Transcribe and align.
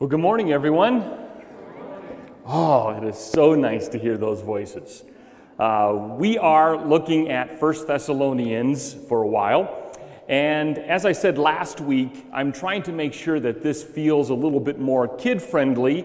Well, 0.00 0.08
good 0.08 0.18
morning, 0.18 0.50
everyone. 0.50 1.08
Oh, 2.44 2.88
it 2.88 3.04
is 3.04 3.16
so 3.16 3.54
nice 3.54 3.86
to 3.86 3.96
hear 3.96 4.18
those 4.18 4.40
voices. 4.40 5.04
Uh, 5.56 6.16
we 6.18 6.36
are 6.36 6.84
looking 6.84 7.30
at 7.30 7.60
First 7.60 7.86
Thessalonians 7.86 8.92
for 8.92 9.22
a 9.22 9.26
while. 9.28 9.96
And 10.26 10.78
as 10.78 11.06
I 11.06 11.12
said 11.12 11.38
last 11.38 11.80
week, 11.80 12.26
I'm 12.32 12.50
trying 12.50 12.82
to 12.82 12.92
make 12.92 13.14
sure 13.14 13.38
that 13.38 13.62
this 13.62 13.84
feels 13.84 14.30
a 14.30 14.34
little 14.34 14.58
bit 14.58 14.80
more 14.80 15.06
kid 15.06 15.40
friendly 15.40 16.04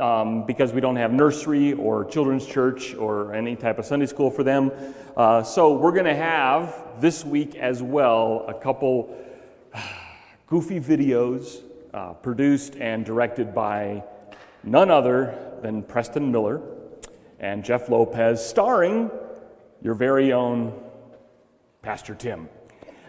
um, 0.00 0.46
because 0.46 0.72
we 0.72 0.80
don't 0.80 0.96
have 0.96 1.12
nursery 1.12 1.74
or 1.74 2.06
children's 2.06 2.46
church 2.46 2.94
or 2.94 3.34
any 3.34 3.54
type 3.54 3.78
of 3.78 3.84
Sunday 3.84 4.06
school 4.06 4.30
for 4.30 4.44
them. 4.44 4.72
Uh, 5.14 5.42
so 5.42 5.74
we're 5.74 5.92
going 5.92 6.06
to 6.06 6.16
have 6.16 7.02
this 7.02 7.22
week 7.22 7.54
as 7.54 7.82
well 7.82 8.46
a 8.48 8.54
couple 8.54 9.14
goofy 10.46 10.80
videos 10.80 11.60
uh, 11.96 12.12
produced 12.12 12.76
and 12.76 13.06
directed 13.06 13.54
by 13.54 14.04
none 14.62 14.90
other 14.90 15.34
than 15.62 15.82
Preston 15.82 16.30
Miller 16.30 16.60
and 17.40 17.64
Jeff 17.64 17.88
Lopez, 17.88 18.44
starring 18.44 19.10
your 19.80 19.94
very 19.94 20.32
own 20.32 20.78
Pastor 21.80 22.14
Tim. 22.14 22.50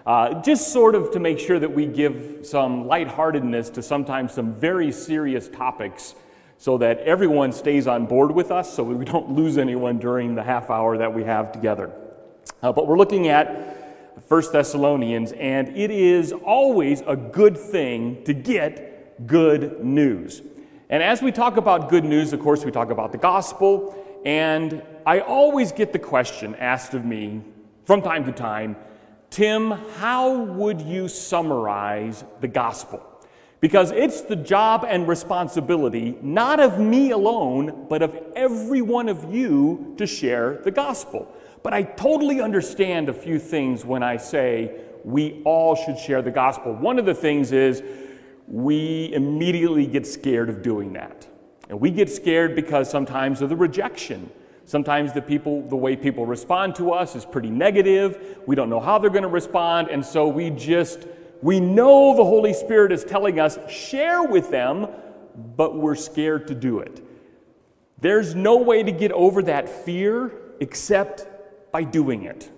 Uh, 0.05 0.41
just 0.41 0.71
sort 0.71 0.95
of 0.95 1.11
to 1.11 1.19
make 1.19 1.37
sure 1.37 1.59
that 1.59 1.69
we 1.69 1.85
give 1.85 2.39
some 2.43 2.87
lightheartedness 2.87 3.69
to 3.71 3.83
sometimes 3.83 4.31
some 4.31 4.53
very 4.53 4.89
serious 4.91 5.49
topics 5.49 6.15
so 6.57 6.77
that 6.77 6.99
everyone 6.99 7.51
stays 7.51 7.87
on 7.87 8.05
board 8.05 8.31
with 8.31 8.51
us 8.51 8.73
so 8.73 8.83
we 8.83 9.03
don't 9.03 9.29
lose 9.31 9.57
anyone 9.57 9.97
during 9.97 10.33
the 10.33 10.43
half 10.43 10.69
hour 10.69 10.97
that 10.97 11.13
we 11.13 11.25
have 11.25 11.51
together. 11.51 11.91
Uh, 12.63 12.71
but 12.71 12.87
we're 12.87 12.97
looking 12.97 13.27
at 13.27 13.76
1 14.27 14.43
Thessalonians, 14.51 15.31
and 15.33 15.69
it 15.77 15.89
is 15.89 16.33
always 16.33 17.01
a 17.07 17.15
good 17.15 17.57
thing 17.57 18.21
to 18.25 18.33
get 18.33 19.25
good 19.25 19.83
news. 19.83 20.41
And 20.89 21.01
as 21.01 21.21
we 21.21 21.31
talk 21.31 21.55
about 21.55 21.89
good 21.89 22.03
news, 22.03 22.33
of 22.33 22.41
course, 22.41 22.65
we 22.65 22.71
talk 22.71 22.89
about 22.89 23.13
the 23.13 23.17
gospel, 23.17 23.95
and 24.25 24.81
I 25.05 25.21
always 25.21 25.71
get 25.71 25.93
the 25.93 25.99
question 25.99 26.55
asked 26.55 26.93
of 26.93 27.05
me 27.05 27.41
from 27.85 28.01
time 28.01 28.25
to 28.25 28.31
time 28.33 28.75
Tim, 29.29 29.71
how 29.71 30.33
would 30.37 30.81
you 30.81 31.07
summarize 31.07 32.23
the 32.39 32.47
gospel? 32.47 33.03
Because 33.59 33.91
it's 33.91 34.21
the 34.21 34.35
job 34.35 34.85
and 34.87 35.07
responsibility, 35.07 36.17
not 36.21 36.59
of 36.59 36.79
me 36.79 37.11
alone, 37.11 37.87
but 37.89 38.01
of 38.01 38.17
every 38.35 38.81
one 38.81 39.09
of 39.09 39.33
you 39.33 39.95
to 39.97 40.05
share 40.05 40.61
the 40.63 40.71
gospel. 40.71 41.33
But 41.63 41.73
I 41.73 41.83
totally 41.83 42.41
understand 42.41 43.09
a 43.09 43.13
few 43.13 43.39
things 43.39 43.83
when 43.83 44.03
I 44.03 44.17
say 44.17 44.81
we 45.03 45.41
all 45.45 45.75
should 45.75 45.97
share 45.97 46.21
the 46.21 46.31
gospel. 46.31 46.73
One 46.73 46.99
of 46.99 47.05
the 47.05 47.13
things 47.13 47.51
is 47.51 47.83
we 48.47 49.11
immediately 49.13 49.85
get 49.85 50.07
scared 50.07 50.49
of 50.49 50.61
doing 50.61 50.93
that. 50.93 51.27
And 51.69 51.79
we 51.79 51.91
get 51.91 52.09
scared 52.09 52.55
because 52.55 52.89
sometimes 52.89 53.41
of 53.41 53.49
the 53.49 53.55
rejection. 53.55 54.29
Sometimes 54.65 55.13
the 55.13 55.21
people, 55.21 55.61
the 55.67 55.75
way 55.75 55.95
people 55.95 56.25
respond 56.25 56.75
to 56.75 56.91
us 56.91 57.15
is 57.15 57.25
pretty 57.25 57.49
negative. 57.49 58.39
We 58.45 58.55
don't 58.55 58.69
know 58.69 58.79
how 58.79 58.97
they're 58.97 59.09
going 59.09 59.23
to 59.23 59.29
respond, 59.29 59.89
and 59.89 60.05
so 60.05 60.27
we 60.27 60.49
just 60.49 61.07
we 61.41 61.59
know 61.59 62.15
the 62.15 62.23
Holy 62.23 62.53
Spirit 62.53 62.91
is 62.91 63.03
telling 63.03 63.39
us 63.39 63.57
share 63.69 64.23
with 64.23 64.49
them, 64.49 64.87
but 65.55 65.77
we're 65.77 65.95
scared 65.95 66.47
to 66.47 66.55
do 66.55 66.79
it. 66.79 67.03
There's 67.99 68.35
no 68.35 68.57
way 68.57 68.83
to 68.83 68.91
get 68.91 69.11
over 69.11 69.43
that 69.43 69.69
fear 69.69 70.31
except 70.59 71.27
by 71.77 71.83
doing 71.83 72.23
it. 72.23 72.49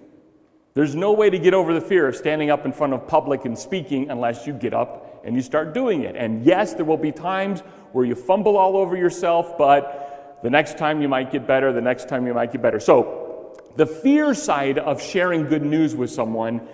There's 0.76 0.96
no 0.96 1.12
way 1.12 1.30
to 1.30 1.38
get 1.38 1.54
over 1.54 1.74
the 1.74 1.82
fear 1.82 2.08
of 2.08 2.16
standing 2.16 2.50
up 2.50 2.66
in 2.66 2.72
front 2.72 2.94
of 2.94 3.06
public 3.06 3.44
and 3.44 3.60
speaking 3.60 4.10
unless 4.10 4.48
you 4.48 4.54
get 4.54 4.74
up 4.74 5.22
and 5.26 5.36
you 5.36 5.42
start 5.42 5.74
doing 5.74 6.04
it. 6.04 6.16
And 6.16 6.46
yes, 6.46 6.74
there 6.74 6.86
will 6.86 6.96
be 6.96 7.12
times 7.12 7.60
where 7.92 8.06
you 8.06 8.16
fumble 8.16 8.56
all 8.56 8.78
over 8.78 8.96
yourself, 8.96 9.58
but 9.58 10.40
the 10.42 10.50
next 10.50 10.78
time 10.78 11.02
you 11.02 11.10
might 11.10 11.34
get 11.34 11.46
better, 11.46 11.74
the 11.74 11.82
next 11.82 12.08
time 12.08 12.26
you 12.28 12.34
might 12.34 12.54
get 12.54 12.62
better. 12.62 12.80
So, 12.80 13.60
the 13.76 13.86
fear 13.86 14.34
side 14.34 14.78
of 14.78 15.02
sharing 15.02 15.50
good 15.50 15.66
news 15.66 15.98
with 15.98 16.12
someone, 16.12 16.66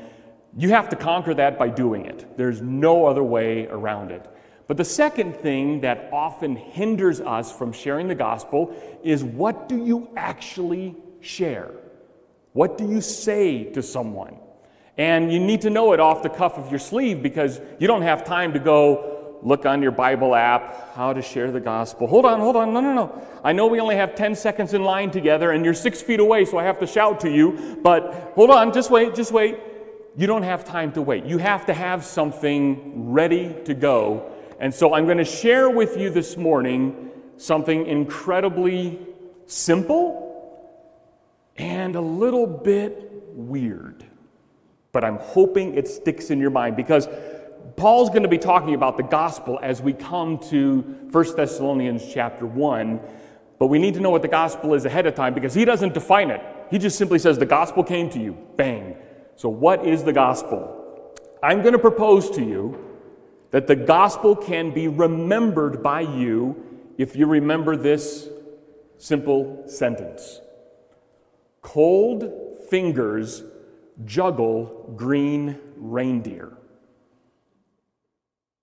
you 0.55 0.69
have 0.69 0.89
to 0.89 0.95
conquer 0.95 1.33
that 1.33 1.57
by 1.57 1.69
doing 1.69 2.05
it. 2.05 2.37
There's 2.37 2.61
no 2.61 3.07
other 3.07 3.23
way 3.23 3.65
around 3.65 4.11
it. 4.11 4.23
But 4.67 4.77
the 4.77 4.85
second 4.85 5.35
thing 5.35 5.81
that 5.81 6.09
often 6.13 6.55
hinders 6.55 7.21
us 7.21 7.51
from 7.51 7.71
sharing 7.71 8.07
the 8.07 8.13
gospel 8.13 8.75
is 9.03 9.23
what 9.23 9.67
do 9.67 9.83
you 9.83 10.09
actually 10.15 10.95
share? 11.21 11.71
What 12.55 12.77
do 12.77 12.89
you 12.89 13.01
say 13.01 13.65
to 13.71 13.83
someone? 13.83 14.37
And 14.97 15.29
you 15.29 15.41
need 15.41 15.59
to 15.63 15.69
know 15.69 15.91
it 15.91 15.99
off 15.99 16.23
the 16.23 16.29
cuff 16.29 16.57
of 16.57 16.69
your 16.69 16.79
sleeve 16.79 17.21
because 17.21 17.59
you 17.79 17.87
don't 17.87 18.03
have 18.03 18.23
time 18.23 18.53
to 18.53 18.59
go 18.59 19.39
look 19.41 19.65
on 19.65 19.81
your 19.81 19.91
Bible 19.91 20.33
app 20.33 20.95
how 20.95 21.11
to 21.11 21.21
share 21.21 21.51
the 21.51 21.59
gospel. 21.59 22.07
Hold 22.07 22.23
on, 22.23 22.39
hold 22.39 22.55
on. 22.55 22.71
No, 22.71 22.79
no, 22.79 22.93
no. 22.93 23.27
I 23.43 23.51
know 23.51 23.67
we 23.67 23.81
only 23.81 23.97
have 23.97 24.15
10 24.15 24.35
seconds 24.35 24.73
in 24.73 24.85
line 24.85 25.11
together 25.11 25.51
and 25.51 25.65
you're 25.65 25.73
six 25.73 26.01
feet 26.01 26.21
away, 26.21 26.45
so 26.45 26.57
I 26.57 26.63
have 26.63 26.79
to 26.79 26.87
shout 26.87 27.19
to 27.19 27.29
you. 27.29 27.77
But 27.83 28.31
hold 28.35 28.49
on, 28.51 28.71
just 28.71 28.89
wait, 28.89 29.15
just 29.15 29.33
wait. 29.33 29.59
You 30.15 30.25
don't 30.25 30.43
have 30.43 30.63
time 30.63 30.93
to 30.93 31.01
wait. 31.01 31.25
You 31.25 31.39
have 31.39 31.65
to 31.65 31.73
have 31.73 32.05
something 32.05 33.11
ready 33.11 33.53
to 33.65 33.73
go. 33.73 34.31
And 34.61 34.73
so 34.73 34.93
I'm 34.93 35.03
going 35.03 35.17
to 35.17 35.25
share 35.25 35.69
with 35.69 35.97
you 35.97 36.09
this 36.09 36.37
morning 36.37 37.11
something 37.35 37.85
incredibly 37.85 38.97
simple 39.45 40.24
and 41.57 41.95
a 41.95 42.01
little 42.01 42.47
bit 42.47 43.11
weird. 43.33 44.05
But 44.91 45.03
I'm 45.03 45.17
hoping 45.17 45.75
it 45.75 45.87
sticks 45.87 46.29
in 46.29 46.39
your 46.39 46.49
mind 46.49 46.75
because 46.75 47.07
Paul's 47.75 48.09
going 48.09 48.23
to 48.23 48.29
be 48.29 48.37
talking 48.37 48.73
about 48.73 48.97
the 48.97 49.03
gospel 49.03 49.59
as 49.61 49.81
we 49.81 49.93
come 49.93 50.37
to 50.49 50.81
1 51.11 51.35
Thessalonians 51.35 52.03
chapter 52.13 52.45
1. 52.45 52.99
But 53.57 53.67
we 53.67 53.79
need 53.79 53.93
to 53.95 53.99
know 53.99 54.09
what 54.09 54.21
the 54.21 54.27
gospel 54.27 54.73
is 54.73 54.85
ahead 54.85 55.05
of 55.05 55.15
time 55.15 55.33
because 55.33 55.53
he 55.53 55.65
doesn't 55.65 55.93
define 55.93 56.29
it. 56.29 56.41
He 56.71 56.77
just 56.77 56.97
simply 56.97 57.19
says, 57.19 57.37
The 57.37 57.45
gospel 57.45 57.83
came 57.83 58.09
to 58.11 58.19
you. 58.19 58.37
Bang. 58.55 58.95
So, 59.35 59.49
what 59.49 59.85
is 59.85 60.03
the 60.03 60.13
gospel? 60.13 61.13
I'm 61.41 61.61
going 61.61 61.73
to 61.73 61.79
propose 61.79 62.29
to 62.31 62.41
you 62.41 62.79
that 63.51 63.67
the 63.67 63.75
gospel 63.75 64.35
can 64.35 64.71
be 64.71 64.87
remembered 64.87 65.83
by 65.83 66.01
you 66.01 66.91
if 66.97 67.15
you 67.15 67.27
remember 67.27 67.75
this 67.75 68.29
simple 68.97 69.63
sentence 69.67 70.39
Cold 71.65 72.31
fingers 72.69 73.43
juggle 74.05 74.93
green 74.95 75.59
reindeer. 75.77 76.55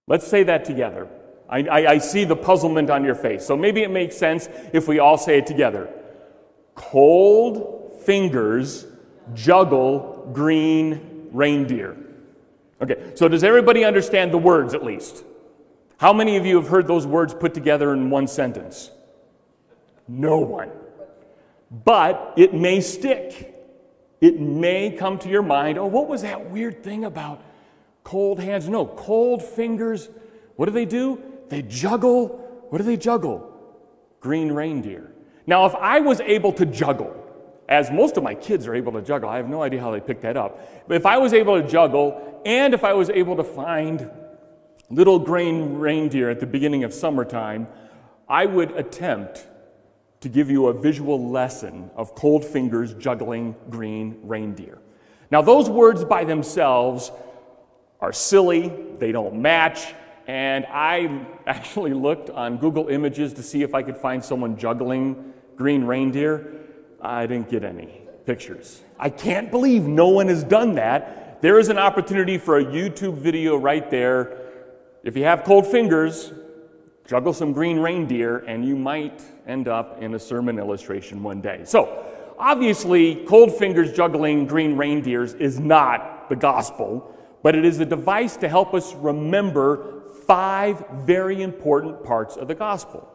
Let's 0.07 0.25
say 0.25 0.45
that 0.45 0.65
together. 0.65 1.09
I, 1.49 1.59
I, 1.59 1.91
I, 1.95 1.99
see 1.99 2.23
the 2.23 2.37
puzzlement 2.37 2.91
on 2.91 3.03
your 3.05 3.17
face. 3.17 3.45
So 3.45 3.57
maybe 3.57 3.83
it 3.83 3.91
makes 3.91 4.17
sense 4.17 4.49
if 4.73 4.87
we 4.87 5.01
all 5.01 5.19
say 5.19 5.37
it 5.37 5.47
together. 5.47 5.93
Cold 6.77 8.01
fingers 8.07 8.87
juggle 9.35 10.31
green 10.33 11.29
reindeer. 11.33 11.97
Okay, 12.81 13.13
so 13.17 13.27
does 13.27 13.43
everybody 13.43 13.85
understand 13.85 14.33
the 14.33 14.39
words 14.39 14.75
at 14.75 14.85
least? 14.85 15.25
How 15.99 16.13
many 16.13 16.37
of 16.37 16.47
you 16.47 16.55
have 16.55 16.69
heard 16.69 16.87
those 16.87 17.07
words 17.07 17.35
put 17.35 17.53
together 17.53 17.93
in 17.93 18.11
one 18.11 18.29
sentence? 18.29 18.93
No 20.07 20.39
one 20.39 20.71
but 21.73 22.35
it 22.37 22.53
may 22.53 22.81
stick. 22.81 23.49
It 24.21 24.39
may 24.39 24.91
come 24.91 25.19
to 25.21 25.29
your 25.29 25.43
mind, 25.43 25.79
oh, 25.79 25.87
what 25.87 26.07
was 26.07 26.23
that 26.23 26.51
weird 26.51 26.85
thing 26.85 27.05
about 27.05 27.43
cold 28.05 28.39
hands? 28.39 28.69
No, 28.69 28.87
cold 28.87 29.43
fingers. 29.43 30.09
What 30.57 30.67
do 30.67 30.73
they 30.73 30.85
do? 30.85 31.21
They 31.49 31.63
juggle. 31.63 32.67
What 32.69 32.79
do 32.79 32.85
they 32.85 32.97
juggle? 32.97 33.49
Green 34.21 34.53
reindeer. 34.53 35.13
Now, 35.47 35.67
if 35.67 35.75
I 35.75 36.01
was 36.01 36.21
able 36.21 36.53
to 36.53 36.67
juggle, 36.67 37.17
as 37.69 37.91
most 37.91 38.17
of 38.17 38.23
my 38.23 38.35
kids 38.35 38.67
are 38.69 38.75
able 38.75 38.93
to 38.93 39.03
juggle, 39.03 39.29
I 39.29 39.39
have 39.39 39.49
no 39.49 39.63
idea 39.63 39.81
how 39.81 39.91
they 39.91 40.01
picked 40.01 40.23
that 40.23 40.37
up. 40.37 40.87
But 40.87 40.97
if 40.97 41.07
I 41.07 41.19
was 41.19 41.33
able 41.33 41.61
to 41.61 41.67
juggle, 41.67 42.43
and 42.45 42.75
if 42.75 42.85
I 42.85 42.93
was 42.93 43.11
able 43.11 43.35
to 43.37 43.45
find 43.45 44.09
little 44.91 45.19
green 45.19 45.79
reindeer 45.79 46.29
at 46.31 46.39
the 46.39 46.47
beginning 46.47 46.85
of 46.85 46.93
summertime, 46.93 47.67
I 48.29 48.47
would 48.47 48.73
attempt 48.73 49.47
to 50.23 50.29
give 50.29 50.51
you 50.51 50.69
a 50.69 50.73
visual 50.73 51.31
lesson 51.31 51.91
of 51.97 52.15
cold 52.15 52.45
fingers 52.45 52.95
juggling 52.95 53.55
green 53.71 54.19
reindeer. 54.23 54.79
Now, 55.31 55.43
those 55.43 55.69
words 55.69 56.05
by 56.05 56.25
themselves 56.25 57.11
are 58.01 58.13
silly, 58.13 58.73
they 58.99 59.13
don't 59.13 59.43
match, 59.43 59.95
and 60.27 60.65
I 60.67 61.27
actually 61.47 61.93
looked 61.93 62.31
on 62.31 62.59
Google 62.59 62.89
Images 62.89 63.33
to 63.35 63.43
see 63.43 63.63
if 63.63 63.75
I 63.75 63.83
could 63.83 63.97
find 63.97 64.25
someone 64.25 64.57
juggling 64.57 65.33
green 65.57 65.85
reindeer. 65.85 66.53
I 67.01 67.27
didn't 67.27 67.51
get 67.51 67.65
any 67.65 68.03
pictures. 68.25 68.83
I 68.99 69.11
can't 69.11 69.51
believe 69.51 69.83
no 69.83 70.09
one 70.09 70.29
has 70.29 70.45
done 70.45 70.77
that. 70.77 71.43
There 71.43 71.59
is 71.59 71.69
an 71.69 71.79
opportunity 71.79 72.39
for 72.39 72.59
a 72.59 72.65
YouTube 72.65 73.15
video 73.15 73.57
right 73.57 73.91
there. 73.91 74.39
If 75.03 75.17
you 75.17 75.25
have 75.25 75.43
cold 75.43 75.67
fingers, 75.67 76.33
juggle 77.07 77.33
some 77.33 77.53
green 77.53 77.79
reindeer, 77.79 78.39
and 78.39 78.65
you 78.65 78.77
might 78.77 79.23
end 79.47 79.69
up 79.69 80.03
in 80.03 80.15
a 80.15 80.19
sermon 80.19 80.59
illustration 80.59 81.23
one 81.23 81.41
day. 81.41 81.63
So, 81.65 82.07
obviously, 82.39 83.17
cold 83.27 83.57
fingers 83.57 83.93
juggling 83.93 84.47
green 84.47 84.77
reindeers 84.77 85.35
is 85.35 85.59
not 85.59 86.29
the 86.29 86.37
gospel, 86.37 87.15
but 87.43 87.55
it 87.55 87.65
is 87.65 87.81
a 87.81 87.85
device 87.85 88.37
to 88.37 88.49
help 88.49 88.75
us 88.75 88.95
remember 88.95 90.03
five 90.27 90.85
very 91.05 91.43
important 91.43 92.05
parts 92.05 92.37
of 92.37 92.49
the 92.49 92.55
gospel 92.55 93.09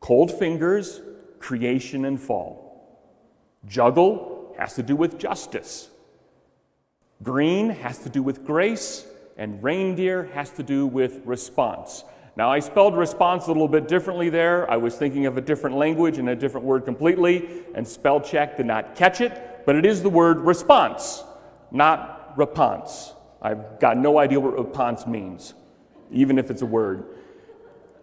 cold 0.00 0.30
fingers, 0.30 1.00
creation, 1.38 2.04
and 2.04 2.20
fall. 2.20 2.66
Juggle 3.66 4.54
has 4.56 4.74
to 4.74 4.82
do 4.82 4.94
with 4.94 5.18
justice. 5.18 5.88
Green 7.22 7.70
has 7.70 7.98
to 7.98 8.08
do 8.08 8.22
with 8.22 8.44
grace, 8.44 9.04
and 9.36 9.62
reindeer 9.62 10.24
has 10.34 10.50
to 10.50 10.62
do 10.62 10.86
with 10.86 11.22
response. 11.24 12.04
Now, 12.36 12.52
I 12.52 12.60
spelled 12.60 12.94
response 12.94 13.46
a 13.46 13.48
little 13.48 13.66
bit 13.66 13.88
differently 13.88 14.28
there. 14.28 14.70
I 14.70 14.76
was 14.76 14.94
thinking 14.96 15.24
of 15.24 15.38
a 15.38 15.40
different 15.40 15.76
language 15.76 16.18
and 16.18 16.28
a 16.28 16.36
different 16.36 16.66
word 16.66 16.84
completely, 16.84 17.64
and 17.74 17.88
spell 17.88 18.20
check 18.20 18.58
did 18.58 18.66
not 18.66 18.94
catch 18.94 19.22
it, 19.22 19.62
but 19.64 19.74
it 19.74 19.86
is 19.86 20.02
the 20.02 20.10
word 20.10 20.40
response, 20.40 21.24
not 21.70 22.34
response. 22.36 23.14
I've 23.40 23.80
got 23.80 23.96
no 23.96 24.18
idea 24.18 24.38
what 24.38 24.58
response 24.58 25.06
means, 25.06 25.54
even 26.10 26.38
if 26.38 26.50
it's 26.50 26.60
a 26.60 26.66
word. 26.66 27.04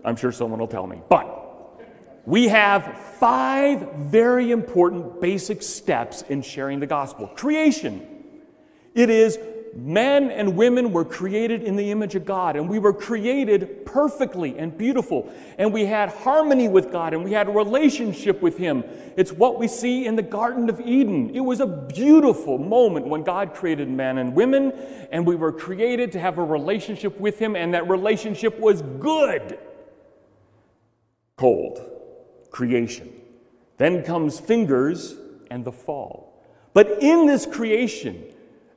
I'm 0.04 0.16
sure 0.16 0.32
someone 0.32 0.60
will 0.60 0.68
tell 0.68 0.88
me. 0.88 1.02
But 1.10 1.42
we 2.26 2.48
have 2.48 3.00
five 3.20 3.88
very 3.98 4.52
important 4.52 5.22
basic 5.22 5.62
steps 5.62 6.24
in 6.24 6.42
sharing 6.42 6.80
the 6.80 6.88
gospel. 6.88 7.28
Creation. 7.28 8.08
It 8.96 9.10
is 9.10 9.38
men 9.76 10.30
and 10.30 10.56
women 10.56 10.92
were 10.92 11.06
created 11.06 11.64
in 11.64 11.76
the 11.76 11.92
image 11.92 12.16
of 12.16 12.26
God, 12.26 12.56
and 12.56 12.70
we 12.70 12.80
were 12.80 12.94
created 12.94 13.86
perfectly 13.86 14.58
and 14.58 14.78
beautiful, 14.78 15.32
and 15.58 15.74
we 15.74 15.86
had 15.86 16.10
harmony 16.10 16.68
with 16.68 16.92
God, 16.92 17.14
and 17.14 17.24
we 17.24 17.32
had 17.32 17.48
a 17.48 17.52
relationship 17.52 18.42
with 18.42 18.58
Him. 18.58 18.84
It's 19.18 19.32
what 19.32 19.60
we 19.60 19.68
see 19.68 20.06
in 20.06 20.16
the 20.16 20.22
Garden 20.22 20.70
of 20.70 20.80
Eden. 20.80 21.36
It 21.36 21.42
was 21.42 21.60
a 21.60 21.68
beautiful 21.68 22.58
moment 22.58 23.08
when 23.08 23.24
God 23.24 23.54
created 23.54 23.90
men 23.90 24.18
and 24.20 24.36
women, 24.36 24.72
and 25.12 25.26
we 25.26 25.36
were 25.36 25.52
created 25.52 26.12
to 26.14 26.20
have 26.20 26.38
a 26.38 26.44
relationship 26.44 27.20
with 27.20 27.40
Him, 27.40 27.56
and 27.56 27.74
that 27.74 27.90
relationship 27.90 28.60
was 28.60 28.82
good. 28.82 29.58
Cold, 31.38 31.82
creation. 32.52 33.12
Then 33.78 34.04
comes 34.04 34.40
fingers 34.40 35.16
and 35.50 35.66
the 35.66 35.72
fall. 35.72 36.44
But 36.74 37.02
in 37.02 37.26
this 37.26 37.46
creation, 37.46 38.24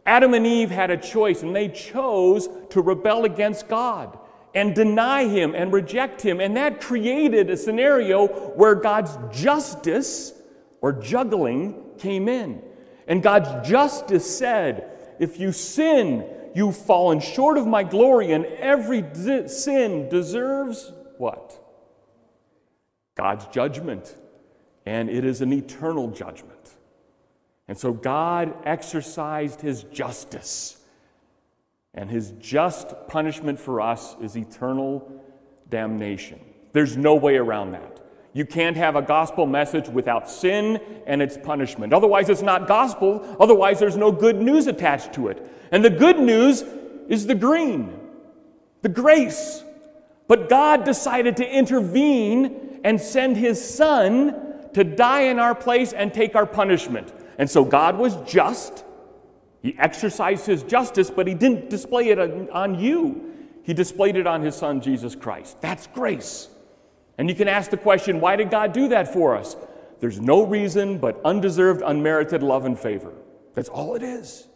Adam 0.06 0.34
and 0.34 0.46
Eve 0.46 0.70
had 0.70 0.90
a 0.90 0.96
choice, 0.96 1.42
and 1.42 1.54
they 1.54 1.68
chose 1.68 2.48
to 2.70 2.80
rebel 2.80 3.24
against 3.24 3.68
God 3.68 4.16
and 4.54 4.74
deny 4.74 5.26
Him 5.26 5.54
and 5.54 5.72
reject 5.72 6.22
Him. 6.22 6.40
And 6.40 6.56
that 6.56 6.80
created 6.80 7.50
a 7.50 7.56
scenario 7.56 8.28
where 8.54 8.76
God's 8.76 9.18
justice 9.36 10.32
or 10.80 10.92
juggling 10.92 11.82
came 11.98 12.28
in. 12.28 12.62
And 13.08 13.22
God's 13.22 13.68
justice 13.68 14.38
said, 14.38 15.16
If 15.18 15.38
you 15.40 15.52
sin, 15.52 16.24
you've 16.54 16.76
fallen 16.76 17.20
short 17.20 17.58
of 17.58 17.66
my 17.66 17.82
glory, 17.82 18.32
and 18.32 18.46
every 18.46 19.04
sin 19.48 20.08
deserves 20.08 20.92
what? 21.18 21.60
God's 23.16 23.46
judgment. 23.46 24.14
And 24.86 25.10
it 25.10 25.24
is 25.24 25.40
an 25.40 25.52
eternal 25.52 26.10
judgment. 26.10 26.55
And 27.68 27.76
so 27.76 27.92
God 27.92 28.54
exercised 28.64 29.60
his 29.60 29.82
justice. 29.84 30.78
And 31.94 32.10
his 32.10 32.32
just 32.40 32.94
punishment 33.08 33.58
for 33.58 33.80
us 33.80 34.16
is 34.20 34.36
eternal 34.36 35.10
damnation. 35.68 36.40
There's 36.72 36.96
no 36.96 37.14
way 37.14 37.36
around 37.36 37.72
that. 37.72 38.00
You 38.34 38.44
can't 38.44 38.76
have 38.76 38.96
a 38.96 39.02
gospel 39.02 39.46
message 39.46 39.88
without 39.88 40.28
sin 40.28 40.78
and 41.06 41.22
its 41.22 41.38
punishment. 41.38 41.94
Otherwise, 41.94 42.28
it's 42.28 42.42
not 42.42 42.68
gospel. 42.68 43.36
Otherwise, 43.40 43.80
there's 43.80 43.96
no 43.96 44.12
good 44.12 44.36
news 44.36 44.66
attached 44.66 45.14
to 45.14 45.28
it. 45.28 45.50
And 45.72 45.82
the 45.82 45.90
good 45.90 46.18
news 46.18 46.62
is 47.08 47.26
the 47.26 47.34
green, 47.34 47.98
the 48.82 48.90
grace. 48.90 49.64
But 50.28 50.50
God 50.50 50.84
decided 50.84 51.38
to 51.38 51.50
intervene 51.50 52.80
and 52.84 53.00
send 53.00 53.38
his 53.38 53.62
son 53.74 54.34
to 54.74 54.84
die 54.84 55.22
in 55.22 55.38
our 55.38 55.54
place 55.54 55.94
and 55.94 56.12
take 56.12 56.36
our 56.36 56.44
punishment. 56.44 57.12
And 57.38 57.50
so 57.50 57.64
God 57.64 57.98
was 57.98 58.16
just. 58.26 58.84
He 59.62 59.76
exercised 59.78 60.46
his 60.46 60.62
justice, 60.62 61.10
but 61.10 61.26
he 61.26 61.34
didn't 61.34 61.70
display 61.70 62.08
it 62.08 62.18
on 62.50 62.78
you. 62.78 63.32
He 63.62 63.74
displayed 63.74 64.16
it 64.16 64.26
on 64.26 64.42
his 64.42 64.54
son, 64.54 64.80
Jesus 64.80 65.14
Christ. 65.14 65.60
That's 65.60 65.88
grace. 65.88 66.48
And 67.18 67.28
you 67.28 67.34
can 67.34 67.48
ask 67.48 67.70
the 67.70 67.76
question 67.76 68.20
why 68.20 68.36
did 68.36 68.50
God 68.50 68.72
do 68.72 68.88
that 68.88 69.12
for 69.12 69.36
us? 69.36 69.56
There's 69.98 70.20
no 70.20 70.46
reason 70.46 70.98
but 70.98 71.20
undeserved, 71.24 71.82
unmerited 71.84 72.42
love 72.42 72.64
and 72.64 72.78
favor. 72.78 73.12
That's 73.54 73.68
all 73.68 73.94
it 73.94 74.02
is. 74.02 74.46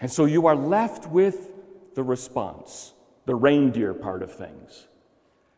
And 0.00 0.10
so 0.10 0.24
you 0.24 0.46
are 0.46 0.56
left 0.56 1.06
with 1.06 1.52
the 1.94 2.02
response, 2.02 2.92
the 3.24 3.34
reindeer 3.34 3.94
part 3.94 4.22
of 4.22 4.34
things. 4.34 4.88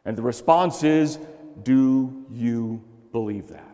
And 0.05 0.17
the 0.17 0.23
response 0.23 0.83
is 0.85 1.19
do 1.62 2.27
you 2.31 2.83
believe 3.12 3.49
that? 3.49 3.68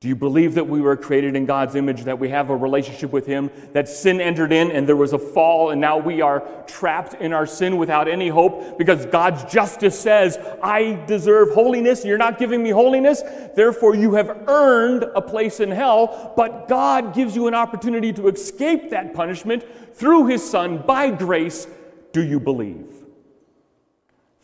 Do 0.00 0.08
you 0.08 0.16
believe 0.16 0.54
that 0.54 0.66
we 0.66 0.80
were 0.80 0.96
created 0.96 1.36
in 1.36 1.44
God's 1.44 1.74
image, 1.74 2.04
that 2.04 2.18
we 2.18 2.30
have 2.30 2.48
a 2.48 2.56
relationship 2.56 3.12
with 3.12 3.26
Him, 3.26 3.50
that 3.74 3.86
sin 3.86 4.18
entered 4.18 4.50
in 4.50 4.70
and 4.70 4.88
there 4.88 4.96
was 4.96 5.12
a 5.12 5.18
fall, 5.18 5.72
and 5.72 5.78
now 5.78 5.98
we 5.98 6.22
are 6.22 6.40
trapped 6.66 7.12
in 7.20 7.34
our 7.34 7.44
sin 7.44 7.76
without 7.76 8.08
any 8.08 8.28
hope 8.28 8.78
because 8.78 9.04
God's 9.04 9.44
justice 9.52 10.00
says, 10.00 10.38
I 10.62 11.04
deserve 11.06 11.50
holiness, 11.50 12.00
and 12.00 12.08
you're 12.08 12.16
not 12.16 12.38
giving 12.38 12.62
me 12.62 12.70
holiness, 12.70 13.22
therefore 13.54 13.94
you 13.94 14.14
have 14.14 14.48
earned 14.48 15.02
a 15.02 15.20
place 15.20 15.60
in 15.60 15.70
hell, 15.70 16.32
but 16.34 16.66
God 16.66 17.14
gives 17.14 17.36
you 17.36 17.46
an 17.46 17.52
opportunity 17.52 18.10
to 18.14 18.28
escape 18.28 18.88
that 18.88 19.12
punishment 19.12 19.66
through 19.94 20.28
His 20.28 20.42
Son 20.42 20.78
by 20.78 21.10
grace. 21.10 21.66
Do 22.12 22.22
you 22.22 22.40
believe? 22.40 22.86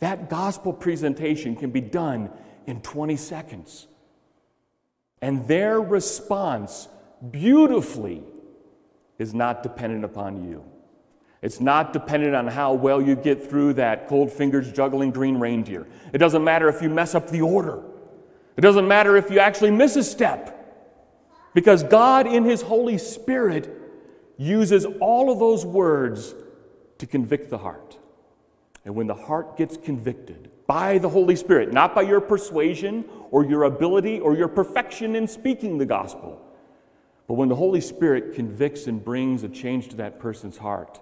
That 0.01 0.29
gospel 0.29 0.71
presentation 0.71 1.55
can 1.55 1.71
be 1.71 1.81
done 1.81 2.29
in 2.67 2.81
20 2.81 3.15
seconds. 3.15 3.87
And 5.21 5.47
their 5.47 5.81
response, 5.81 6.87
beautifully, 7.31 8.23
is 9.17 9.33
not 9.33 9.63
dependent 9.63 10.05
upon 10.05 10.47
you. 10.47 10.63
It's 11.41 11.59
not 11.59 11.93
dependent 11.93 12.35
on 12.35 12.47
how 12.47 12.73
well 12.73 13.01
you 13.01 13.15
get 13.15 13.49
through 13.49 13.73
that 13.73 14.07
cold 14.07 14.31
fingers 14.31 14.71
juggling 14.71 15.11
green 15.11 15.39
reindeer. 15.39 15.87
It 16.13 16.17
doesn't 16.17 16.43
matter 16.43 16.67
if 16.67 16.81
you 16.81 16.89
mess 16.89 17.15
up 17.15 17.29
the 17.29 17.41
order. 17.41 17.83
It 18.55 18.61
doesn't 18.61 18.87
matter 18.87 19.15
if 19.17 19.29
you 19.29 19.39
actually 19.39 19.71
miss 19.71 19.95
a 19.95 20.03
step. 20.03 20.53
Because 21.53 21.83
God, 21.83 22.27
in 22.27 22.43
His 22.43 22.61
Holy 22.61 22.97
Spirit, 22.97 23.71
uses 24.37 24.85
all 24.99 25.31
of 25.31 25.39
those 25.39 25.65
words 25.65 26.35
to 26.97 27.05
convict 27.05 27.49
the 27.49 27.57
heart. 27.57 27.97
And 28.85 28.95
when 28.95 29.07
the 29.07 29.15
heart 29.15 29.57
gets 29.57 29.77
convicted, 29.77 30.49
by 30.67 30.97
the 30.97 31.09
Holy 31.09 31.35
Spirit, 31.35 31.71
not 31.71 31.95
by 31.95 32.01
your 32.01 32.21
persuasion 32.21 33.05
or 33.31 33.45
your 33.45 33.63
ability 33.63 34.19
or 34.19 34.35
your 34.35 34.49
perfection 34.49 35.15
in 35.15 35.27
speaking 35.27 35.77
the 35.77 35.85
gospel. 35.85 36.41
But 37.27 37.35
when 37.35 37.49
the 37.49 37.55
Holy 37.55 37.81
Spirit 37.81 38.35
convicts 38.35 38.87
and 38.87 39.03
brings 39.03 39.43
a 39.43 39.49
change 39.49 39.89
to 39.89 39.97
that 39.97 40.19
person's 40.19 40.57
heart, 40.57 40.99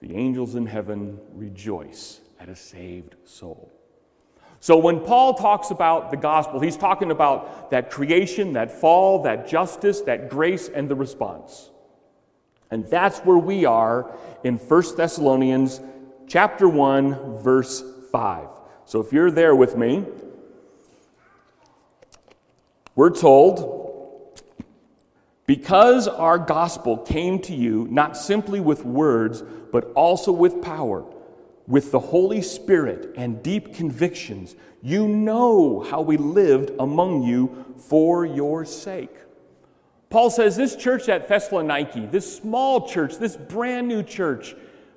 the 0.00 0.14
angels 0.14 0.54
in 0.54 0.66
heaven 0.66 1.18
rejoice 1.32 2.20
at 2.38 2.48
a 2.48 2.56
saved 2.56 3.16
soul. 3.24 3.72
So 4.60 4.76
when 4.78 5.00
Paul 5.00 5.34
talks 5.34 5.70
about 5.70 6.10
the 6.10 6.16
gospel, 6.16 6.60
he's 6.60 6.76
talking 6.76 7.10
about 7.10 7.70
that 7.70 7.90
creation, 7.90 8.54
that 8.54 8.72
fall, 8.72 9.22
that 9.22 9.46
justice, 9.48 10.00
that 10.02 10.28
grace, 10.28 10.68
and 10.68 10.88
the 10.88 10.94
response. 10.94 11.70
And 12.70 12.84
that's 12.86 13.18
where 13.20 13.38
we 13.38 13.64
are 13.64 14.12
in 14.42 14.56
1 14.56 14.96
Thessalonians 14.96 15.80
chapter 16.26 16.68
1, 16.68 17.42
verse 17.42 17.84
5. 18.10 18.48
So 18.84 19.00
if 19.00 19.12
you're 19.12 19.30
there 19.30 19.54
with 19.54 19.76
me, 19.76 20.04
we're 22.94 23.10
told, 23.10 24.42
because 25.46 26.08
our 26.08 26.38
gospel 26.38 26.96
came 26.96 27.38
to 27.40 27.54
you 27.54 27.86
not 27.90 28.16
simply 28.16 28.60
with 28.60 28.84
words, 28.84 29.42
but 29.70 29.92
also 29.92 30.32
with 30.32 30.62
power, 30.62 31.04
with 31.66 31.90
the 31.90 32.00
Holy 32.00 32.40
Spirit 32.40 33.12
and 33.16 33.42
deep 33.42 33.74
convictions, 33.74 34.56
you 34.82 35.08
know 35.08 35.80
how 35.80 36.00
we 36.00 36.16
lived 36.16 36.70
among 36.78 37.22
you 37.22 37.74
for 37.76 38.24
your 38.24 38.64
sake. 38.64 39.14
Paul 40.08 40.30
says 40.30 40.56
this 40.56 40.76
church 40.76 41.08
at 41.08 41.28
Thessaloniki, 41.28 42.10
this 42.10 42.36
small 42.36 42.88
church, 42.88 43.18
this 43.18 43.36
brand 43.36 43.88
new 43.88 44.02
church, 44.02 44.54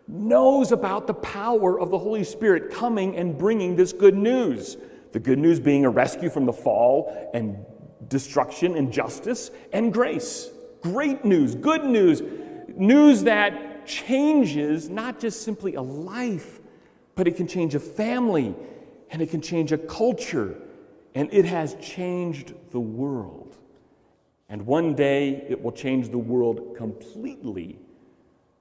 knows 0.09 0.71
about 0.71 1.05
the 1.05 1.13
power 1.13 1.79
of 1.79 1.91
the 1.91 1.97
Holy 1.97 2.23
Spirit 2.23 2.71
coming 2.71 3.15
and 3.15 3.37
bringing 3.37 3.75
this 3.75 3.93
good 3.93 4.15
news. 4.15 4.75
The 5.11 5.19
good 5.19 5.37
news 5.37 5.59
being 5.59 5.85
a 5.85 5.89
rescue 5.89 6.29
from 6.29 6.45
the 6.45 6.53
fall 6.53 7.29
and 7.33 7.63
destruction 8.07 8.75
and 8.75 8.91
justice 8.91 9.51
and 9.71 9.93
grace. 9.93 10.49
Great 10.81 11.23
news, 11.23 11.53
good 11.55 11.83
news, 11.83 12.23
news 12.75 13.23
that 13.23 13.85
changes 13.85 14.89
not 14.89 15.19
just 15.19 15.43
simply 15.43 15.75
a 15.75 15.81
life, 15.81 16.59
but 17.15 17.27
it 17.27 17.35
can 17.35 17.47
change 17.47 17.75
a 17.75 17.79
family 17.79 18.55
and 19.11 19.21
it 19.21 19.29
can 19.29 19.41
change 19.41 19.71
a 19.71 19.77
culture 19.77 20.59
and 21.13 21.31
it 21.31 21.45
has 21.45 21.75
changed 21.75 22.53
the 22.71 22.79
world. 22.79 23.57
And 24.47 24.65
one 24.65 24.95
day 24.95 25.45
it 25.49 25.61
will 25.61 25.71
change 25.71 26.09
the 26.09 26.17
world 26.17 26.75
completely 26.75 27.79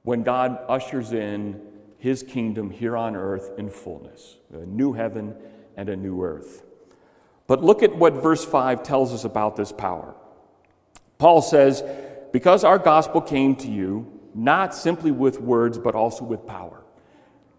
when 0.08 0.22
God 0.22 0.58
ushers 0.70 1.12
in 1.12 1.60
his 1.98 2.22
kingdom 2.22 2.70
here 2.70 2.96
on 2.96 3.14
earth 3.14 3.50
in 3.58 3.68
fullness 3.68 4.38
a 4.54 4.64
new 4.64 4.94
heaven 4.94 5.36
and 5.76 5.90
a 5.90 5.96
new 5.96 6.22
earth. 6.22 6.62
But 7.46 7.62
look 7.62 7.82
at 7.82 7.94
what 7.94 8.14
verse 8.14 8.42
5 8.42 8.82
tells 8.82 9.12
us 9.12 9.24
about 9.24 9.54
this 9.54 9.70
power. 9.70 10.14
Paul 11.18 11.42
says, 11.42 11.84
Because 12.32 12.64
our 12.64 12.78
gospel 12.78 13.20
came 13.20 13.54
to 13.56 13.68
you, 13.70 14.10
not 14.34 14.74
simply 14.74 15.10
with 15.10 15.42
words, 15.42 15.76
but 15.76 15.94
also 15.94 16.24
with 16.24 16.46
power. 16.46 16.82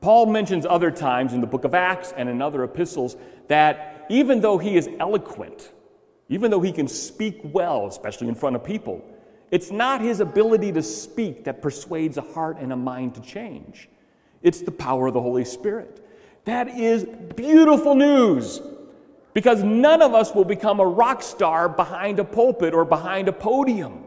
Paul 0.01 0.25
mentions 0.25 0.65
other 0.65 0.89
times 0.89 1.33
in 1.33 1.41
the 1.41 1.47
book 1.47 1.65
of 1.65 1.75
Acts 1.75 2.15
and 2.17 2.27
in 2.27 2.41
other 2.41 2.63
epistles 2.63 3.15
that 3.47 4.07
even 4.09 4.41
though 4.41 4.57
he 4.57 4.75
is 4.75 4.89
eloquent, 4.99 5.71
even 6.29 6.49
though 6.49 6.61
he 6.61 6.71
can 6.71 6.87
speak 6.87 7.41
well, 7.43 7.85
especially 7.85 8.27
in 8.27 8.33
front 8.33 8.55
of 8.55 8.63
people, 8.63 9.05
it's 9.51 9.71
not 9.71 10.01
his 10.01 10.19
ability 10.19 10.71
to 10.73 10.83
speak 10.83 11.45
that 11.45 11.61
persuades 11.61 12.17
a 12.17 12.21
heart 12.21 12.57
and 12.59 12.71
a 12.71 12.75
mind 12.75 13.15
to 13.15 13.21
change. 13.21 13.89
It's 14.41 14.61
the 14.61 14.71
power 14.71 15.07
of 15.07 15.13
the 15.13 15.21
Holy 15.21 15.45
Spirit. 15.45 16.05
That 16.45 16.67
is 16.67 17.05
beautiful 17.35 17.95
news 17.95 18.61
because 19.33 19.63
none 19.63 20.01
of 20.01 20.13
us 20.13 20.33
will 20.33 20.45
become 20.45 20.79
a 20.79 20.85
rock 20.85 21.21
star 21.21 21.69
behind 21.69 22.19
a 22.19 22.23
pulpit 22.23 22.73
or 22.73 22.85
behind 22.85 23.27
a 23.27 23.33
podium. 23.33 24.05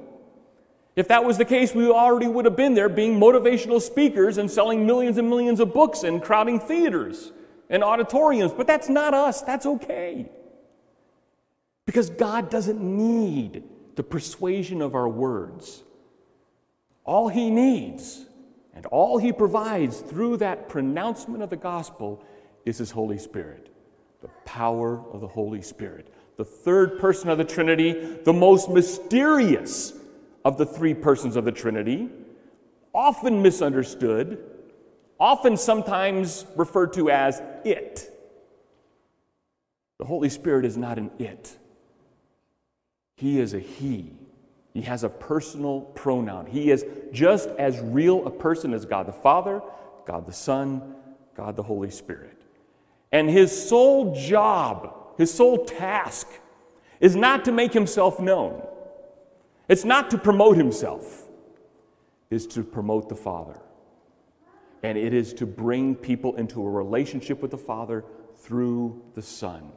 If 0.94 1.08
that 1.08 1.24
was 1.24 1.38
the 1.38 1.44
case, 1.44 1.74
we 1.74 1.88
already 1.90 2.26
would 2.26 2.44
have 2.44 2.56
been 2.56 2.74
there 2.74 2.88
being 2.88 3.18
motivational 3.18 3.80
speakers 3.80 4.38
and 4.38 4.50
selling 4.50 4.86
millions 4.86 5.18
and 5.18 5.28
millions 5.28 5.58
of 5.58 5.72
books 5.72 6.02
and 6.02 6.22
crowding 6.22 6.60
theaters 6.60 7.32
and 7.70 7.82
auditoriums. 7.82 8.52
But 8.52 8.66
that's 8.66 8.88
not 8.88 9.14
us. 9.14 9.40
That's 9.42 9.64
okay. 9.64 10.30
Because 11.86 12.10
God 12.10 12.50
doesn't 12.50 12.80
need 12.80 13.64
the 13.96 14.02
persuasion 14.02 14.80
of 14.80 14.94
our 14.94 15.08
words. 15.08 15.82
All 17.04 17.28
He 17.28 17.50
needs 17.50 18.26
and 18.74 18.86
all 18.86 19.18
He 19.18 19.32
provides 19.32 20.00
through 20.00 20.38
that 20.38 20.68
pronouncement 20.68 21.42
of 21.42 21.50
the 21.50 21.56
gospel 21.56 22.24
is 22.64 22.78
His 22.78 22.90
Holy 22.90 23.18
Spirit, 23.18 23.74
the 24.22 24.28
power 24.44 25.02
of 25.12 25.20
the 25.20 25.28
Holy 25.28 25.62
Spirit. 25.62 26.12
The 26.36 26.44
third 26.44 26.98
person 26.98 27.28
of 27.28 27.38
the 27.38 27.44
Trinity, 27.44 28.18
the 28.24 28.32
most 28.32 28.70
mysterious 28.70 29.92
of 30.44 30.56
the 30.56 30.66
three 30.66 30.94
persons 30.94 31.36
of 31.36 31.44
the 31.44 31.52
Trinity, 31.52 32.08
often 32.94 33.42
misunderstood, 33.42 34.38
often 35.20 35.56
sometimes 35.56 36.46
referred 36.56 36.92
to 36.94 37.10
as 37.10 37.40
it. 37.64 38.08
The 39.98 40.04
Holy 40.04 40.28
Spirit 40.28 40.64
is 40.64 40.76
not 40.76 40.98
an 40.98 41.10
it, 41.18 41.56
He 43.22 43.38
is 43.38 43.54
a 43.54 43.60
He. 43.60 44.10
He 44.74 44.82
has 44.82 45.04
a 45.04 45.08
personal 45.08 45.82
pronoun. 45.82 46.46
He 46.46 46.72
is 46.72 46.84
just 47.12 47.48
as 47.50 47.78
real 47.78 48.26
a 48.26 48.30
person 48.32 48.74
as 48.74 48.84
God 48.84 49.06
the 49.06 49.12
Father, 49.12 49.62
God 50.04 50.26
the 50.26 50.32
Son, 50.32 50.96
God 51.36 51.54
the 51.54 51.62
Holy 51.62 51.90
Spirit. 51.92 52.36
And 53.12 53.30
his 53.30 53.68
sole 53.68 54.12
job, 54.12 54.92
his 55.18 55.32
sole 55.32 55.64
task, 55.64 56.26
is 56.98 57.14
not 57.14 57.44
to 57.44 57.52
make 57.52 57.72
himself 57.72 58.18
known. 58.18 58.66
It's 59.68 59.84
not 59.84 60.10
to 60.10 60.18
promote 60.18 60.56
himself, 60.56 61.28
it's 62.28 62.46
to 62.46 62.64
promote 62.64 63.08
the 63.08 63.14
Father. 63.14 63.60
And 64.82 64.98
it 64.98 65.14
is 65.14 65.32
to 65.34 65.46
bring 65.46 65.94
people 65.94 66.34
into 66.34 66.60
a 66.60 66.68
relationship 66.68 67.40
with 67.40 67.52
the 67.52 67.58
Father 67.58 68.04
through 68.38 69.00
the 69.14 69.22
Son. 69.22 69.70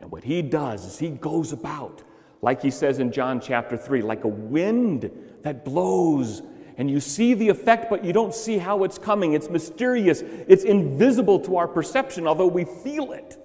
And 0.00 0.10
what 0.10 0.24
he 0.24 0.42
does 0.42 0.84
is 0.84 0.98
he 0.98 1.10
goes 1.10 1.52
about, 1.52 2.02
like 2.42 2.60
he 2.60 2.70
says 2.70 2.98
in 2.98 3.12
John 3.12 3.40
chapter 3.40 3.76
3, 3.76 4.02
like 4.02 4.24
a 4.24 4.28
wind 4.28 5.10
that 5.42 5.64
blows. 5.64 6.42
And 6.76 6.90
you 6.90 6.98
see 7.00 7.34
the 7.34 7.48
effect, 7.48 7.88
but 7.88 8.04
you 8.04 8.12
don't 8.12 8.34
see 8.34 8.58
how 8.58 8.82
it's 8.82 8.98
coming. 8.98 9.32
It's 9.32 9.48
mysterious, 9.48 10.22
it's 10.22 10.64
invisible 10.64 11.38
to 11.40 11.56
our 11.56 11.68
perception, 11.68 12.26
although 12.26 12.48
we 12.48 12.64
feel 12.64 13.12
it. 13.12 13.38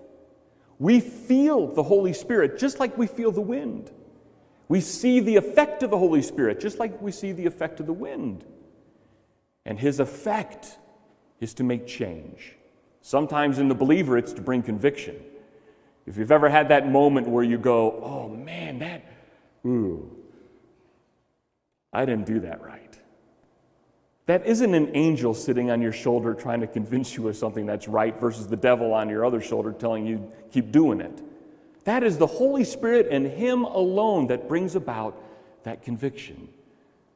We 0.80 1.00
feel 1.00 1.68
the 1.68 1.84
Holy 1.84 2.14
Spirit 2.14 2.58
just 2.58 2.80
like 2.80 2.98
we 2.98 3.08
feel 3.08 3.32
the 3.32 3.42
wind. 3.42 3.92
We 4.68 4.82
see 4.82 5.20
the 5.20 5.38
effect 5.38 5.84
of 5.84 5.92
the 5.92 5.98
Holy 5.98 6.22
Spirit, 6.22 6.60
just 6.60 6.80
like 6.80 7.00
we 7.02 7.12
see 7.12 7.32
the 7.32 7.46
effect 7.46 7.80
of 7.80 7.86
the 7.86 7.94
wind. 7.94 8.46
And 9.66 9.80
his 9.80 10.00
effect 10.00 10.78
is 11.40 11.54
to 11.56 11.64
make 11.64 11.88
change. 11.88 12.56
Sometimes 13.02 13.60
in 13.60 13.70
the 13.70 13.76
believer, 13.76 14.18
it's 14.18 14.34
to 14.34 14.42
bring 14.42 14.64
conviction. 14.64 15.16
If 16.08 16.16
you've 16.18 16.32
ever 16.32 16.48
had 16.48 16.70
that 16.70 16.90
moment 16.90 17.28
where 17.28 17.44
you 17.44 17.58
go, 17.58 18.00
oh 18.02 18.30
man, 18.30 18.80
that, 18.80 19.04
ooh, 19.66 20.10
I 21.92 22.06
didn't 22.06 22.26
do 22.26 22.40
that 22.40 22.62
right. 22.62 22.98
That 24.26 24.46
isn't 24.46 24.74
an 24.74 24.96
angel 24.96 25.34
sitting 25.34 25.70
on 25.70 25.82
your 25.82 25.92
shoulder 25.92 26.34
trying 26.34 26.62
to 26.62 26.68
convince 26.68 27.16
you 27.16 27.28
of 27.28 27.36
something 27.36 27.66
that's 27.66 27.90
right 27.90 28.18
versus 28.18 28.48
the 28.48 28.56
devil 28.56 28.94
on 28.94 29.10
your 29.10 29.26
other 29.26 29.42
shoulder 29.42 29.74
telling 29.74 30.06
you 30.06 30.32
keep 30.50 30.72
doing 30.72 31.02
it. 31.02 31.22
That 31.84 32.04
is 32.04 32.18
the 32.18 32.28
Holy 32.28 32.64
Spirit 32.64 33.08
and 33.12 33.28
Him 33.28 33.64
alone 33.64 34.28
that 34.28 34.48
brings 34.48 34.76
about 34.76 35.22
that 35.64 35.82
conviction, 35.82 36.48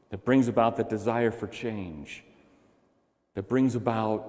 that 0.10 0.26
brings 0.26 0.50
about 0.50 0.76
that 0.78 0.90
desire 0.90 1.32
for 1.32 1.48
change, 1.48 2.24
that 3.36 3.48
brings 3.48 3.76
about 3.76 4.28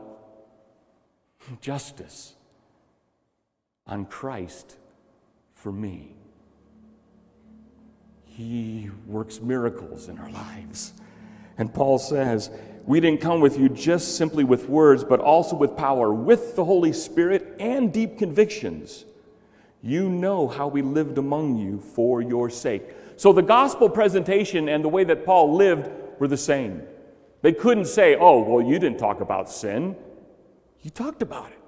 justice 1.61 2.35
on 3.93 4.07
Christ 4.07 4.79
for 5.55 5.71
me. 5.71 6.17
He 8.25 8.91
works 9.07 9.43
miracles 9.43 10.09
in 10.09 10.19
our 10.19 10.31
lives. 10.31 10.95
And 11.59 11.73
Paul 11.73 11.99
says, 11.99 12.51
We 12.87 13.01
didn't 13.01 13.21
come 13.21 13.41
with 13.41 13.59
you 13.59 13.69
just 13.69 14.17
simply 14.17 14.45
with 14.45 14.67
words, 14.67 15.05
but 15.05 15.21
also 15.21 15.57
with 15.57 15.77
power, 15.77 16.11
with 16.11 16.57
the 16.57 16.65
Holy 16.65 16.95
Spirit 16.95 17.55
and 17.61 17.93
deep 17.93 18.17
convictions. 18.17 19.05
You 19.83 20.09
know 20.09 20.49
how 20.49 20.69
we 20.69 20.81
lived 20.81 21.19
among 21.19 21.59
you 21.59 21.79
for 21.79 22.23
your 22.23 22.49
sake. 22.49 22.85
So 23.17 23.35
the 23.35 23.43
gospel 23.43 23.91
presentation 23.91 24.71
and 24.71 24.83
the 24.83 24.89
way 24.89 25.05
that 25.05 25.27
Paul 25.27 25.55
lived 25.55 25.91
were 26.19 26.29
the 26.29 26.39
same. 26.39 26.83
They 27.43 27.53
couldn't 27.53 27.87
say, 27.87 28.17
oh, 28.17 28.43
well, 28.43 28.65
you 28.65 28.79
didn't 28.79 28.99
talk 28.99 29.21
about 29.21 29.51
sin. 29.51 29.97
You 30.81 30.91
talked 30.91 31.21
about 31.21 31.51
it. 31.51 31.62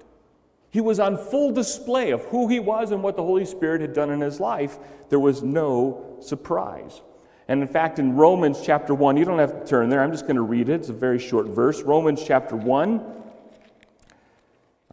He 0.75 0.81
was 0.81 0.99
on 0.99 1.17
full 1.17 1.53
display 1.53 2.11
of 2.11 2.25
who 2.25 2.49
he 2.49 2.59
was 2.59 2.91
and 2.91 3.01
what 3.01 3.15
the 3.15 3.23
Holy 3.23 3.45
Spirit 3.45 3.79
had 3.79 3.93
done 3.93 4.09
in 4.09 4.19
his 4.19 4.41
life. 4.41 4.77
There 5.07 5.21
was 5.21 5.41
no 5.41 6.17
surprise. 6.19 7.01
And 7.47 7.61
in 7.61 7.67
fact, 7.69 7.97
in 7.97 8.17
Romans 8.17 8.59
chapter 8.61 8.93
1, 8.93 9.15
you 9.15 9.23
don't 9.23 9.39
have 9.39 9.57
to 9.61 9.65
turn 9.65 9.87
there, 9.87 10.03
I'm 10.03 10.11
just 10.11 10.25
going 10.25 10.35
to 10.35 10.41
read 10.41 10.67
it. 10.67 10.73
It's 10.73 10.89
a 10.89 10.93
very 10.93 11.17
short 11.17 11.47
verse. 11.47 11.81
Romans 11.81 12.21
chapter 12.27 12.57
1, 12.57 12.99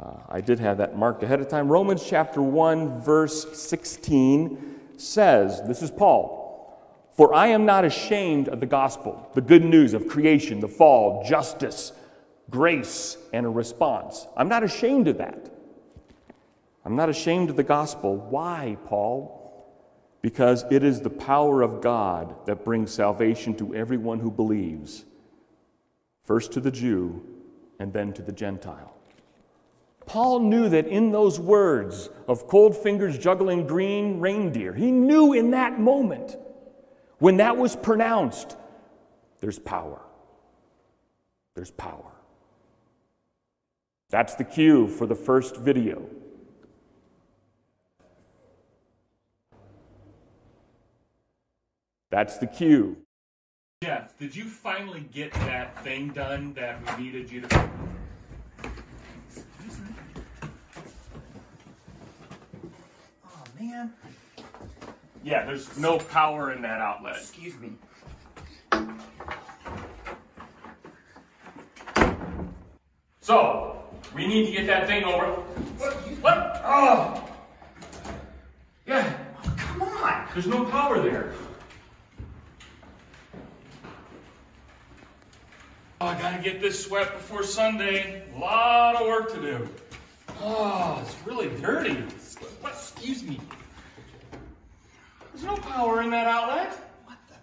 uh, 0.01 0.13
I 0.29 0.41
did 0.41 0.61
have 0.61 0.79
that 0.79 0.97
marked 0.97 1.25
ahead 1.25 1.41
of 1.41 1.49
time. 1.49 1.67
Romans 1.67 2.07
chapter 2.09 2.41
1, 2.41 3.03
verse 3.03 3.61
16 3.61 4.77
says, 4.99 5.63
This 5.67 5.83
is 5.83 5.91
Paul. 5.91 6.79
For 7.17 7.35
I 7.35 7.49
am 7.49 7.67
not 7.67 7.85
ashamed 7.85 8.47
of 8.47 8.61
the 8.61 8.67
gospel, 8.67 9.29
the 9.35 9.41
good 9.41 9.65
news 9.65 9.95
of 9.95 10.07
creation, 10.07 10.61
the 10.61 10.69
fall, 10.69 11.25
justice, 11.25 11.91
grace, 12.51 13.17
and 13.33 13.45
a 13.47 13.49
response. 13.49 14.29
I'm 14.37 14.49
not 14.49 14.63
ashamed 14.63 15.09
of 15.09 15.19
that. 15.19 15.49
I'm 16.85 16.97
not 16.97 17.09
ashamed 17.09 17.51
of 17.51 17.57
the 17.57 17.63
gospel. 17.63 18.17
Why, 18.17 18.77
Paul? 18.87 19.39
Because 20.21 20.65
it 20.71 20.83
is 20.83 21.01
the 21.01 21.11
power 21.11 21.63
of 21.63 21.81
God 21.81 22.35
that 22.47 22.65
brings 22.65 22.93
salvation 22.93 23.55
to 23.57 23.75
everyone 23.75 24.21
who 24.21 24.31
believes, 24.31 25.05
first 26.25 26.53
to 26.53 26.61
the 26.61 26.71
Jew 26.71 27.25
and 27.79 27.93
then 27.93 28.13
to 28.15 28.23
the 28.23 28.33
Gentile. 28.33 28.95
Paul 30.07 30.41
knew 30.41 30.69
that 30.69 30.87
in 30.87 31.13
those 31.13 31.39
words 31.39 32.11
of 32.27 32.49
cold 32.49 32.77
fingers 32.77 33.19
juggling 33.19 33.67
green 33.67 34.21
reindeer, 34.21 34.75
he 34.75 34.91
knew 34.91 35.33
in 35.33 35.53
that 35.53 35.79
moment 35.79 36.37
when 37.19 37.37
that 37.37 37.57
was 37.57 37.77
pronounced, 37.77 38.57
there's 39.41 39.59
power. 39.59 40.01
There's 41.55 41.71
power. 41.71 42.11
That's 44.11 44.35
the 44.35 44.45
cue 44.45 44.89
for 44.89 45.07
the 45.07 45.15
first 45.15 45.57
video. 45.57 46.05
That's 52.13 52.37
the 52.37 52.47
cue. 52.47 52.99
Jeff, 53.83 54.19
did 54.19 54.37
you 54.37 54.45
finally 54.45 55.09
get 55.15 55.33
that 55.33 55.83
thing 55.83 56.11
done 56.11 56.53
that 56.53 56.99
we 56.99 57.05
needed 57.05 57.33
you 57.33 57.41
to? 57.41 57.71
Oh 63.25 63.45
man. 63.59 63.95
Yeah, 65.25 65.47
there's 65.47 65.79
no 65.79 65.97
power 65.97 66.53
in 66.53 66.61
that 66.61 66.83
outlet. 66.83 67.17
Excuse 67.17 67.55
me. 67.59 67.73
So, 73.23 73.83
we 74.15 74.27
need 74.27 74.45
to 74.47 74.53
get 74.53 74.67
that 74.67 74.87
thing 74.87 75.05
over. 75.05 75.29
What? 75.79 75.95
What? 76.21 76.61
Oh! 76.63 77.31
Yeah. 78.87 79.17
Oh, 79.43 79.55
come 79.57 79.83
on. 79.83 80.29
There's 80.35 80.47
no 80.47 80.67
power 80.67 81.01
there. 81.01 81.33
I 86.03 86.21
gotta 86.21 86.32
get 86.43 86.61
this 86.61 86.85
swept 86.85 87.13
before 87.15 87.45
Sunday. 87.45 88.23
A 88.35 88.39
lot 88.39 88.97
of 88.97 89.07
work 89.07 89.33
to 89.35 89.41
do. 89.41 89.69
Oh, 90.41 91.01
it's 91.03 91.15
really 91.27 91.49
dirty. 91.61 92.03
Excuse 92.65 93.23
me. 93.23 93.41
There's 95.33 95.45
no 95.45 95.57
power 95.57 96.03
in 96.03 96.11
that 96.11 96.27
outlet. 96.27 96.73
What 97.05 97.19
the? 97.29 97.35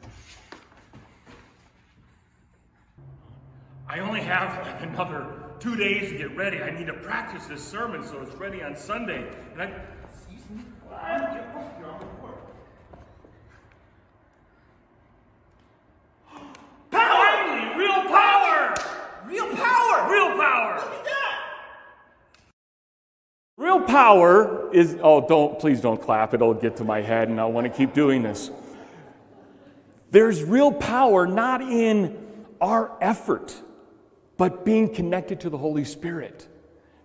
I 3.88 4.00
only 4.00 4.22
have 4.22 4.66
like 4.66 4.82
another 4.90 5.34
two 5.60 5.76
days 5.76 6.12
to 6.12 6.18
get 6.18 6.36
ready. 6.36 6.62
I 6.62 6.72
need 6.72 6.88
to 6.88 6.94
practice 6.94 7.46
this 7.46 7.64
sermon 7.64 8.06
so 8.06 8.22
it's 8.22 8.36
ready 8.36 8.62
on 8.64 8.76
Sunday. 8.76 9.28
And 9.54 9.62
I, 9.62 9.74
excuse 10.12 10.50
me. 10.50 10.64
Power! 16.92 17.78
Real 17.78 18.04
power! 18.08 18.76
Real 19.26 19.48
power! 19.56 20.12
Real 20.12 20.38
power! 20.38 20.76
Look 20.76 20.94
at 20.94 21.06
that! 21.06 21.40
Real 23.58 23.79
power 23.90 24.72
is, 24.72 24.98
oh, 25.02 25.28
don't, 25.28 25.60
please 25.60 25.82
don't 25.82 26.02
clap. 26.02 26.34
It'll 26.34 26.54
get 26.54 26.78
to 26.78 26.84
my 26.84 27.02
head 27.02 27.28
and 27.28 27.40
I'll 27.40 27.52
want 27.52 27.66
to 27.66 27.74
keep 27.74 27.94
doing 27.94 28.22
this. 28.22 28.52
There's 30.12 30.44
real 30.44 30.72
power 30.72 31.26
not 31.26 31.62
in 31.62 32.46
our 32.62 32.96
effort, 33.02 33.56
but 34.38 34.64
being 34.64 34.94
connected 34.94 35.42
to 35.42 35.50
the 35.50 35.58
Holy 35.58 35.86
Spirit. 35.86 36.48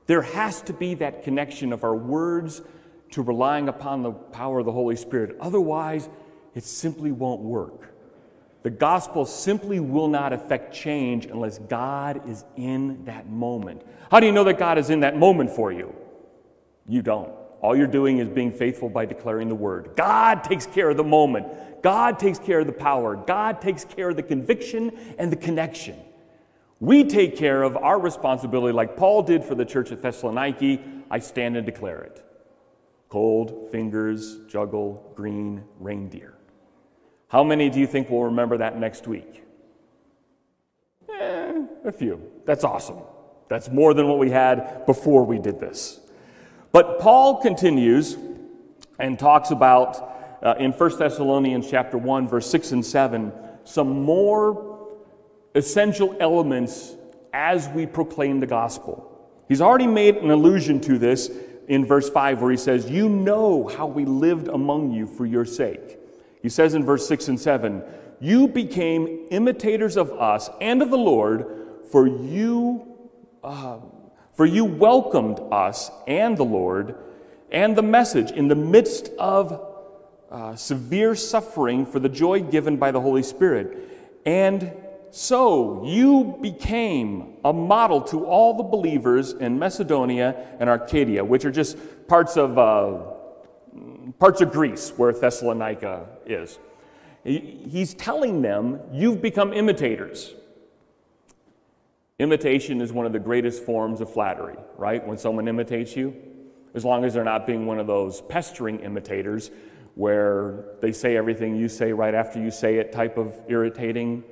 There 0.06 0.22
has 0.22 0.60
to 0.62 0.72
be 0.72 0.94
that 0.96 1.22
connection 1.22 1.72
of 1.72 1.84
our 1.84 1.96
words 1.96 2.60
to 3.12 3.22
relying 3.22 3.68
upon 3.68 4.02
the 4.02 4.12
power 4.12 4.58
of 4.58 4.66
the 4.66 4.72
Holy 4.72 4.96
Spirit. 4.96 5.36
Otherwise, 5.40 6.08
it 6.54 6.64
simply 6.64 7.12
won't 7.12 7.40
work. 7.40 7.94
The 8.62 8.70
gospel 8.70 9.24
simply 9.24 9.80
will 9.80 10.08
not 10.08 10.32
affect 10.32 10.74
change 10.74 11.26
unless 11.26 11.58
God 11.58 12.28
is 12.28 12.44
in 12.56 13.04
that 13.04 13.28
moment. 13.28 13.82
How 14.10 14.20
do 14.20 14.26
you 14.26 14.32
know 14.32 14.44
that 14.44 14.58
God 14.58 14.78
is 14.78 14.90
in 14.90 15.00
that 15.00 15.16
moment 15.16 15.50
for 15.50 15.72
you? 15.72 15.94
You 16.86 17.02
don't. 17.02 17.32
All 17.60 17.74
you're 17.74 17.86
doing 17.86 18.18
is 18.18 18.28
being 18.28 18.52
faithful 18.52 18.90
by 18.90 19.06
declaring 19.06 19.48
the 19.48 19.54
word. 19.54 19.92
God 19.96 20.44
takes 20.44 20.66
care 20.66 20.90
of 20.90 20.98
the 20.98 21.04
moment. 21.04 21.46
God 21.82 22.18
takes 22.18 22.38
care 22.38 22.60
of 22.60 22.66
the 22.66 22.72
power. 22.72 23.16
God 23.16 23.62
takes 23.62 23.84
care 23.84 24.10
of 24.10 24.16
the 24.16 24.22
conviction 24.22 24.92
and 25.18 25.32
the 25.32 25.36
connection. 25.36 25.98
We 26.80 27.04
take 27.04 27.36
care 27.36 27.62
of 27.62 27.76
our 27.78 27.98
responsibility 27.98 28.74
like 28.74 28.96
Paul 28.96 29.22
did 29.22 29.42
for 29.42 29.54
the 29.54 29.64
church 29.64 29.92
at 29.92 30.02
Thessaloniki. 30.02 31.04
I 31.10 31.18
stand 31.20 31.56
and 31.56 31.64
declare 31.64 32.02
it. 32.02 32.22
Cold, 33.08 33.70
fingers, 33.70 34.40
juggle, 34.46 35.12
green, 35.14 35.64
reindeer. 35.78 36.34
How 37.28 37.42
many 37.42 37.70
do 37.70 37.80
you 37.80 37.86
think 37.86 38.10
will 38.10 38.24
remember 38.24 38.58
that 38.58 38.78
next 38.78 39.06
week? 39.06 39.42
Eh, 41.08 41.62
a 41.84 41.92
few. 41.92 42.20
That's 42.44 42.64
awesome. 42.64 42.98
That's 43.48 43.70
more 43.70 43.94
than 43.94 44.08
what 44.08 44.18
we 44.18 44.30
had 44.30 44.84
before 44.84 45.24
we 45.24 45.38
did 45.38 45.58
this. 45.58 46.00
But 46.74 46.98
Paul 46.98 47.36
continues 47.40 48.16
and 48.98 49.16
talks 49.16 49.52
about 49.52 50.40
uh, 50.42 50.56
in 50.58 50.72
1 50.72 50.98
Thessalonians 50.98 51.70
chapter 51.70 51.96
1 51.96 52.26
verse 52.26 52.50
6 52.50 52.72
and 52.72 52.84
7 52.84 53.32
some 53.62 54.02
more 54.02 54.88
essential 55.54 56.16
elements 56.18 56.96
as 57.32 57.68
we 57.68 57.86
proclaim 57.86 58.40
the 58.40 58.48
gospel. 58.48 59.08
He's 59.48 59.60
already 59.60 59.86
made 59.86 60.16
an 60.16 60.32
allusion 60.32 60.80
to 60.80 60.98
this 60.98 61.30
in 61.68 61.86
verse 61.86 62.10
5 62.10 62.42
where 62.42 62.50
he 62.50 62.56
says, 62.56 62.90
"You 62.90 63.08
know 63.08 63.68
how 63.68 63.86
we 63.86 64.04
lived 64.04 64.48
among 64.48 64.90
you 64.90 65.06
for 65.06 65.24
your 65.26 65.44
sake." 65.44 66.00
He 66.42 66.48
says 66.48 66.74
in 66.74 66.84
verse 66.84 67.06
6 67.06 67.28
and 67.28 67.38
7, 67.38 67.84
You 68.18 68.48
became 68.48 69.28
imitators 69.30 69.96
of 69.96 70.10
us 70.10 70.50
and 70.60 70.82
of 70.82 70.90
the 70.90 70.98
Lord, 70.98 71.46
for 71.92 72.08
you, 72.08 72.84
uh, 73.44 73.78
for 74.34 74.46
you 74.46 74.64
welcomed 74.64 75.40
us 75.50 75.90
and 76.06 76.36
the 76.36 76.44
Lord 76.44 76.96
and 77.50 77.76
the 77.76 77.82
message 77.82 78.30
in 78.30 78.48
the 78.48 78.54
midst 78.54 79.10
of 79.18 79.60
uh, 80.30 80.56
severe 80.56 81.14
suffering 81.14 81.86
for 81.86 82.00
the 82.00 82.08
joy 82.08 82.40
given 82.40 82.76
by 82.76 82.90
the 82.90 83.00
Holy 83.00 83.22
Spirit. 83.22 83.88
And 84.26 84.72
so 85.10 85.84
you 85.84 86.38
became 86.40 87.36
a 87.44 87.52
model 87.52 88.00
to 88.02 88.24
all 88.24 88.56
the 88.56 88.64
believers 88.64 89.32
in 89.32 89.58
Macedonia 89.58 90.56
and 90.58 90.68
Achaia, 90.68 91.24
which 91.24 91.44
are 91.44 91.52
just 91.52 91.76
parts 92.08 92.36
of. 92.36 92.58
Uh, 92.58 93.14
parts 94.18 94.40
of 94.40 94.52
Greece 94.52 94.92
where 94.96 95.12
Thessalonica 95.12 96.06
is. 96.26 96.58
He's 97.24 97.94
telling 97.94 98.42
them, 98.42 98.80
You've 98.92 99.22
become 99.22 99.52
imitators. 99.52 100.34
Imitation 102.20 102.80
is 102.80 102.92
one 102.92 103.06
of 103.06 103.12
the 103.12 103.18
greatest 103.18 103.64
forms 103.64 104.00
of 104.00 104.12
flattery, 104.12 104.56
right? 104.76 105.04
When 105.04 105.18
someone 105.18 105.48
imitates 105.48 105.96
you, 105.96 106.14
as 106.72 106.84
long 106.84 107.04
as 107.04 107.14
they're 107.14 107.24
not 107.24 107.44
being 107.44 107.66
one 107.66 107.80
of 107.80 107.88
those 107.88 108.20
pestering 108.22 108.80
imitators 108.80 109.50
where 109.96 110.64
they 110.80 110.92
say 110.92 111.16
everything 111.16 111.56
you 111.56 111.68
say 111.68 111.92
right 111.92 112.14
after 112.14 112.40
you 112.40 112.50
say 112.50 112.76
it 112.76 112.92
type 112.92 113.16
of 113.16 113.34
irritating 113.48 114.22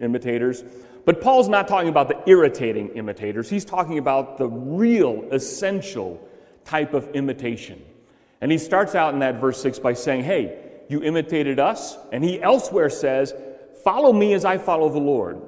imitators. 0.00 0.64
But 1.06 1.22
Paul's 1.22 1.48
not 1.48 1.66
talking 1.66 1.88
about 1.88 2.08
the 2.08 2.22
irritating 2.30 2.90
imitators, 2.90 3.48
he's 3.48 3.64
talking 3.64 3.96
about 3.96 4.36
the 4.36 4.48
real, 4.48 5.26
essential 5.32 6.26
type 6.66 6.92
of 6.92 7.08
imitation. 7.14 7.82
And 8.42 8.52
he 8.52 8.58
starts 8.58 8.94
out 8.94 9.14
in 9.14 9.20
that 9.20 9.40
verse 9.40 9.60
6 9.62 9.78
by 9.78 9.94
saying, 9.94 10.24
Hey, 10.24 10.58
you 10.88 11.02
imitated 11.02 11.58
us. 11.58 11.96
And 12.12 12.22
he 12.22 12.40
elsewhere 12.42 12.90
says, 12.90 13.34
Follow 13.82 14.12
me 14.12 14.34
as 14.34 14.44
I 14.44 14.58
follow 14.58 14.90
the 14.90 14.98
Lord. 14.98 15.40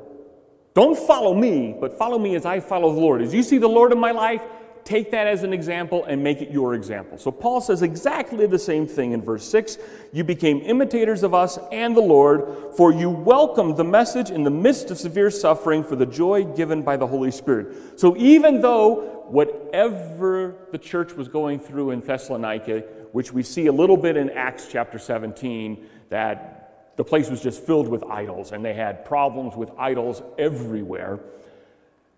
Don't 0.74 0.98
follow 0.98 1.34
me, 1.34 1.76
but 1.78 1.98
follow 1.98 2.18
me 2.18 2.34
as 2.34 2.46
I 2.46 2.60
follow 2.60 2.94
the 2.94 3.00
Lord. 3.00 3.20
As 3.22 3.34
you 3.34 3.42
see 3.42 3.58
the 3.58 3.68
Lord 3.68 3.92
in 3.92 3.98
my 3.98 4.12
life, 4.12 4.42
take 4.84 5.10
that 5.10 5.26
as 5.26 5.42
an 5.42 5.52
example 5.52 6.04
and 6.04 6.24
make 6.24 6.40
it 6.40 6.50
your 6.50 6.74
example. 6.74 7.18
So 7.18 7.30
Paul 7.30 7.60
says 7.60 7.82
exactly 7.82 8.46
the 8.46 8.58
same 8.58 8.86
thing 8.86 9.12
in 9.12 9.22
verse 9.22 9.44
6. 9.48 9.78
You 10.12 10.24
became 10.24 10.60
imitators 10.62 11.22
of 11.22 11.34
us 11.34 11.58
and 11.70 11.96
the 11.96 12.00
Lord, 12.00 12.74
for 12.76 12.92
you 12.92 13.10
welcomed 13.10 13.76
the 13.76 13.84
message 13.84 14.30
in 14.30 14.44
the 14.44 14.50
midst 14.50 14.90
of 14.90 14.98
severe 14.98 15.30
suffering 15.30 15.84
for 15.84 15.94
the 15.94 16.06
joy 16.06 16.44
given 16.44 16.82
by 16.82 16.96
the 16.96 17.06
Holy 17.06 17.30
Spirit. 17.30 18.00
So 18.00 18.16
even 18.16 18.60
though 18.60 19.24
whatever 19.28 20.56
the 20.72 20.78
church 20.78 21.12
was 21.12 21.28
going 21.28 21.60
through 21.60 21.90
in 21.90 22.00
Thessalonica, 22.00 22.80
which 23.12 23.32
we 23.32 23.42
see 23.42 23.66
a 23.66 23.72
little 23.72 23.96
bit 23.96 24.16
in 24.16 24.30
Acts 24.30 24.68
chapter 24.70 24.98
17, 24.98 25.86
that 26.08 26.61
the 27.02 27.08
place 27.08 27.28
was 27.28 27.42
just 27.42 27.66
filled 27.66 27.88
with 27.88 28.04
idols 28.04 28.52
and 28.52 28.64
they 28.64 28.74
had 28.74 29.04
problems 29.04 29.56
with 29.56 29.72
idols 29.76 30.22
everywhere. 30.38 31.18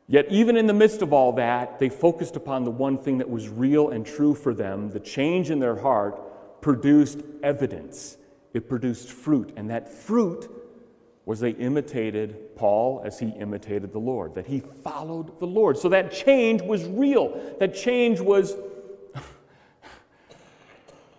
Yet, 0.06 0.26
even 0.28 0.58
in 0.58 0.66
the 0.66 0.74
midst 0.74 1.00
of 1.00 1.10
all 1.10 1.32
that, 1.32 1.78
they 1.78 1.88
focused 1.88 2.36
upon 2.36 2.64
the 2.64 2.70
one 2.70 2.98
thing 2.98 3.16
that 3.16 3.30
was 3.30 3.48
real 3.48 3.88
and 3.88 4.04
true 4.04 4.34
for 4.34 4.52
them. 4.52 4.90
The 4.90 5.00
change 5.00 5.48
in 5.48 5.58
their 5.58 5.76
heart 5.76 6.60
produced 6.60 7.20
evidence, 7.42 8.18
it 8.52 8.68
produced 8.68 9.08
fruit, 9.08 9.54
and 9.56 9.70
that 9.70 9.88
fruit 9.88 10.50
was 11.24 11.40
they 11.40 11.52
imitated 11.52 12.54
Paul 12.54 13.00
as 13.06 13.18
he 13.18 13.28
imitated 13.28 13.90
the 13.90 13.98
Lord, 13.98 14.34
that 14.34 14.46
he 14.46 14.60
followed 14.60 15.40
the 15.40 15.46
Lord. 15.46 15.78
So 15.78 15.88
that 15.88 16.12
change 16.12 16.60
was 16.60 16.84
real. 16.84 17.56
That 17.58 17.74
change 17.74 18.20
was 18.20 18.54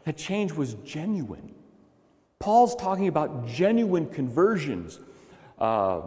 that 0.05 0.17
change 0.17 0.53
was 0.53 0.75
genuine. 0.85 1.54
Paul's 2.45 2.75
talking 2.75 3.07
about 3.07 3.47
genuine 3.47 4.07
conversions. 4.07 4.99
Uh, 5.57 6.01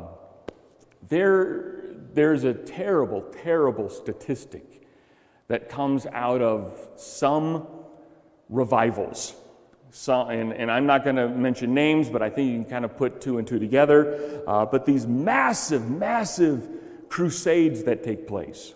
there, 1.09 1.97
there's 2.15 2.45
a 2.45 2.55
terrible, 2.55 3.23
terrible 3.43 3.91
statistic 3.91 4.87
that 5.49 5.69
comes 5.69 6.07
out 6.07 6.41
of 6.41 6.91
some 6.95 7.67
revivals. 8.49 9.35
So, 9.91 10.29
and, 10.29 10.53
and, 10.53 10.71
I'm 10.71 10.87
not 10.87 11.03
going 11.03 11.17
to 11.17 11.29
mention 11.29 11.75
names, 11.75 12.09
but 12.09 12.23
I 12.23 12.31
think 12.31 12.53
you 12.53 12.63
can 12.63 12.71
kind 12.71 12.85
of 12.85 12.97
put 12.97 13.21
two 13.21 13.39
and 13.39 13.49
two 13.49 13.59
together. 13.59 14.41
Uh, 14.47 14.65
but 14.65 14.87
these 14.87 15.09
massive, 15.09 15.91
massive 15.91 16.69
crusades 17.09 17.83
that 17.83 18.05
take 18.05 18.29
place. 18.29 18.75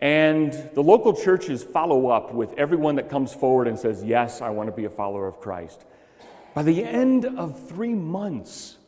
And 0.00 0.54
the 0.72 0.82
local 0.82 1.12
churches 1.12 1.62
follow 1.62 2.08
up 2.08 2.32
with 2.32 2.54
everyone 2.54 2.94
that 2.94 3.10
comes 3.10 3.34
forward 3.34 3.68
and 3.68 3.78
says, 3.78 4.02
Yes, 4.02 4.40
I 4.40 4.48
want 4.48 4.70
to 4.70 4.74
be 4.74 4.86
a 4.86 4.90
follower 4.90 5.26
of 5.26 5.38
Christ. 5.38 5.84
By 6.54 6.62
the 6.62 6.84
end 6.84 7.24
of 7.24 7.68
three 7.68 7.94
months, 7.94 8.78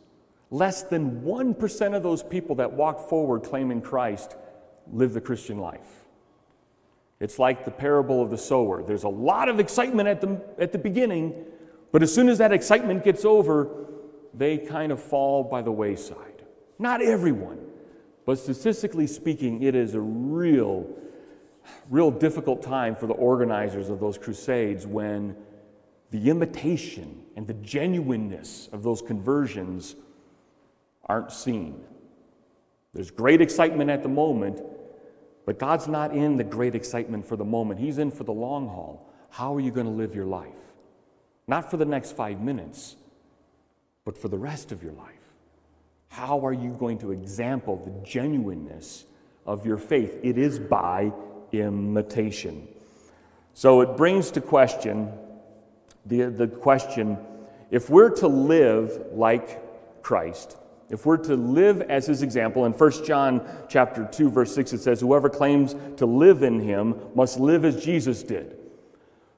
less 0.51 0.83
than 0.83 1.23
1% 1.23 1.97
of 1.97 2.03
those 2.03 2.23
people 2.23 2.57
that 2.57 2.73
walked 2.73 3.09
forward 3.09 3.43
claiming 3.43 3.81
Christ 3.81 4.37
live 4.93 5.15
the 5.15 5.21
Christian 5.21 5.59
life. 5.59 6.05
It's 7.21 7.39
like 7.39 7.65
the 7.65 7.71
parable 7.71 8.23
of 8.23 8.31
the 8.31 8.39
sower. 8.39 8.83
There's 8.83 9.05
a 9.05 9.09
lot 9.09 9.49
of 9.49 9.59
excitement 9.61 10.09
at 10.09 10.21
the, 10.21 10.41
at 10.59 10.73
the 10.73 10.79
beginning, 10.79 11.35
but 11.91 12.03
as 12.03 12.15
soon 12.15 12.29
as 12.29 12.39
that 12.39 12.53
excitement 12.53 13.03
gets 13.03 13.25
over, 13.25 13.87
they 14.35 14.59
kind 14.59 14.93
of 14.93 15.03
fall 15.03 15.43
by 15.43 15.63
the 15.63 15.73
wayside. 15.73 16.43
Not 16.79 17.01
everyone, 17.01 17.59
but 18.27 18.39
statistically 18.39 19.07
speaking, 19.07 19.63
it 19.63 19.75
is 19.75 19.95
a 19.95 20.01
real, 20.01 20.87
real 21.89 22.11
difficult 22.11 22.63
time 22.63 22.95
for 22.95 23.07
the 23.07 23.15
organizers 23.15 23.89
of 23.89 24.01
those 24.01 24.19
crusades 24.19 24.87
when 24.87 25.37
the 26.15 26.31
imitation 26.31 27.25
and 27.35 27.45
the 27.45 27.55
genuineness 27.55 28.69
of 28.71 28.85
those 28.85 29.03
conversions 29.03 29.97
aren't 31.07 31.33
seen. 31.33 31.83
There's 32.93 33.11
great 33.11 33.41
excitement 33.41 33.91
at 33.91 34.05
the 34.05 34.09
moment, 34.09 34.63
but 35.45 35.59
God's 35.59 35.89
not 35.89 36.15
in 36.15 36.37
the 36.37 36.45
great 36.45 36.77
excitement 36.77 37.27
for 37.27 37.35
the 37.35 37.45
moment. 37.45 37.81
He's 37.81 37.99
in 37.99 38.13
for 38.13 38.23
the 38.23 38.33
long 38.33 38.69
haul. 38.69 39.13
How 39.29 39.57
are 39.57 39.61
you 39.61 39.73
going 39.73 39.87
to 39.87 39.93
live 39.93 40.15
your 40.15 40.25
life? 40.25 40.73
Not 41.49 41.69
for 41.69 41.79
the 41.79 41.85
next 41.85 42.13
five 42.13 42.41
minutes, 42.41 42.95
but 44.05 44.17
for 44.17 44.29
the 44.29 44.39
rest 44.39 44.71
of 44.71 44.85
your 44.85 44.93
life. 44.93 45.35
How 46.11 46.47
are 46.47 46.53
you 46.53 46.77
going 46.79 46.99
to 46.99 47.11
example 47.11 47.83
the 47.85 48.07
genuineness 48.09 49.05
of 49.47 49.67
your 49.67 49.79
faith? 49.79 50.17
It 50.23 50.39
is 50.39 50.61
by 50.61 51.13
imitation. 51.51 52.69
So 53.53 53.81
it 53.81 53.97
brings 53.97 54.31
to 54.31 54.41
question 54.41 55.13
the, 56.07 56.25
the 56.25 56.47
question 56.47 57.19
if 57.71 57.91
we're 57.91 58.11
to 58.17 58.29
live 58.29 59.07
like 59.13 60.03
Christ, 60.03 60.57
if 60.91 61.07
we're 61.07 61.17
to 61.17 61.35
live 61.35 61.81
as 61.83 62.07
his 62.07 62.23
example, 62.23 62.67
in 62.67 62.73
1 62.73 63.05
John 63.05 63.45
chapter 63.69 64.09
2, 64.13 64.31
verse 64.31 64.55
6, 64.55 64.75
it 64.75 64.79
says, 64.81 65.01
Whoever 65.01 65.29
claims 65.29 65.75
to 65.97 66.07
live 66.07 66.43
in 66.43 66.61
him 66.61 66.95
must 67.15 67.41
live 67.41 67.65
as 67.65 67.83
Jesus 67.83 68.23
did. 68.23 68.57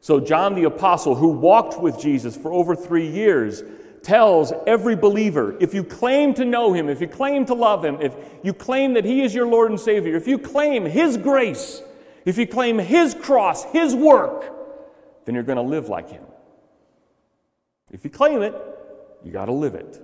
So 0.01 0.21
John 0.21 0.55
the 0.55 0.65
Apostle, 0.65 1.15
who 1.15 1.29
walked 1.29 1.81
with 1.81 1.99
Jesus 1.99 2.37
for 2.37 2.53
over 2.53 2.77
three 2.77 3.09
years, 3.09 3.63
tells 4.03 4.53
every 4.67 4.95
believer 4.95 5.57
if 5.59 5.73
you 5.73 5.83
claim 5.83 6.35
to 6.35 6.45
know 6.45 6.73
him, 6.73 6.89
if 6.89 7.01
you 7.01 7.09
claim 7.09 7.47
to 7.47 7.55
love 7.55 7.85
him, 7.85 7.99
if 8.01 8.15
you 8.43 8.53
claim 8.53 8.93
that 8.95 9.05
he 9.05 9.23
is 9.23 9.35
your 9.35 9.47
Lord 9.47 9.71
and 9.71 9.81
Savior, 9.81 10.15
if 10.15 10.29
you 10.29 10.39
claim 10.39 10.85
his 10.85 11.17
grace, 11.17 11.83
if 12.25 12.39
you 12.39 12.47
claim 12.47 12.79
his 12.79 13.15
cross, 13.15 13.65
his 13.65 13.95
work, 13.95 14.53
then 15.25 15.35
you're 15.35 15.45
going 15.45 15.57
to 15.57 15.63
live 15.63 15.89
like 15.89 16.11
him. 16.11 16.26
If 17.93 18.05
you 18.05 18.11
claim 18.11 18.43
it, 18.43 18.55
you 19.25 19.33
got 19.33 19.47
to 19.47 19.53
live 19.53 19.75
it. 19.75 20.01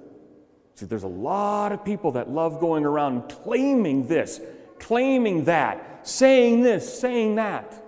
See, 0.74 0.86
there's 0.86 1.02
a 1.02 1.08
lot 1.08 1.72
of 1.72 1.84
people 1.84 2.12
that 2.12 2.30
love 2.30 2.60
going 2.60 2.84
around 2.84 3.28
claiming 3.28 4.06
this, 4.06 4.40
claiming 4.78 5.44
that, 5.44 6.06
saying 6.06 6.62
this, 6.62 7.00
saying 7.00 7.36
that. 7.36 7.78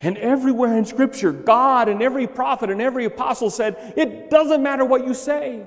And 0.00 0.18
everywhere 0.18 0.76
in 0.76 0.84
Scripture, 0.84 1.32
God 1.32 1.88
and 1.88 2.02
every 2.02 2.26
prophet 2.26 2.70
and 2.70 2.80
every 2.80 3.04
apostle 3.04 3.50
said, 3.50 3.94
it 3.96 4.28
doesn't 4.30 4.62
matter 4.62 4.84
what 4.84 5.06
you 5.06 5.14
say, 5.14 5.64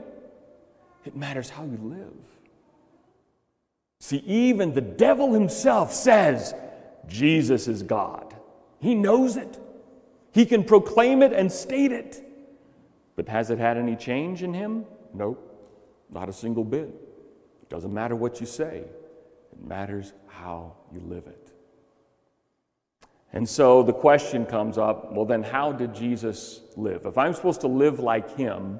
it 1.06 1.16
matters 1.16 1.50
how 1.50 1.64
you 1.64 1.80
live. 1.82 2.14
See, 4.00 4.18
even 4.18 4.74
the 4.74 4.82
devil 4.82 5.34
himself 5.34 5.92
says, 5.92 6.54
Jesus 7.08 7.68
is 7.68 7.82
God. 7.82 8.36
He 8.80 8.94
knows 8.94 9.38
it, 9.38 9.58
he 10.34 10.46
can 10.46 10.64
proclaim 10.64 11.24
it 11.24 11.34
and 11.34 11.52
state 11.52 11.92
it. 11.92 12.24
But 13.18 13.28
has 13.28 13.50
it 13.50 13.60
had 13.60 13.78
any 13.78 13.98
change 13.98 14.44
in 14.44 14.54
him? 14.54 14.86
Nope, 15.14 15.44
not 16.10 16.30
a 16.30 16.34
single 16.34 16.64
bit. 16.64 16.88
It 16.88 17.70
doesn't 17.70 17.94
matter 17.94 18.16
what 18.16 18.40
you 18.40 18.46
say, 18.46 18.86
it 19.52 19.68
matters 19.68 20.14
how 20.28 20.78
you 20.94 21.02
live 21.02 21.28
it. 21.28 21.52
And 23.34 23.50
so 23.50 23.84
the 23.84 23.94
question 23.94 24.46
comes 24.46 24.78
up 24.78 25.12
well, 25.12 25.26
then 25.26 25.44
how 25.44 25.74
did 25.74 25.94
Jesus 25.94 26.62
live? 26.78 27.06
If 27.06 27.18
I'm 27.18 27.34
supposed 27.34 27.62
to 27.62 27.68
live 27.68 28.00
like 28.00 28.38
him, 28.38 28.80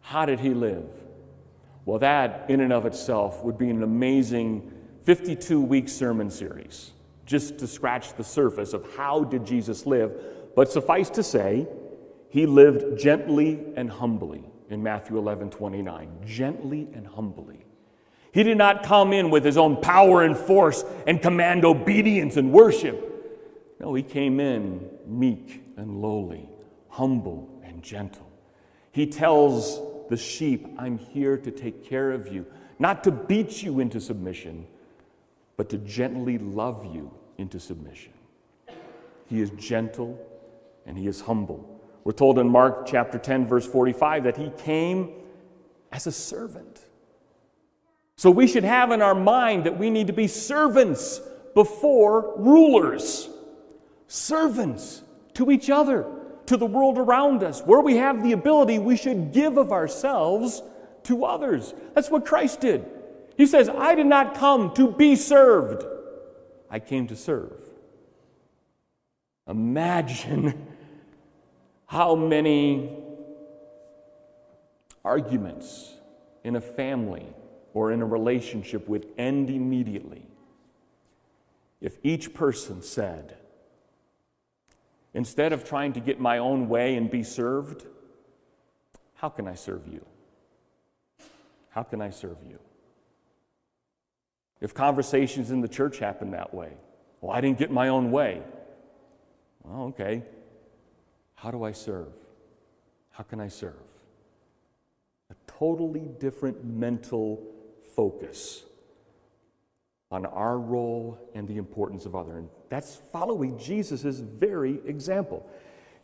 how 0.00 0.26
did 0.26 0.38
he 0.38 0.50
live? 0.50 0.88
Well, 1.86 1.98
that 1.98 2.44
in 2.48 2.60
and 2.60 2.72
of 2.72 2.86
itself 2.86 3.42
would 3.42 3.58
be 3.58 3.70
an 3.70 3.82
amazing 3.82 4.70
52 5.02 5.60
week 5.60 5.88
sermon 5.88 6.30
series 6.30 6.92
just 7.24 7.58
to 7.58 7.66
scratch 7.66 8.14
the 8.14 8.24
surface 8.24 8.74
of 8.74 8.86
how 8.96 9.24
did 9.24 9.46
Jesus 9.46 9.86
live. 9.86 10.12
But 10.54 10.70
suffice 10.70 11.08
to 11.10 11.22
say, 11.22 11.66
he 12.30 12.46
lived 12.46 12.98
gently 12.98 13.60
and 13.76 13.90
humbly 13.90 14.44
in 14.70 14.82
Matthew 14.82 15.18
11 15.18 15.50
29. 15.50 16.20
Gently 16.24 16.88
and 16.94 17.06
humbly. 17.06 17.66
He 18.32 18.44
did 18.44 18.56
not 18.56 18.84
come 18.84 19.12
in 19.12 19.30
with 19.30 19.44
his 19.44 19.56
own 19.56 19.80
power 19.80 20.22
and 20.22 20.36
force 20.36 20.84
and 21.06 21.20
command 21.20 21.64
obedience 21.64 22.36
and 22.36 22.52
worship. 22.52 23.08
No, 23.80 23.92
he 23.94 24.04
came 24.04 24.38
in 24.38 24.88
meek 25.06 25.64
and 25.76 26.00
lowly, 26.00 26.48
humble 26.88 27.60
and 27.64 27.82
gentle. 27.82 28.30
He 28.92 29.06
tells 29.06 29.80
the 30.08 30.16
sheep, 30.16 30.68
I'm 30.78 30.98
here 30.98 31.36
to 31.36 31.50
take 31.50 31.84
care 31.84 32.12
of 32.12 32.28
you, 32.28 32.46
not 32.78 33.02
to 33.04 33.10
beat 33.10 33.62
you 33.62 33.80
into 33.80 34.00
submission, 34.00 34.66
but 35.56 35.68
to 35.70 35.78
gently 35.78 36.38
love 36.38 36.86
you 36.94 37.10
into 37.38 37.58
submission. 37.58 38.12
He 39.26 39.40
is 39.40 39.50
gentle 39.50 40.18
and 40.86 40.96
he 40.96 41.06
is 41.06 41.20
humble. 41.20 41.69
We're 42.04 42.12
told 42.12 42.38
in 42.38 42.48
Mark 42.48 42.86
chapter 42.86 43.18
10, 43.18 43.46
verse 43.46 43.66
45, 43.66 44.24
that 44.24 44.36
he 44.36 44.50
came 44.58 45.10
as 45.92 46.06
a 46.06 46.12
servant. 46.12 46.80
So 48.16 48.30
we 48.30 48.46
should 48.46 48.64
have 48.64 48.90
in 48.90 49.02
our 49.02 49.14
mind 49.14 49.64
that 49.64 49.78
we 49.78 49.90
need 49.90 50.06
to 50.06 50.12
be 50.12 50.26
servants 50.26 51.20
before 51.54 52.34
rulers, 52.36 53.28
servants 54.08 55.02
to 55.34 55.50
each 55.50 55.70
other, 55.70 56.06
to 56.46 56.56
the 56.56 56.66
world 56.66 56.98
around 56.98 57.42
us. 57.42 57.60
Where 57.62 57.80
we 57.80 57.96
have 57.96 58.22
the 58.22 58.32
ability, 58.32 58.78
we 58.78 58.96
should 58.96 59.32
give 59.32 59.56
of 59.56 59.72
ourselves 59.72 60.62
to 61.04 61.24
others. 61.24 61.74
That's 61.94 62.10
what 62.10 62.26
Christ 62.26 62.60
did. 62.60 62.84
He 63.36 63.46
says, 63.46 63.68
I 63.68 63.94
did 63.94 64.06
not 64.06 64.34
come 64.34 64.74
to 64.74 64.90
be 64.90 65.16
served, 65.16 65.84
I 66.68 66.78
came 66.78 67.06
to 67.08 67.16
serve. 67.16 67.60
Imagine 69.48 70.66
how 71.90 72.14
many 72.14 72.88
arguments 75.04 75.92
in 76.44 76.54
a 76.54 76.60
family 76.60 77.26
or 77.74 77.90
in 77.90 78.00
a 78.00 78.06
relationship 78.06 78.88
would 78.88 79.04
end 79.18 79.50
immediately 79.50 80.22
if 81.80 81.98
each 82.04 82.32
person 82.32 82.80
said, 82.80 83.36
instead 85.14 85.52
of 85.52 85.64
trying 85.64 85.92
to 85.92 85.98
get 85.98 86.20
my 86.20 86.38
own 86.38 86.68
way 86.68 86.94
and 86.94 87.10
be 87.10 87.24
served, 87.24 87.84
how 89.14 89.28
can 89.28 89.48
I 89.48 89.54
serve 89.54 89.88
you? 89.88 90.06
How 91.70 91.82
can 91.82 92.00
I 92.00 92.10
serve 92.10 92.36
you? 92.48 92.60
If 94.60 94.74
conversations 94.74 95.50
in 95.50 95.60
the 95.60 95.68
church 95.68 95.98
happen 95.98 96.30
that 96.30 96.54
way, 96.54 96.74
well, 97.20 97.32
I 97.36 97.40
didn't 97.40 97.58
get 97.58 97.72
my 97.72 97.88
own 97.88 98.12
way. 98.12 98.42
Well, 99.64 99.86
okay. 99.86 100.22
How 101.40 101.50
do 101.50 101.64
I 101.64 101.72
serve? 101.72 102.12
How 103.12 103.24
can 103.24 103.40
I 103.40 103.48
serve? 103.48 103.72
A 105.30 105.34
totally 105.46 106.06
different 106.18 106.66
mental 106.66 107.42
focus 107.96 108.64
on 110.10 110.26
our 110.26 110.58
role 110.58 111.18
and 111.34 111.48
the 111.48 111.56
importance 111.56 112.04
of 112.04 112.14
others. 112.14 112.36
And 112.36 112.48
that's 112.68 113.00
following 113.10 113.58
Jesus' 113.58 114.20
very 114.20 114.80
example. 114.84 115.48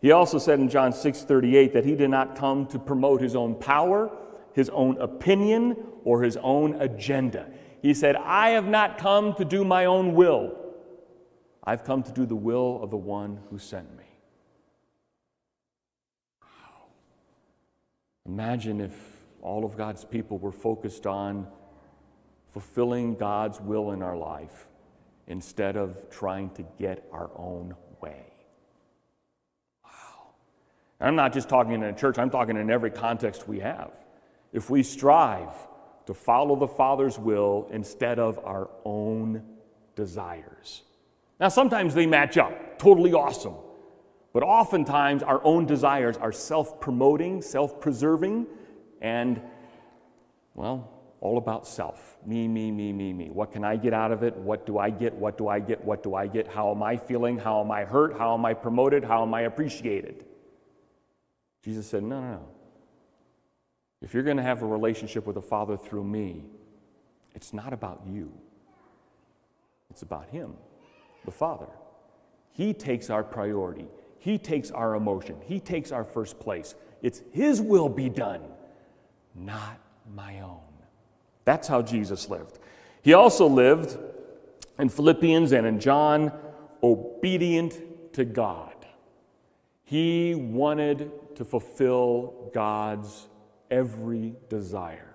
He 0.00 0.10
also 0.10 0.38
said 0.38 0.58
in 0.58 0.70
John 0.70 0.90
6 0.90 1.24
38 1.24 1.74
that 1.74 1.84
he 1.84 1.96
did 1.96 2.08
not 2.08 2.36
come 2.36 2.66
to 2.68 2.78
promote 2.78 3.20
his 3.20 3.36
own 3.36 3.56
power, 3.56 4.10
his 4.54 4.70
own 4.70 4.96
opinion, 5.02 5.76
or 6.04 6.22
his 6.22 6.38
own 6.38 6.80
agenda. 6.80 7.50
He 7.82 7.92
said, 7.92 8.16
I 8.16 8.50
have 8.50 8.68
not 8.68 8.96
come 8.96 9.34
to 9.34 9.44
do 9.44 9.66
my 9.66 9.84
own 9.84 10.14
will. 10.14 10.56
I've 11.62 11.84
come 11.84 12.02
to 12.04 12.12
do 12.12 12.24
the 12.24 12.36
will 12.36 12.82
of 12.82 12.88
the 12.88 12.96
one 12.96 13.40
who 13.50 13.58
sent 13.58 13.94
me. 13.98 14.05
Imagine 18.26 18.80
if 18.80 18.94
all 19.40 19.64
of 19.64 19.76
God's 19.76 20.04
people 20.04 20.38
were 20.38 20.52
focused 20.52 21.06
on 21.06 21.46
fulfilling 22.52 23.14
God's 23.14 23.60
will 23.60 23.92
in 23.92 24.02
our 24.02 24.16
life 24.16 24.68
instead 25.28 25.76
of 25.76 26.10
trying 26.10 26.50
to 26.50 26.64
get 26.78 27.06
our 27.12 27.30
own 27.36 27.74
way. 28.00 28.32
Wow. 29.84 30.30
I'm 31.00 31.16
not 31.16 31.32
just 31.32 31.48
talking 31.48 31.72
in 31.72 31.82
a 31.82 31.92
church, 31.92 32.18
I'm 32.18 32.30
talking 32.30 32.56
in 32.56 32.70
every 32.70 32.90
context 32.90 33.46
we 33.46 33.60
have. 33.60 33.92
If 34.52 34.70
we 34.70 34.82
strive 34.82 35.50
to 36.06 36.14
follow 36.14 36.56
the 36.56 36.68
Father's 36.68 37.18
will 37.18 37.68
instead 37.72 38.18
of 38.18 38.38
our 38.38 38.70
own 38.84 39.42
desires. 39.96 40.82
Now, 41.38 41.48
sometimes 41.48 41.94
they 41.94 42.06
match 42.06 42.38
up, 42.38 42.78
totally 42.78 43.12
awesome. 43.12 43.54
But 44.36 44.42
oftentimes, 44.42 45.22
our 45.22 45.42
own 45.44 45.64
desires 45.64 46.18
are 46.18 46.30
self 46.30 46.78
promoting, 46.78 47.40
self 47.40 47.80
preserving, 47.80 48.46
and, 49.00 49.40
well, 50.52 50.90
all 51.22 51.38
about 51.38 51.66
self. 51.66 52.18
Me, 52.26 52.46
me, 52.46 52.70
me, 52.70 52.92
me, 52.92 53.14
me. 53.14 53.30
What 53.30 53.50
can 53.50 53.64
I 53.64 53.76
get 53.76 53.94
out 53.94 54.12
of 54.12 54.22
it? 54.22 54.36
What 54.36 54.66
do 54.66 54.76
I 54.76 54.90
get? 54.90 55.14
What 55.14 55.38
do 55.38 55.48
I 55.48 55.58
get? 55.58 55.82
What 55.82 56.02
do 56.02 56.14
I 56.14 56.26
get? 56.26 56.48
How 56.48 56.70
am 56.70 56.82
I 56.82 56.98
feeling? 56.98 57.38
How 57.38 57.62
am 57.62 57.70
I 57.70 57.86
hurt? 57.86 58.18
How 58.18 58.34
am 58.34 58.44
I 58.44 58.52
promoted? 58.52 59.04
How 59.04 59.22
am 59.22 59.32
I 59.32 59.40
appreciated? 59.40 60.26
Jesus 61.64 61.86
said, 61.86 62.02
No, 62.02 62.20
no, 62.20 62.32
no. 62.32 62.48
If 64.02 64.12
you're 64.12 64.22
going 64.22 64.36
to 64.36 64.42
have 64.42 64.62
a 64.62 64.66
relationship 64.66 65.24
with 65.24 65.36
the 65.36 65.40
Father 65.40 65.78
through 65.78 66.04
me, 66.04 66.44
it's 67.34 67.54
not 67.54 67.72
about 67.72 68.02
you, 68.06 68.30
it's 69.88 70.02
about 70.02 70.28
Him, 70.28 70.52
the 71.24 71.30
Father. 71.30 71.70
He 72.52 72.74
takes 72.74 73.08
our 73.08 73.24
priority. 73.24 73.86
He 74.26 74.38
takes 74.38 74.72
our 74.72 74.96
emotion, 74.96 75.36
He 75.46 75.60
takes 75.60 75.92
our 75.92 76.02
first 76.02 76.40
place. 76.40 76.74
It's 77.00 77.22
His 77.30 77.60
will 77.60 77.88
be 77.88 78.08
done, 78.08 78.40
not 79.36 79.78
my 80.12 80.40
own. 80.40 80.58
That's 81.44 81.68
how 81.68 81.80
Jesus 81.80 82.28
lived. 82.28 82.58
He 83.02 83.12
also 83.12 83.46
lived 83.46 83.96
in 84.80 84.88
Philippians 84.88 85.52
and 85.52 85.64
in 85.64 85.78
John, 85.78 86.32
obedient 86.82 88.14
to 88.14 88.24
God. 88.24 88.74
He 89.84 90.34
wanted 90.34 91.12
to 91.36 91.44
fulfill 91.44 92.50
God's 92.52 93.28
every 93.70 94.34
desire. 94.48 95.14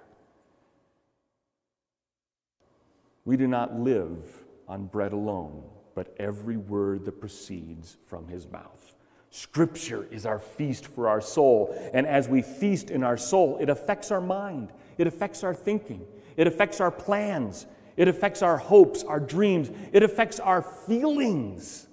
We 3.26 3.36
do 3.36 3.46
not 3.46 3.78
live 3.78 4.24
on 4.70 4.86
bread 4.86 5.12
alone, 5.12 5.66
but 5.96 6.16
every 6.18 6.56
word 6.56 7.04
that 7.04 7.20
proceeds 7.20 7.98
from 8.08 8.30
his 8.30 8.50
mouth. 8.50 8.96
Scripture 9.34 10.06
is 10.12 10.26
our 10.26 10.40
feast 10.40 10.86
for 10.86 11.08
our 11.08 11.22
soul. 11.22 11.74
And 11.94 12.06
as 12.06 12.28
we 12.28 12.42
feast 12.42 12.92
in 12.92 13.02
our 13.02 13.18
soul, 13.18 13.58
it 13.62 13.70
affects 13.70 14.12
our 14.12 14.22
mind, 14.22 14.72
it 14.98 15.08
affects 15.08 15.44
our 15.44 15.56
thinking, 15.56 16.06
it 16.36 16.48
affects 16.48 16.82
our 16.82 16.92
plans, 16.92 17.66
it 17.96 18.10
affects 18.10 18.42
our 18.42 18.58
hopes, 18.58 19.04
our 19.04 19.22
dreams, 19.22 19.72
it 19.94 20.04
affects 20.04 20.40
our 20.40 20.62
feelings. 20.62 21.88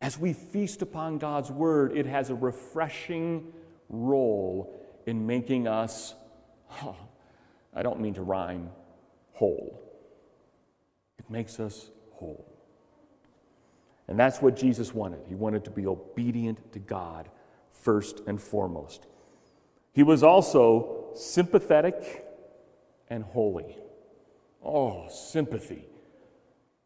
As 0.00 0.18
we 0.18 0.34
feast 0.34 0.82
upon 0.82 1.18
God's 1.18 1.50
word, 1.50 1.96
it 1.96 2.06
has 2.06 2.30
a 2.30 2.34
refreshing 2.34 3.52
role 3.88 4.78
in 5.06 5.26
making 5.26 5.66
us, 5.66 6.14
oh, 6.82 6.94
I 7.74 7.82
don't 7.82 8.00
mean 8.00 8.14
to 8.14 8.22
rhyme, 8.22 8.68
whole. 9.32 9.82
It 11.18 11.28
makes 11.30 11.58
us 11.58 11.90
whole. 12.12 12.47
And 14.08 14.18
that's 14.18 14.40
what 14.40 14.56
Jesus 14.56 14.94
wanted. 14.94 15.20
He 15.28 15.34
wanted 15.34 15.64
to 15.64 15.70
be 15.70 15.86
obedient 15.86 16.72
to 16.72 16.78
God 16.78 17.28
first 17.70 18.22
and 18.26 18.40
foremost. 18.40 19.06
He 19.92 20.02
was 20.02 20.22
also 20.22 21.10
sympathetic 21.14 22.24
and 23.08 23.22
holy. 23.22 23.76
Oh, 24.64 25.08
sympathy. 25.08 25.84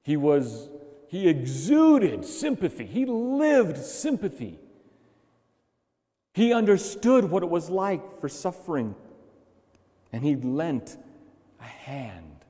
He 0.02 0.16
was 0.16 0.68
he 1.06 1.28
exuded 1.28 2.24
sympathy. 2.24 2.86
He 2.86 3.04
lived 3.04 3.76
sympathy. 3.76 4.58
He 6.32 6.54
understood 6.54 7.24
what 7.24 7.42
it 7.42 7.50
was 7.50 7.68
like 7.68 8.18
for 8.18 8.30
suffering. 8.30 8.94
And 10.10 10.24
he 10.24 10.36
lent 10.36 10.96
a 11.60 11.64
hand, 11.64 12.46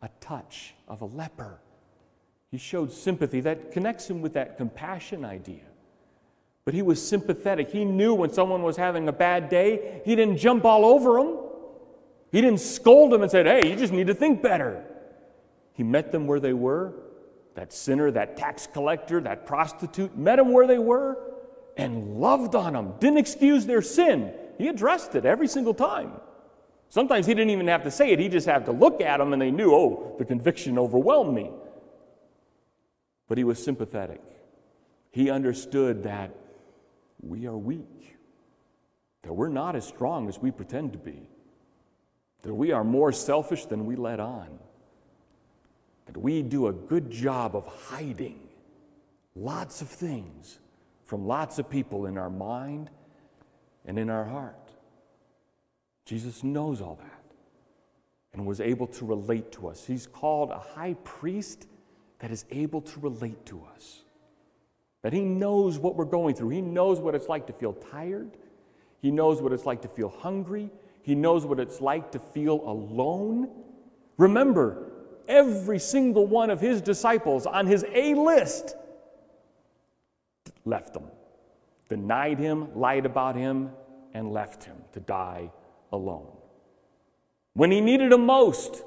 a 0.00 0.08
touch 0.20 0.74
of 0.88 1.02
a 1.02 1.04
leper. 1.04 1.60
He 2.50 2.58
showed 2.58 2.92
sympathy 2.92 3.40
that 3.42 3.72
connects 3.72 4.08
him 4.08 4.22
with 4.22 4.34
that 4.34 4.56
compassion 4.56 5.24
idea. 5.24 5.64
But 6.64 6.74
he 6.74 6.82
was 6.82 7.06
sympathetic. 7.06 7.70
He 7.70 7.84
knew 7.84 8.14
when 8.14 8.30
someone 8.30 8.62
was 8.62 8.76
having 8.76 9.08
a 9.08 9.12
bad 9.12 9.48
day, 9.48 10.02
he 10.04 10.14
didn't 10.14 10.38
jump 10.38 10.64
all 10.64 10.84
over 10.84 11.14
them. 11.14 11.38
He 12.30 12.40
didn't 12.40 12.60
scold 12.60 13.12
them 13.12 13.22
and 13.22 13.30
said, 13.30 13.46
hey, 13.46 13.70
you 13.70 13.76
just 13.76 13.92
need 13.92 14.06
to 14.08 14.14
think 14.14 14.42
better. 14.42 14.84
He 15.72 15.82
met 15.82 16.12
them 16.12 16.26
where 16.26 16.40
they 16.40 16.52
were. 16.52 16.92
That 17.54 17.72
sinner, 17.72 18.10
that 18.10 18.36
tax 18.36 18.66
collector, 18.66 19.20
that 19.22 19.46
prostitute, 19.46 20.16
met 20.16 20.36
them 20.36 20.52
where 20.52 20.66
they 20.66 20.78
were 20.78 21.16
and 21.76 22.20
loved 22.20 22.54
on 22.54 22.74
them. 22.74 22.94
Didn't 22.98 23.18
excuse 23.18 23.64
their 23.64 23.82
sin. 23.82 24.32
He 24.58 24.68
addressed 24.68 25.14
it 25.14 25.24
every 25.24 25.48
single 25.48 25.74
time. 25.74 26.12
Sometimes 26.90 27.26
he 27.26 27.34
didn't 27.34 27.50
even 27.50 27.68
have 27.68 27.84
to 27.84 27.90
say 27.90 28.10
it, 28.10 28.18
he 28.18 28.28
just 28.28 28.46
had 28.46 28.64
to 28.66 28.72
look 28.72 29.00
at 29.00 29.18
them 29.18 29.32
and 29.32 29.40
they 29.40 29.50
knew, 29.50 29.74
oh, 29.74 30.16
the 30.18 30.24
conviction 30.24 30.78
overwhelmed 30.78 31.34
me. 31.34 31.50
But 33.28 33.38
he 33.38 33.44
was 33.44 33.62
sympathetic. 33.62 34.22
He 35.10 35.30
understood 35.30 36.02
that 36.04 36.34
we 37.20 37.46
are 37.46 37.56
weak, 37.56 38.16
that 39.22 39.32
we're 39.32 39.48
not 39.48 39.76
as 39.76 39.86
strong 39.86 40.28
as 40.28 40.38
we 40.38 40.50
pretend 40.50 40.92
to 40.92 40.98
be 40.98 41.28
that 42.42 42.54
we 42.54 42.72
are 42.72 42.84
more 42.84 43.12
selfish 43.12 43.66
than 43.66 43.86
we 43.86 43.96
let 43.96 44.20
on, 44.20 44.58
that 46.06 46.16
we 46.16 46.42
do 46.42 46.68
a 46.68 46.72
good 46.72 47.10
job 47.10 47.56
of 47.56 47.66
hiding 47.66 48.40
lots 49.34 49.82
of 49.82 49.88
things 49.88 50.58
from 51.04 51.26
lots 51.26 51.58
of 51.58 51.68
people 51.68 52.06
in 52.06 52.18
our 52.18 52.30
mind 52.30 52.90
and 53.84 53.98
in 53.98 54.10
our 54.10 54.24
heart. 54.24 54.56
Jesus 56.04 56.42
knows 56.42 56.80
all 56.80 56.96
that 57.00 57.22
and 58.32 58.46
was 58.46 58.60
able 58.60 58.86
to 58.86 59.04
relate 59.04 59.52
to 59.52 59.68
us. 59.68 59.86
He's 59.86 60.06
called 60.06 60.50
a 60.50 60.58
high 60.58 60.94
priest 61.04 61.66
that 62.20 62.30
is 62.30 62.44
able 62.50 62.80
to 62.80 63.00
relate 63.00 63.46
to 63.46 63.62
us. 63.74 64.02
That 65.02 65.12
he 65.12 65.20
knows 65.20 65.78
what 65.78 65.94
we're 65.94 66.04
going 66.04 66.34
through. 66.34 66.50
He 66.50 66.60
knows 66.60 66.98
what 66.98 67.14
it's 67.14 67.28
like 67.28 67.46
to 67.46 67.52
feel 67.52 67.72
tired. 67.72 68.30
He 69.00 69.10
knows 69.10 69.40
what 69.40 69.52
it's 69.52 69.64
like 69.64 69.82
to 69.82 69.88
feel 69.88 70.08
hungry. 70.08 70.70
He 71.02 71.14
knows 71.14 71.46
what 71.46 71.60
it's 71.60 71.80
like 71.80 72.10
to 72.12 72.18
feel 72.18 72.60
alone. 72.68 73.48
Remember, 74.16 74.90
every 75.28 75.78
single 75.78 76.26
one 76.26 76.50
of 76.50 76.60
his 76.60 76.82
disciples 76.82 77.46
on 77.46 77.66
his 77.66 77.84
A 77.92 78.14
list 78.14 78.74
left 80.64 80.96
him, 80.96 81.04
denied 81.88 82.38
him, 82.38 82.74
lied 82.74 83.06
about 83.06 83.36
him, 83.36 83.70
and 84.12 84.32
left 84.32 84.64
him 84.64 84.76
to 84.92 85.00
die 85.00 85.50
alone. 85.92 86.26
When 87.54 87.70
he 87.70 87.80
needed 87.80 88.12
him 88.12 88.26
most, 88.26 88.82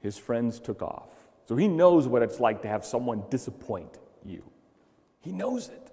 his 0.00 0.16
friends 0.16 0.58
took 0.58 0.82
off. 0.82 1.10
So 1.50 1.56
he 1.56 1.66
knows 1.66 2.06
what 2.06 2.22
it's 2.22 2.38
like 2.38 2.62
to 2.62 2.68
have 2.68 2.84
someone 2.84 3.24
disappoint 3.28 3.98
you. 4.24 4.44
He 5.18 5.32
knows 5.32 5.68
it. 5.68 5.90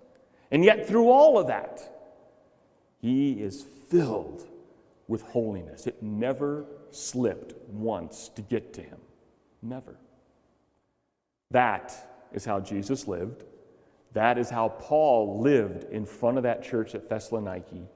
And 0.52 0.64
yet, 0.64 0.88
through 0.88 1.10
all 1.10 1.40
of 1.40 1.48
that, 1.48 1.82
he 3.02 3.32
is 3.42 3.66
filled 3.90 4.46
with 5.08 5.24
holiness. 5.24 5.88
It 5.88 6.04
never 6.04 6.68
slipped 6.92 7.56
once 7.70 8.30
to 8.36 8.44
get 8.44 8.72
to 8.74 8.84
him. 8.84 9.00
Never. 9.64 9.98
That 11.50 11.92
is 12.32 12.46
how 12.46 12.60
Jesus 12.60 13.08
lived. 13.08 13.44
That 14.14 14.38
is 14.38 14.52
how 14.52 14.70
Paul 14.70 15.42
lived 15.42 15.86
in 15.86 16.06
front 16.06 16.38
of 16.38 16.44
that 16.44 16.62
church 16.62 16.94
at 16.94 17.10
Thessaloniki. 17.10 17.88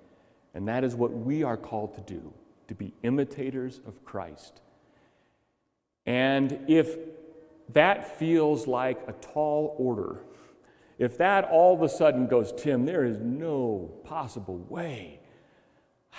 And 0.56 0.67
that 0.67 0.84
is 0.84 0.95
what 0.95 1.12
we 1.12 1.43
are 1.43 1.58
called 1.58 1.93
to 1.93 2.02
do 2.02 2.34
to 2.69 2.74
be 2.74 2.95
imitators 3.04 3.82
of 3.86 4.04
Christ. 4.04 4.62
And 6.08 6.65
if 6.67 6.97
that 7.69 8.19
feels 8.19 8.67
like 8.67 9.02
a 9.08 9.13
tall 9.13 9.76
order, 9.78 10.21
if 11.00 11.17
that 11.17 11.45
all 11.45 11.74
of 11.74 11.82
a 11.82 11.89
sudden 11.89 12.28
goes, 12.28 12.52
Tim, 12.52 12.86
there 12.86 13.06
is 13.06 13.17
no 13.19 13.91
possible 14.04 14.58
way 14.69 15.21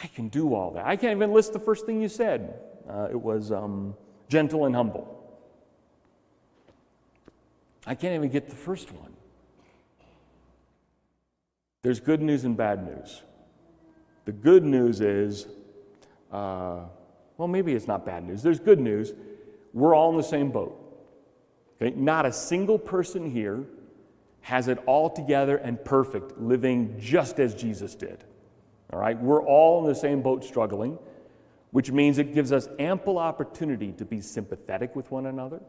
I 0.02 0.07
can 0.07 0.28
do 0.28 0.55
all 0.55 0.72
that. 0.72 0.87
I 0.87 0.96
can't 0.96 1.16
even 1.16 1.33
list 1.33 1.52
the 1.52 1.59
first 1.59 1.87
thing 1.87 2.00
you 2.00 2.09
said. 2.09 2.55
Uh, 2.88 3.09
it 3.11 3.20
was 3.20 3.52
um, 3.52 3.94
gentle 4.28 4.64
and 4.64 4.74
humble. 4.74 5.18
I 7.87 7.94
can't 7.94 8.14
even 8.14 8.31
get 8.31 8.48
the 8.48 8.57
first 8.57 8.92
one. 8.92 9.12
There's 11.83 12.00
good 12.00 12.22
news 12.22 12.44
and 12.44 12.57
bad 12.57 12.85
news. 12.87 13.22
The 14.24 14.33
good 14.33 14.64
news 14.64 15.00
is, 15.00 15.46
uh, 16.31 16.85
well, 17.37 17.48
maybe 17.48 17.74
it's 17.74 17.88
not 17.88 18.07
bad 18.07 18.24
news. 18.24 18.42
There's 18.42 18.61
good 18.61 18.78
news. 18.78 19.12
We're 19.72 19.94
all 19.94 20.11
in 20.11 20.16
the 20.16 20.22
same 20.22 20.50
boat. 20.50 20.78
Okay? 21.83 21.95
Not 21.97 22.27
a 22.27 22.33
single 22.33 22.79
person 22.79 23.31
here 23.31 23.64
has 24.40 24.68
it 24.68 24.79
all 24.87 25.09
together 25.09 25.57
and 25.57 25.83
perfect, 25.85 26.38
living 26.38 26.97
just 26.99 27.38
as 27.38 27.55
Jesus 27.55 27.95
did. 27.95 28.25
All 28.92 28.99
right? 28.99 29.21
We're 29.21 29.45
all 29.45 29.83
in 29.83 29.87
the 29.87 29.95
same 29.95 30.23
boat 30.23 30.45
struggling, 30.45 30.99
which 31.71 31.90
means 31.90 32.18
it 32.18 32.35
gives 32.35 32.53
us 32.53 32.68
ample 32.79 33.18
opportunity 33.18 33.92
to 33.92 34.05
be 34.05 34.21
sympathetic 34.21 34.95
with 34.97 35.11
one 35.11 35.27
another, 35.27 35.61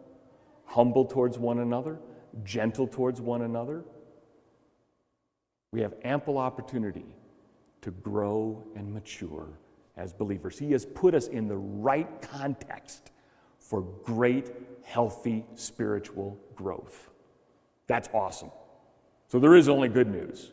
humble 0.65 1.05
towards 1.05 1.37
one 1.37 1.59
another, 1.59 1.99
gentle 2.43 2.87
towards 2.87 3.21
one 3.21 3.43
another. 3.43 3.83
We 5.71 5.81
have 5.81 5.93
ample 6.03 6.37
opportunity 6.37 7.15
to 7.81 7.91
grow 7.91 8.63
and 8.75 8.93
mature 8.93 9.47
as 9.97 10.13
believers. 10.13 10.57
He 10.57 10.71
has 10.71 10.85
put 10.85 11.13
us 11.13 11.27
in 11.27 11.47
the 11.47 11.57
right 11.57 12.21
context 12.21 13.11
for 13.63 13.81
great, 14.03 14.51
healthy 14.83 15.45
spiritual 15.55 16.37
growth. 16.55 17.09
That's 17.87 18.09
awesome. 18.13 18.51
So 19.27 19.39
there 19.39 19.55
is 19.55 19.69
only 19.69 19.89
good 19.89 20.09
news 20.09 20.51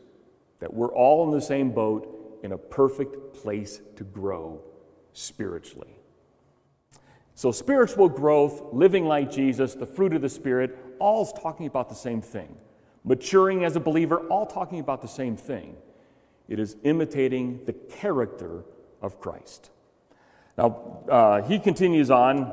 that 0.60 0.72
we're 0.72 0.94
all 0.94 1.24
in 1.26 1.30
the 1.32 1.44
same 1.44 1.70
boat 1.72 2.40
in 2.42 2.52
a 2.52 2.58
perfect 2.58 3.34
place 3.34 3.80
to 3.96 4.04
grow 4.04 4.62
spiritually. 5.12 5.96
So, 7.34 7.52
spiritual 7.52 8.08
growth, 8.08 8.62
living 8.72 9.06
like 9.06 9.30
Jesus, 9.30 9.74
the 9.74 9.86
fruit 9.86 10.12
of 10.12 10.20
the 10.20 10.28
Spirit, 10.28 10.76
all's 10.98 11.32
talking 11.32 11.66
about 11.66 11.88
the 11.88 11.94
same 11.94 12.20
thing. 12.20 12.54
Maturing 13.02 13.64
as 13.64 13.76
a 13.76 13.80
believer, 13.80 14.18
all 14.28 14.44
talking 14.44 14.78
about 14.78 15.00
the 15.00 15.08
same 15.08 15.36
thing. 15.36 15.76
It 16.48 16.58
is 16.58 16.76
imitating 16.82 17.64
the 17.64 17.72
character 17.72 18.64
of 19.00 19.20
Christ. 19.20 19.70
Now, 20.58 21.02
uh, 21.08 21.42
he 21.42 21.58
continues 21.58 22.10
on 22.10 22.52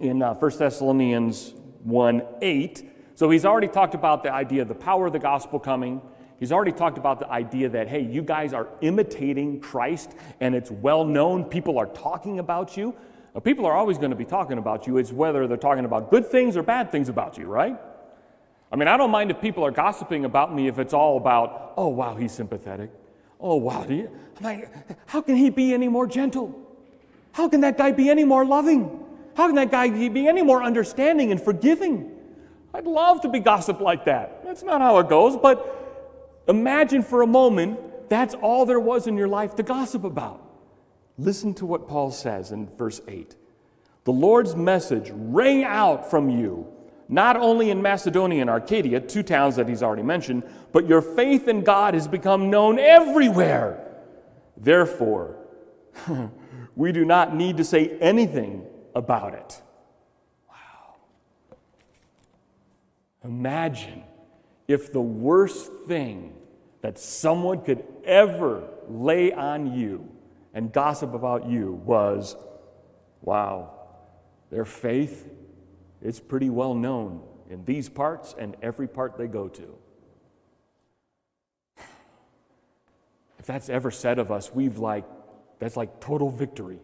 in 0.00 0.22
uh, 0.22 0.34
1 0.34 0.58
Thessalonians 0.58 1.54
1 1.82 2.22
8. 2.40 2.90
So, 3.14 3.30
he's 3.30 3.44
already 3.44 3.68
talked 3.68 3.94
about 3.94 4.22
the 4.22 4.32
idea 4.32 4.62
of 4.62 4.68
the 4.68 4.74
power 4.74 5.06
of 5.06 5.12
the 5.12 5.18
gospel 5.18 5.58
coming. 5.58 6.00
He's 6.40 6.52
already 6.52 6.72
talked 6.72 6.98
about 6.98 7.20
the 7.20 7.30
idea 7.30 7.68
that, 7.70 7.88
hey, 7.88 8.02
you 8.02 8.22
guys 8.22 8.52
are 8.52 8.68
imitating 8.80 9.60
Christ 9.60 10.12
and 10.40 10.54
it's 10.54 10.70
well 10.70 11.04
known. 11.04 11.44
People 11.44 11.78
are 11.78 11.86
talking 11.86 12.38
about 12.38 12.76
you. 12.76 12.94
Now, 13.34 13.40
people 13.40 13.66
are 13.66 13.74
always 13.74 13.98
going 13.98 14.10
to 14.10 14.16
be 14.16 14.24
talking 14.24 14.58
about 14.58 14.86
you. 14.86 14.98
It's 14.98 15.12
whether 15.12 15.46
they're 15.46 15.56
talking 15.56 15.84
about 15.84 16.10
good 16.10 16.26
things 16.26 16.56
or 16.56 16.62
bad 16.62 16.90
things 16.90 17.08
about 17.08 17.38
you, 17.38 17.46
right? 17.46 17.78
I 18.70 18.76
mean, 18.76 18.88
I 18.88 18.96
don't 18.96 19.10
mind 19.10 19.30
if 19.30 19.40
people 19.40 19.64
are 19.64 19.70
gossiping 19.70 20.24
about 20.24 20.54
me 20.54 20.66
if 20.66 20.78
it's 20.78 20.92
all 20.92 21.16
about, 21.16 21.74
oh, 21.76 21.88
wow, 21.88 22.16
he's 22.16 22.32
sympathetic. 22.32 22.90
Oh, 23.40 23.56
wow. 23.56 23.86
You, 23.88 24.10
like, 24.40 24.70
how 25.06 25.20
can 25.20 25.36
he 25.36 25.50
be 25.50 25.72
any 25.74 25.88
more 25.88 26.06
gentle? 26.06 26.60
How 27.32 27.48
can 27.48 27.60
that 27.60 27.78
guy 27.78 27.92
be 27.92 28.08
any 28.08 28.24
more 28.24 28.44
loving? 28.44 29.03
How 29.36 29.46
can 29.46 29.56
that 29.56 29.70
guy 29.70 29.88
be 30.08 30.28
any 30.28 30.42
more 30.42 30.62
understanding 30.62 31.32
and 31.32 31.40
forgiving? 31.40 32.10
I'd 32.72 32.86
love 32.86 33.20
to 33.22 33.28
be 33.28 33.40
gossiped 33.40 33.80
like 33.80 34.04
that. 34.06 34.44
That's 34.44 34.62
not 34.62 34.80
how 34.80 34.98
it 34.98 35.08
goes, 35.08 35.36
but 35.36 36.42
imagine 36.48 37.02
for 37.02 37.22
a 37.22 37.26
moment 37.26 37.78
that's 38.08 38.34
all 38.34 38.66
there 38.66 38.80
was 38.80 39.06
in 39.06 39.16
your 39.16 39.28
life 39.28 39.54
to 39.56 39.62
gossip 39.62 40.04
about. 40.04 40.40
Listen 41.16 41.54
to 41.54 41.66
what 41.66 41.88
Paul 41.88 42.10
says 42.10 42.52
in 42.52 42.66
verse 42.66 43.00
8. 43.06 43.36
The 44.04 44.12
Lord's 44.12 44.54
message 44.54 45.10
rang 45.14 45.64
out 45.64 46.10
from 46.10 46.28
you, 46.28 46.66
not 47.08 47.36
only 47.36 47.70
in 47.70 47.80
Macedonia 47.80 48.42
and 48.42 48.50
Achaia, 48.50 49.00
two 49.00 49.22
towns 49.22 49.56
that 49.56 49.68
he's 49.68 49.82
already 49.82 50.02
mentioned, 50.02 50.42
but 50.72 50.88
your 50.88 51.00
faith 51.00 51.48
in 51.48 51.62
God 51.62 51.94
has 51.94 52.06
become 52.06 52.50
known 52.50 52.78
everywhere. 52.78 53.80
Therefore, 54.56 55.36
we 56.76 56.92
do 56.92 57.04
not 57.04 57.34
need 57.34 57.56
to 57.56 57.64
say 57.64 57.96
anything 58.00 58.66
about 58.94 59.34
it. 59.34 59.62
Wow. 60.48 60.96
Imagine 63.24 64.04
if 64.68 64.92
the 64.92 65.00
worst 65.00 65.70
thing 65.86 66.34
that 66.80 66.98
someone 66.98 67.62
could 67.62 67.84
ever 68.04 68.68
lay 68.88 69.32
on 69.32 69.74
you 69.74 70.08
and 70.52 70.72
gossip 70.72 71.14
about 71.14 71.46
you 71.48 71.72
was 71.84 72.36
wow, 73.22 73.70
their 74.50 74.64
faith 74.64 75.26
is 76.02 76.20
pretty 76.20 76.50
well 76.50 76.74
known 76.74 77.22
in 77.48 77.64
these 77.64 77.88
parts 77.88 78.34
and 78.38 78.56
every 78.62 78.86
part 78.86 79.16
they 79.16 79.26
go 79.26 79.48
to. 79.48 79.74
If 83.38 83.46
that's 83.46 83.68
ever 83.68 83.90
said 83.90 84.18
of 84.18 84.30
us, 84.30 84.54
we've 84.54 84.78
like, 84.78 85.04
that's 85.58 85.76
like 85.76 86.00
total 86.00 86.30
victory. 86.30 86.78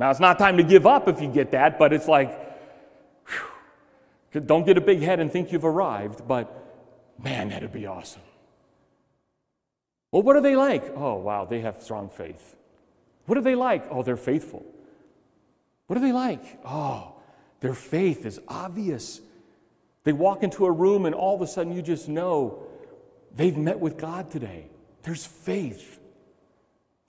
Now, 0.00 0.10
it's 0.10 0.18
not 0.18 0.38
time 0.38 0.56
to 0.56 0.62
give 0.62 0.86
up 0.86 1.08
if 1.08 1.20
you 1.20 1.28
get 1.28 1.50
that, 1.50 1.78
but 1.78 1.92
it's 1.92 2.08
like, 2.08 2.30
whew, 3.28 4.40
don't 4.40 4.64
get 4.64 4.78
a 4.78 4.80
big 4.80 5.02
head 5.02 5.20
and 5.20 5.30
think 5.30 5.52
you've 5.52 5.66
arrived, 5.66 6.26
but 6.26 6.50
man, 7.22 7.50
that'd 7.50 7.70
be 7.70 7.84
awesome. 7.84 8.22
Well, 10.10 10.22
what 10.22 10.36
are 10.36 10.40
they 10.40 10.56
like? 10.56 10.84
Oh, 10.96 11.16
wow, 11.16 11.44
they 11.44 11.60
have 11.60 11.82
strong 11.82 12.08
faith. 12.08 12.56
What 13.26 13.36
are 13.36 13.42
they 13.42 13.54
like? 13.54 13.84
Oh, 13.90 14.02
they're 14.02 14.16
faithful. 14.16 14.64
What 15.86 15.98
are 15.98 16.02
they 16.02 16.12
like? 16.12 16.58
Oh, 16.64 17.16
their 17.60 17.74
faith 17.74 18.24
is 18.24 18.40
obvious. 18.48 19.20
They 20.04 20.14
walk 20.14 20.42
into 20.42 20.64
a 20.64 20.72
room 20.72 21.04
and 21.04 21.14
all 21.14 21.34
of 21.34 21.42
a 21.42 21.46
sudden 21.46 21.74
you 21.74 21.82
just 21.82 22.08
know 22.08 22.62
they've 23.36 23.54
met 23.54 23.78
with 23.78 23.98
God 23.98 24.30
today. 24.30 24.64
There's 25.02 25.26
faith. 25.26 25.99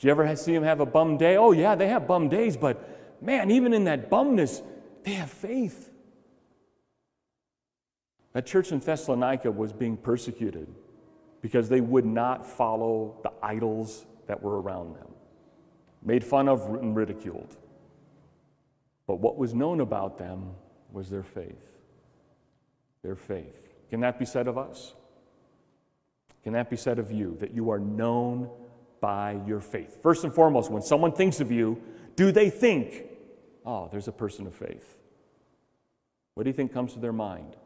Do 0.02 0.08
you 0.08 0.12
ever 0.12 0.36
see 0.36 0.54
them 0.54 0.64
have 0.64 0.82
a 0.82 0.86
bum 0.86 1.18
day? 1.18 1.38
Oh, 1.38 1.54
yeah, 1.54 1.76
they 1.76 1.88
have 1.88 2.08
bum 2.08 2.28
days, 2.28 2.58
but 2.58 3.22
man, 3.22 3.50
even 3.50 3.72
in 3.72 3.86
that 3.86 4.10
bumness, 4.10 4.62
they 5.04 5.14
have 5.14 5.30
faith. 5.30 5.92
That 8.34 8.46
church 8.46 8.74
in 8.74 8.80
Thessalonica 8.80 9.52
was 9.52 9.72
being 9.72 9.96
persecuted 9.96 10.68
because 11.42 11.70
they 11.70 11.82
would 11.82 12.06
not 12.06 12.46
follow 12.46 13.16
the 13.24 13.32
idols 13.42 14.06
that 14.28 14.42
were 14.42 14.60
around 14.60 14.96
them 14.96 15.08
made 16.04 16.24
fun 16.24 16.50
of 16.50 16.62
and 16.68 16.96
ridiculed. 16.96 17.56
But 19.08 19.20
what 19.20 19.38
was 19.38 19.54
known 19.54 19.82
about 19.82 20.18
them 20.18 20.52
was 20.92 21.10
their 21.10 21.24
faith. 21.24 21.62
Their 23.04 23.16
faith. 23.16 23.70
Can 23.90 24.00
that 24.02 24.18
be 24.18 24.26
said 24.26 24.48
of 24.48 24.58
us? 24.58 24.94
Can 26.44 26.54
that 26.54 26.70
be 26.70 26.76
said 26.76 26.98
of 26.98 27.12
you, 27.12 27.38
that 27.40 27.52
you 27.52 27.70
are 27.70 27.80
known 27.80 28.50
by 29.02 29.42
your 29.46 29.60
faith? 29.60 30.02
First 30.02 30.24
and 30.24 30.34
foremost, 30.34 30.72
when 30.72 30.82
someone 30.82 31.12
thinks 31.12 31.42
of 31.42 31.52
you, 31.52 31.82
do 32.16 32.32
they 32.32 32.50
think, 32.50 33.04
oh, 33.66 33.90
there's 33.92 34.08
a 34.08 34.14
person 34.14 34.48
of 34.48 34.54
faith? 34.54 34.98
What 36.36 36.44
do 36.44 36.50
you 36.50 36.54
think 36.54 36.72
comes 36.74 36.94
to 36.94 37.00
their 37.00 37.12
mind? 37.12 37.58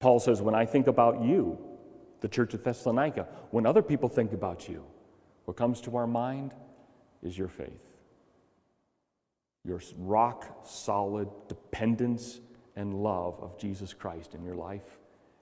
Paul 0.00 0.20
says, 0.20 0.40
when 0.42 0.54
I 0.54 0.66
think 0.66 0.86
about 0.86 1.22
you, 1.22 1.58
the 2.20 2.28
church 2.28 2.54
of 2.54 2.62
Thessalonica, 2.62 3.26
when 3.50 3.66
other 3.66 3.82
people 3.82 4.08
think 4.08 4.32
about 4.32 4.68
you, 4.68 4.84
what 5.44 5.56
comes 5.56 5.80
to 5.82 5.96
our 5.96 6.06
mind 6.06 6.54
is 7.22 7.36
your 7.36 7.48
faith. 7.48 7.96
Your 9.64 9.80
rock 9.96 10.60
solid 10.64 11.28
dependence 11.48 12.40
and 12.76 12.94
love 12.94 13.38
of 13.40 13.58
Jesus 13.58 13.92
Christ 13.92 14.34
in 14.34 14.44
your 14.44 14.56
life 14.56 14.98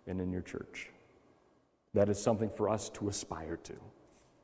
and 0.06 0.20
in 0.20 0.30
your 0.30 0.42
church. 0.42 0.90
That 1.94 2.08
is 2.08 2.22
something 2.22 2.50
for 2.50 2.68
us 2.68 2.88
to 2.90 3.08
aspire 3.08 3.56
to. 3.64 3.74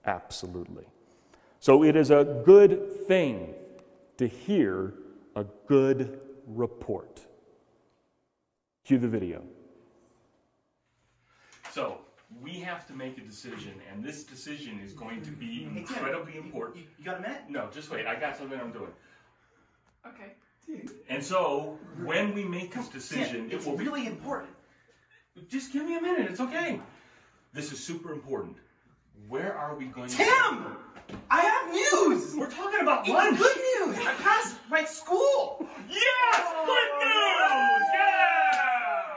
Absolutely. 0.05 0.87
So 1.61 1.85
it 1.85 1.97
is 1.97 2.11
a 2.11 2.43
good 2.45 3.07
thing 3.07 3.55
to 4.19 4.27
hear 4.27 4.95
a 5.35 5.45
good 5.67 6.21
report. 6.47 7.21
Cue 8.85 8.99
the 8.99 9.09
video. 9.09 9.43
So, 11.73 11.99
we 12.41 12.55
have 12.61 12.87
to 12.87 12.93
make 12.93 13.19
a 13.19 13.21
decision, 13.21 13.75
and 13.93 14.03
this 14.03 14.25
decision 14.25 14.81
is 14.83 14.93
going 14.93 15.23
to 15.23 15.31
be 15.31 15.69
incredibly 15.77 16.37
important. 16.37 16.79
You, 16.79 16.85
you, 16.99 17.05
got 17.05 17.19
a 17.19 17.21
minute? 17.21 17.43
No, 17.49 17.69
just 17.73 17.91
wait. 17.91 18.07
I 18.07 18.19
got 18.19 18.37
something 18.37 18.59
I'm 18.59 18.73
doing. 18.73 18.91
Okay. 20.07 20.33
And 21.09 21.23
so, 21.23 21.79
when 22.03 22.35
we 22.35 22.45
make 22.45 22.75
this 22.75 22.89
decision, 22.89 23.49
Tim, 23.49 23.59
it 23.59 23.67
will 23.67 23.77
really 23.77 24.07
important. 24.07 24.53
Just 25.49 25.73
give 25.73 25.85
me 25.85 25.97
a 25.97 26.01
minute. 26.01 26.31
It's 26.31 26.41
okay. 26.41 26.81
This 27.57 27.73
is 27.73 27.83
super 27.83 28.13
important. 28.13 28.59
Where 29.29 29.57
are 29.57 29.75
we 29.75 29.87
going? 29.87 30.11
Tim, 30.11 30.27
to 30.27 30.77
I 31.31 31.41
have 31.41 31.73
news. 31.73 32.35
We're 32.37 32.51
talking 32.51 32.81
about 32.83 33.01
it's 33.01 33.09
lunch. 33.09 33.39
good 33.39 33.57
news. 33.57 33.97
I 33.97 34.13
passed 34.23 34.57
my 34.69 34.85
school. 34.85 35.67
Yes, 35.89 36.55
good 36.67 36.91
news. 37.01 37.83
Yeah. 37.95 39.13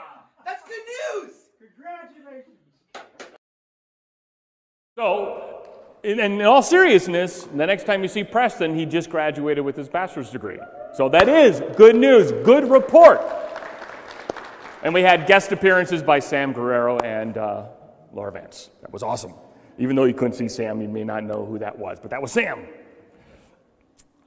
That's 0.46 0.62
good 0.66 0.80
news. 0.88 1.32
Congratulations. 1.58 2.56
So, 4.96 5.66
in, 6.02 6.18
in, 6.18 6.40
all 6.40 6.62
seriousness, 6.62 7.44
the 7.44 7.66
next 7.66 7.84
time 7.84 8.00
you 8.00 8.08
see 8.08 8.24
Preston, 8.24 8.74
he 8.74 8.86
just 8.86 9.10
graduated 9.10 9.66
with 9.66 9.76
his 9.76 9.90
bachelor's 9.90 10.30
degree. 10.30 10.60
So 10.94 11.10
that 11.10 11.28
is 11.28 11.62
good 11.76 11.94
news, 11.94 12.32
good 12.32 12.70
report. 12.70 13.20
And 14.82 14.94
we 14.94 15.02
had 15.02 15.26
guest 15.26 15.52
appearances 15.52 16.02
by 16.02 16.20
Sam 16.20 16.54
Guerrero 16.54 16.98
and 17.00 17.36
uh, 17.36 17.66
Laura 18.12 18.32
Vance. 18.32 18.70
That 18.82 18.92
was 18.92 19.02
awesome. 19.02 19.34
Even 19.78 19.96
though 19.96 20.04
you 20.04 20.14
couldn't 20.14 20.34
see 20.34 20.48
Sam, 20.48 20.80
you 20.80 20.88
may 20.88 21.04
not 21.04 21.24
know 21.24 21.44
who 21.44 21.58
that 21.58 21.78
was, 21.78 21.98
but 22.00 22.10
that 22.10 22.20
was 22.20 22.32
Sam. 22.32 22.66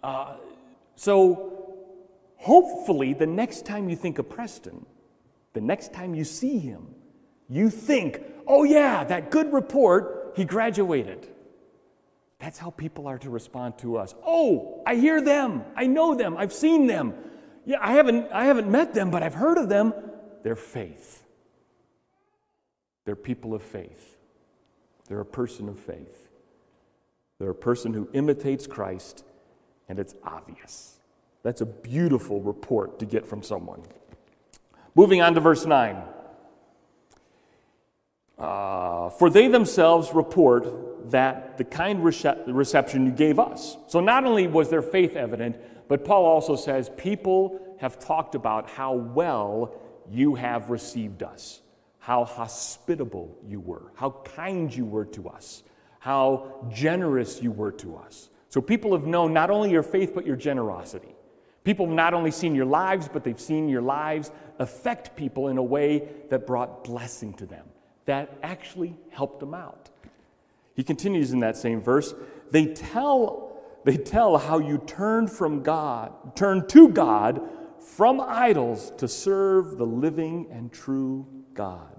Uh, 0.01 0.35
so 0.95 1.75
hopefully, 2.37 3.13
the 3.13 3.27
next 3.27 3.65
time 3.65 3.89
you 3.89 3.95
think 3.95 4.19
of 4.19 4.29
Preston, 4.29 4.85
the 5.53 5.61
next 5.61 5.93
time 5.93 6.15
you 6.15 6.23
see 6.23 6.59
him, 6.59 6.87
you 7.49 7.69
think, 7.69 8.21
oh, 8.47 8.63
yeah, 8.63 9.03
that 9.03 9.29
good 9.31 9.53
report 9.53 10.33
he 10.35 10.45
graduated. 10.45 11.27
That's 12.39 12.57
how 12.57 12.71
people 12.71 13.07
are 13.07 13.19
to 13.19 13.29
respond 13.29 13.77
to 13.79 13.97
us. 13.97 14.15
Oh, 14.25 14.81
I 14.85 14.95
hear 14.95 15.21
them. 15.21 15.63
I 15.75 15.85
know 15.87 16.15
them. 16.15 16.35
I've 16.35 16.51
seen 16.51 16.87
them. 16.87 17.13
Yeah, 17.65 17.77
I 17.79 17.93
haven't, 17.93 18.29
I 18.33 18.45
haven't 18.45 18.69
met 18.69 18.93
them, 18.93 19.11
but 19.11 19.23
I've 19.23 19.33
heard 19.33 19.57
of 19.57 19.69
them. 19.69 19.93
They're 20.43 20.57
faith. 20.57 21.22
They're 23.05 23.15
people 23.15 23.53
of 23.53 23.61
faith. 23.61 24.17
They're 25.07 25.19
a 25.19 25.25
person 25.25 25.67
of 25.69 25.77
faith. 25.77 26.29
They're 27.39 27.49
a 27.49 27.55
person 27.55 27.93
who 27.93 28.09
imitates 28.13 28.67
Christ, 28.67 29.25
and 29.89 29.99
it's 29.99 30.15
obvious. 30.23 30.99
That's 31.43 31.61
a 31.61 31.65
beautiful 31.65 32.41
report 32.41 32.99
to 32.99 33.05
get 33.05 33.27
from 33.27 33.43
someone. 33.43 33.83
Moving 34.95 35.21
on 35.21 35.33
to 35.33 35.41
verse 35.41 35.65
9. 35.65 36.01
Uh, 38.37 39.09
for 39.09 39.29
they 39.29 39.47
themselves 39.47 40.13
report 40.13 41.11
that 41.11 41.57
the 41.57 41.63
kind 41.63 42.03
reception 42.03 43.05
you 43.05 43.11
gave 43.11 43.39
us. 43.39 43.77
So 43.87 43.99
not 43.99 44.25
only 44.25 44.47
was 44.47 44.69
their 44.69 44.81
faith 44.81 45.15
evident, 45.15 45.57
but 45.87 46.05
Paul 46.05 46.25
also 46.25 46.55
says 46.55 46.89
people 46.95 47.59
have 47.79 47.99
talked 47.99 48.35
about 48.35 48.69
how 48.69 48.93
well 48.93 49.75
you 50.09 50.35
have 50.35 50.69
received 50.69 51.23
us, 51.23 51.61
how 52.03 52.25
hospitable 52.25 53.33
you 53.47 53.61
were, 53.61 53.93
how 53.95 54.09
kind 54.35 54.75
you 54.75 54.83
were 54.83 55.05
to 55.05 55.29
us, 55.29 55.63
how 55.99 56.67
generous 56.69 57.41
you 57.41 57.49
were 57.49 57.71
to 57.71 57.95
us. 57.95 58.29
So 58.49 58.59
people 58.59 58.91
have 58.91 59.07
known 59.07 59.31
not 59.31 59.49
only 59.49 59.71
your 59.71 59.83
faith, 59.83 60.13
but 60.13 60.25
your 60.25 60.35
generosity. 60.35 61.15
People 61.63 61.85
have 61.85 61.95
not 61.95 62.13
only 62.13 62.29
seen 62.29 62.55
your 62.55 62.65
lives, 62.65 63.07
but 63.07 63.23
they've 63.23 63.39
seen 63.39 63.69
your 63.69 63.81
lives 63.81 64.31
affect 64.59 65.15
people 65.15 65.47
in 65.47 65.57
a 65.57 65.63
way 65.63 66.09
that 66.29 66.45
brought 66.45 66.83
blessing 66.83 67.33
to 67.35 67.45
them 67.45 67.65
that 68.03 68.37
actually 68.43 68.97
helped 69.11 69.39
them 69.39 69.53
out. 69.53 69.89
He 70.75 70.83
continues 70.83 71.31
in 71.31 71.39
that 71.39 71.55
same 71.55 71.79
verse 71.79 72.13
they 72.51 72.65
tell 72.65 73.63
They 73.85 73.97
tell 73.97 74.37
how 74.37 74.59
you 74.59 74.77
turned 74.77 75.31
from 75.31 75.63
God, 75.63 76.35
turned 76.35 76.69
to 76.69 76.89
God 76.89 77.41
from 77.79 78.21
idols 78.21 78.91
to 78.97 79.07
serve 79.07 79.77
the 79.77 79.85
living 79.85 80.47
and 80.51 80.71
true 80.71 81.25
God. 81.53 81.92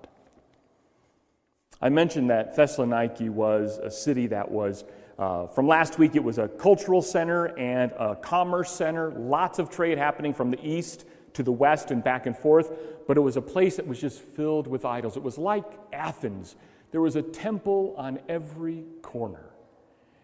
I 1.80 1.88
mentioned 1.88 2.30
that 2.30 2.56
Thessaloniki 2.56 3.28
was 3.28 3.78
a 3.78 3.90
city 3.90 4.28
that 4.28 4.50
was, 4.50 4.84
uh, 5.18 5.46
from 5.48 5.66
last 5.66 5.98
week, 5.98 6.14
it 6.14 6.24
was 6.24 6.38
a 6.38 6.48
cultural 6.48 7.02
center 7.02 7.46
and 7.58 7.92
a 7.98 8.16
commerce 8.16 8.70
center, 8.70 9.10
lots 9.10 9.58
of 9.58 9.70
trade 9.70 9.98
happening 9.98 10.32
from 10.32 10.50
the 10.50 10.66
east 10.66 11.04
to 11.34 11.42
the 11.42 11.52
west 11.52 11.90
and 11.90 12.02
back 12.02 12.26
and 12.26 12.36
forth, 12.36 12.72
but 13.06 13.16
it 13.16 13.20
was 13.20 13.36
a 13.36 13.42
place 13.42 13.76
that 13.76 13.86
was 13.86 14.00
just 14.00 14.20
filled 14.20 14.66
with 14.66 14.84
idols. 14.84 15.16
It 15.16 15.22
was 15.22 15.36
like 15.36 15.64
Athens. 15.92 16.56
There 16.92 17.00
was 17.00 17.16
a 17.16 17.22
temple 17.22 17.94
on 17.98 18.20
every 18.28 18.84
corner. 19.02 19.50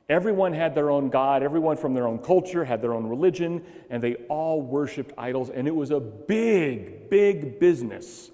Everyone 0.09 0.53
had 0.53 0.75
their 0.75 0.91
own 0.91 1.09
God, 1.09 1.43
everyone 1.43 1.77
from 1.77 1.95
their 1.95 2.07
own 2.07 2.19
culture 2.19 2.65
had 2.65 2.83
their 2.83 2.95
own 2.95 3.07
religion, 3.07 3.63
and 3.91 4.03
they 4.03 4.15
all 4.29 4.61
worshiped 4.61 5.13
idols. 5.19 5.51
And 5.51 5.69
it 5.69 5.75
was 5.75 5.91
a 5.91 6.01
big, 6.01 7.11
big 7.11 7.61
business 7.61 8.31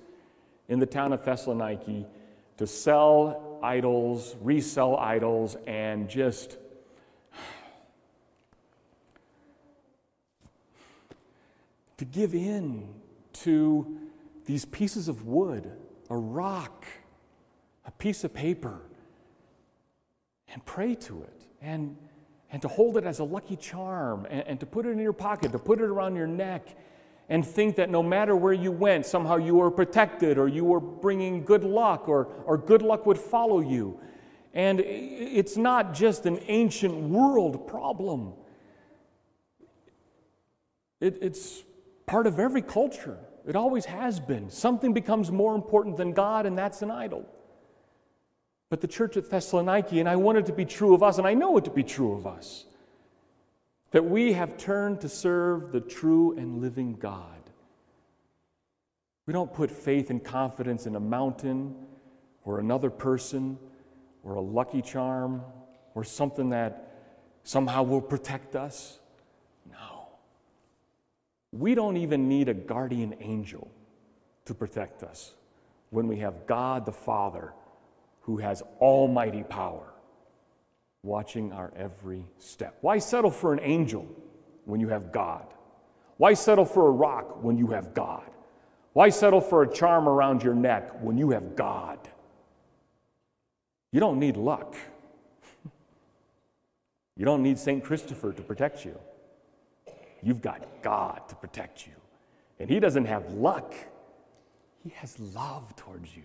in 0.69 0.79
the 0.79 0.87
town 0.87 1.13
of 1.13 1.23
Thessaloniki 1.23 2.07
to 2.59 2.67
sell 2.67 3.59
idols, 3.63 4.37
resell 4.41 4.97
idols, 4.97 5.57
and 5.67 6.09
just 6.09 6.57
to 11.99 12.05
give 12.05 12.35
in 12.35 12.89
to 13.33 13.99
these 14.47 14.65
pieces 14.65 15.09
of 15.09 15.27
wood, 15.27 15.71
a 16.11 16.17
rock, 16.17 16.87
a 17.85 17.91
piece 17.91 18.25
of 18.25 18.33
paper, 18.33 18.81
and 20.49 20.65
pray 20.65 20.95
to 20.95 21.23
it. 21.23 21.43
And, 21.61 21.97
and 22.53 22.63
to 22.63 22.69
hold 22.69 22.97
it 22.97 23.05
as 23.05 23.19
a 23.19 23.25
lucky 23.25 23.57
charm 23.57 24.27
and, 24.31 24.47
and 24.47 24.61
to 24.61 24.67
put 24.67 24.87
it 24.87 24.91
in 24.91 24.99
your 24.99 25.13
pocket, 25.13 25.53
to 25.53 25.59
put 25.59 25.81
it 25.81 25.85
around 25.85 26.15
your 26.15 26.29
neck 26.29 26.77
and 27.29 27.45
think 27.45 27.77
that 27.77 27.91
no 27.91 28.03
matter 28.03 28.37
where 28.37 28.53
you 28.53 28.71
went, 28.71 29.05
somehow 29.05 29.37
you 29.37 29.57
were 29.57 29.71
protected 29.71 30.39
or 30.39 30.49
you 30.49 30.65
were 30.65 30.81
bringing 30.81 31.45
good 31.45 31.65
luck 31.65 32.09
or, 32.09 32.27
or 32.45 32.57
good 32.57 32.83
luck 32.83 33.05
would 33.07 33.19
follow 33.19 33.61
you. 33.61 33.99
And 34.55 34.81
it's 34.81 35.57
not 35.57 35.93
just 35.93 36.25
an 36.25 36.39
ancient 36.47 36.95
world 36.95 37.67
problem, 37.67 38.33
it, 41.01 41.19
it's 41.21 41.63
part 42.07 42.27
of 42.27 42.39
every 42.39 42.63
culture. 42.63 43.19
It 43.47 43.55
always 43.55 43.85
has 43.85 44.19
been. 44.19 44.51
Something 44.51 44.93
becomes 44.93 45.31
more 45.31 45.55
important 45.55 45.97
than 45.97 46.13
God, 46.13 46.47
and 46.47 46.57
that's 46.59 46.83
an 46.83 46.91
idol. 46.91 47.27
But 48.71 48.81
the 48.81 48.89
church 48.89 49.17
at 49.17 49.25
Thessaloniki, 49.25 50.01
and 50.01 50.09
I 50.09 50.17
want 50.17 50.39
it 50.39 50.47
to 50.47 50.53
be 50.53 50.65
true 50.65 50.95
of 50.95 51.03
us, 51.03 51.19
and 51.19 51.27
I 51.27 51.35
know 51.35 51.57
it 51.57 51.65
to 51.67 51.71
be 51.71 51.85
true 51.85 52.13
of 52.13 52.27
us, 52.27 52.65
that 53.93 54.05
we 54.05 54.33
have 54.33 54.57
turned 54.57 55.01
to 55.01 55.09
serve 55.09 55.73
the 55.73 55.81
true 55.81 56.37
and 56.37 56.61
living 56.61 56.95
God. 56.95 57.31
We 59.27 59.33
don't 59.33 59.53
put 59.53 59.71
faith 59.71 60.11
and 60.11 60.23
confidence 60.23 60.87
in 60.87 60.97
a 60.97 61.01
mountain 61.01 61.75
or 62.45 62.61
another 62.61 62.91
person 62.91 63.59
or 64.23 64.35
a 64.35 64.41
lucky 64.41 64.83
charm 64.83 65.43
or 65.95 66.05
something 66.05 66.51
that 66.51 66.95
somehow 67.43 67.83
will 67.83 68.01
protect 68.01 68.55
us. 68.55 68.99
No. 69.71 70.09
We 71.53 71.75
don't 71.75 71.97
even 71.97 72.29
need 72.29 72.49
a 72.49 72.55
guardian 72.55 73.15
angel 73.21 73.71
to 74.45 74.55
protect 74.55 75.03
us 75.03 75.35
when 75.91 76.07
we 76.07 76.19
have 76.19 76.47
God 76.47 76.87
the 76.87 76.93
Father 76.93 77.53
who 78.23 78.39
has 78.39 78.63
almighty 78.81 79.43
power 79.45 79.93
watching 81.07 81.53
our 81.53 81.73
every 81.77 82.27
step. 82.39 82.77
Why 82.81 82.99
settle 82.99 83.31
for 83.31 83.53
an 83.53 83.61
angel 83.63 84.07
when 84.65 84.81
you 84.81 84.89
have 84.89 85.13
God? 85.13 85.47
Why 86.19 86.35
settle 86.35 86.65
for 86.65 86.89
a 86.89 86.91
rock 86.91 87.43
when 87.43 87.57
you 87.57 87.69
have 87.69 87.95
God? 87.95 88.29
Why 88.93 89.11
settle 89.11 89.41
for 89.41 89.63
a 89.63 89.73
charm 89.73 90.09
around 90.09 90.43
your 90.43 90.55
neck 90.55 91.03
when 91.03 91.17
you 91.17 91.31
have 91.31 91.55
God? 91.55 91.99
You 93.93 94.01
don't 94.01 94.19
need 94.19 94.37
luck. 94.37 94.75
You 97.17 97.25
don't 97.25 97.43
need 97.43 97.59
St. 97.59 97.83
Christopher 97.83 98.33
to 98.33 98.43
protect 98.43 98.85
you. 98.85 98.99
You've 100.23 100.43
got 100.43 100.83
God 100.83 101.23
to 101.29 101.35
protect 101.35 101.87
you. 101.87 101.93
And 102.59 102.69
He 102.69 102.81
doesn't 102.81 103.07
have 103.07 103.33
luck, 103.33 103.75
He 104.83 104.91
has 104.97 105.19
love 105.19 105.75
towards 105.77 106.15
you. 106.17 106.25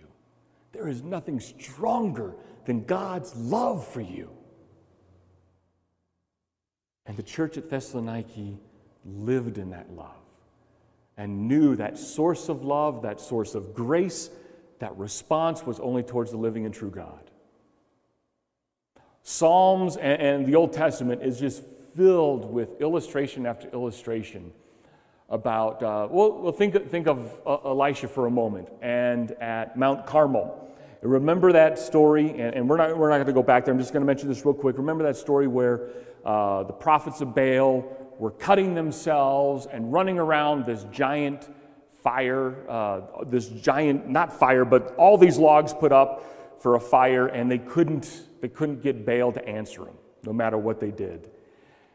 There 0.72 0.88
is 0.88 1.02
nothing 1.02 1.38
stronger 1.40 2.34
than 2.64 2.84
God's 2.84 3.34
love 3.36 3.86
for 3.86 4.00
you. 4.00 4.30
And 7.06 7.16
the 7.16 7.22
church 7.22 7.56
at 7.56 7.68
Thessaloniki 7.68 8.56
lived 9.04 9.58
in 9.58 9.70
that 9.70 9.90
love 9.92 10.10
and 11.16 11.48
knew 11.48 11.76
that 11.76 11.98
source 11.98 12.48
of 12.48 12.62
love, 12.62 13.02
that 13.02 13.20
source 13.20 13.54
of 13.54 13.74
grace, 13.74 14.30
that 14.78 14.96
response 14.96 15.64
was 15.64 15.78
only 15.80 16.02
towards 16.02 16.30
the 16.30 16.36
living 16.36 16.64
and 16.64 16.74
true 16.74 16.90
God. 16.90 17.30
Psalms 19.22 19.96
and, 19.96 20.20
and 20.20 20.46
the 20.46 20.54
Old 20.54 20.72
Testament 20.72 21.22
is 21.22 21.38
just 21.38 21.62
filled 21.96 22.50
with 22.50 22.80
illustration 22.80 23.46
after 23.46 23.68
illustration 23.70 24.52
about, 25.28 25.82
uh, 25.82 26.08
well, 26.10 26.52
think, 26.52 26.90
think 26.90 27.06
of 27.06 27.40
uh, 27.46 27.56
Elisha 27.64 28.08
for 28.08 28.26
a 28.26 28.30
moment 28.30 28.68
and 28.80 29.32
at 29.32 29.76
Mount 29.76 30.06
Carmel. 30.06 30.71
Remember 31.02 31.52
that 31.52 31.80
story, 31.80 32.30
and, 32.30 32.54
and 32.54 32.68
we're 32.68 32.76
not, 32.76 32.96
we're 32.96 33.08
not 33.08 33.16
going 33.16 33.26
to 33.26 33.32
go 33.32 33.42
back 33.42 33.64
there. 33.64 33.74
I'm 33.74 33.80
just 33.80 33.92
going 33.92 34.02
to 34.02 34.06
mention 34.06 34.28
this 34.28 34.44
real 34.44 34.54
quick. 34.54 34.78
Remember 34.78 35.02
that 35.04 35.16
story 35.16 35.48
where 35.48 35.88
uh, 36.24 36.62
the 36.62 36.72
prophets 36.72 37.20
of 37.20 37.34
Baal 37.34 37.84
were 38.18 38.30
cutting 38.30 38.74
themselves 38.74 39.66
and 39.66 39.92
running 39.92 40.20
around 40.20 40.64
this 40.64 40.84
giant 40.92 41.48
fire, 42.02 42.70
uh, 42.70 43.00
this 43.26 43.48
giant, 43.48 44.08
not 44.08 44.32
fire, 44.32 44.64
but 44.64 44.94
all 44.96 45.18
these 45.18 45.38
logs 45.38 45.74
put 45.74 45.90
up 45.90 46.60
for 46.62 46.76
a 46.76 46.80
fire, 46.80 47.26
and 47.26 47.50
they 47.50 47.58
couldn't, 47.58 48.22
they 48.40 48.48
couldn't 48.48 48.80
get 48.80 49.04
Baal 49.04 49.32
to 49.32 49.44
answer 49.48 49.84
them, 49.84 49.96
no 50.24 50.32
matter 50.32 50.56
what 50.56 50.78
they 50.78 50.92
did. 50.92 51.30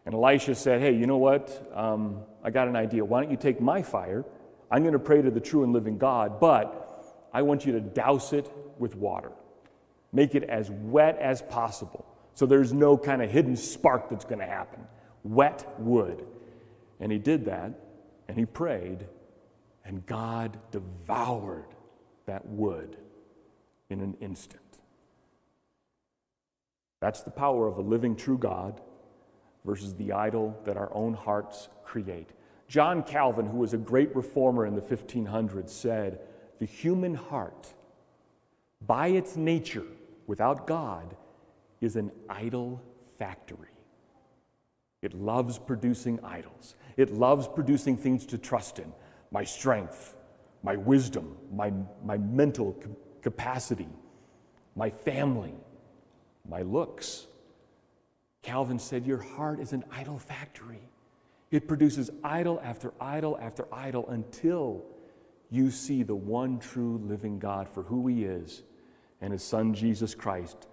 And 0.05 0.13
Elisha 0.13 0.55
said, 0.55 0.81
Hey, 0.81 0.93
you 0.93 1.07
know 1.07 1.17
what? 1.17 1.71
Um, 1.73 2.23
I 2.43 2.49
got 2.49 2.67
an 2.67 2.75
idea. 2.75 3.05
Why 3.05 3.21
don't 3.21 3.31
you 3.31 3.37
take 3.37 3.61
my 3.61 3.81
fire? 3.81 4.25
I'm 4.69 4.81
going 4.81 4.93
to 4.93 4.99
pray 4.99 5.21
to 5.21 5.31
the 5.31 5.39
true 5.39 5.63
and 5.63 5.71
living 5.71 5.97
God, 5.97 6.41
but 6.41 6.86
I 7.37 7.43
want 7.43 7.67
you 7.67 7.73
to 7.73 7.79
douse 7.79 8.33
it 8.33 8.51
with 8.79 8.95
water. 8.95 9.31
Make 10.11 10.33
it 10.33 10.43
as 10.43 10.71
wet 10.71 11.19
as 11.19 11.41
possible 11.43 12.03
so 12.37 12.45
there's 12.45 12.71
no 12.71 12.99
kind 12.99 13.23
of 13.23 13.31
hidden 13.31 13.55
spark 13.55 14.11
that's 14.11 14.23
going 14.25 14.37
to 14.37 14.45
happen. 14.45 14.79
Wet 15.23 15.67
wood. 15.79 16.23
And 16.99 17.11
he 17.11 17.17
did 17.17 17.45
that, 17.45 17.73
and 18.27 18.37
he 18.37 18.45
prayed, 18.45 19.07
and 19.83 20.05
God 20.05 20.59
devoured 20.69 21.73
that 22.27 22.45
wood 22.47 22.95
in 23.89 24.01
an 24.01 24.15
instant. 24.21 24.61
That's 26.99 27.23
the 27.23 27.31
power 27.31 27.67
of 27.67 27.79
a 27.79 27.81
living, 27.81 28.15
true 28.15 28.37
God 28.37 28.81
versus 29.65 29.95
the 29.95 30.11
idol 30.13 30.59
that 30.65 30.77
our 30.77 30.93
own 30.93 31.15
hearts 31.15 31.69
create. 31.83 32.29
John 32.67 33.01
Calvin, 33.01 33.47
who 33.47 33.57
was 33.57 33.73
a 33.73 33.77
great 33.77 34.15
reformer 34.15 34.67
in 34.67 34.75
the 34.75 34.81
1500s, 34.81 35.69
said, 35.69 36.19
The 36.59 36.65
human 36.65 37.15
heart 37.15 37.73
by 38.85 39.07
its 39.07 39.35
nature, 39.35 39.85
without 40.27 40.67
God, 40.67 41.15
is 41.81 41.95
an 41.95 42.11
idol 42.29 42.81
factory. 43.17 43.69
It 45.01 45.13
loves 45.13 45.57
producing 45.59 46.19
idols. 46.23 46.75
It 46.95 47.11
loves 47.11 47.47
producing 47.47 47.97
things 47.97 48.25
to 48.27 48.37
trust 48.37 48.79
in 48.79 48.91
my 49.31 49.43
strength, 49.43 50.15
my 50.63 50.75
wisdom, 50.75 51.37
my, 51.53 51.71
my 52.03 52.17
mental 52.17 52.75
capacity, 53.21 53.89
my 54.75 54.89
family, 54.89 55.53
my 56.47 56.61
looks. 56.61 57.27
Calvin 58.41 58.79
said, 58.79 59.05
Your 59.05 59.21
heart 59.21 59.59
is 59.59 59.73
an 59.73 59.83
idol 59.91 60.17
factory. 60.17 60.81
It 61.51 61.67
produces 61.67 62.09
idol 62.23 62.59
after 62.63 62.93
idol 62.99 63.37
after 63.41 63.67
idol 63.71 64.07
until 64.09 64.83
you 65.49 65.71
see 65.71 66.03
the 66.03 66.15
one 66.15 66.59
true 66.59 67.01
living 67.03 67.39
God 67.39 67.69
for 67.69 67.83
who 67.83 68.07
He 68.07 68.23
is 68.23 68.63
and 69.21 69.31
His 69.31 69.43
Son 69.43 69.73
Jesus 69.73 70.13
Christ, 70.13 70.67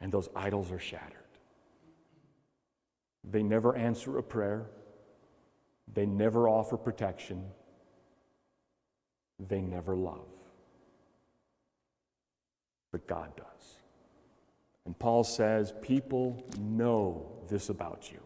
and 0.00 0.12
those 0.12 0.28
idols 0.34 0.70
are 0.70 0.78
shattered. 0.78 1.18
They 3.30 3.42
never 3.42 3.74
answer 3.74 4.18
a 4.18 4.22
prayer, 4.22 4.66
they 5.92 6.06
never 6.06 6.48
offer 6.48 6.76
protection, 6.76 7.44
they 9.38 9.60
never 9.60 9.96
love. 9.96 10.28
But 12.92 13.06
God 13.06 13.36
does. 13.36 13.78
And 14.86 14.96
Paul 14.98 15.24
says, 15.24 15.74
People 15.82 16.46
know 16.60 17.26
this 17.48 17.68
about 17.68 18.12
you. 18.12 18.20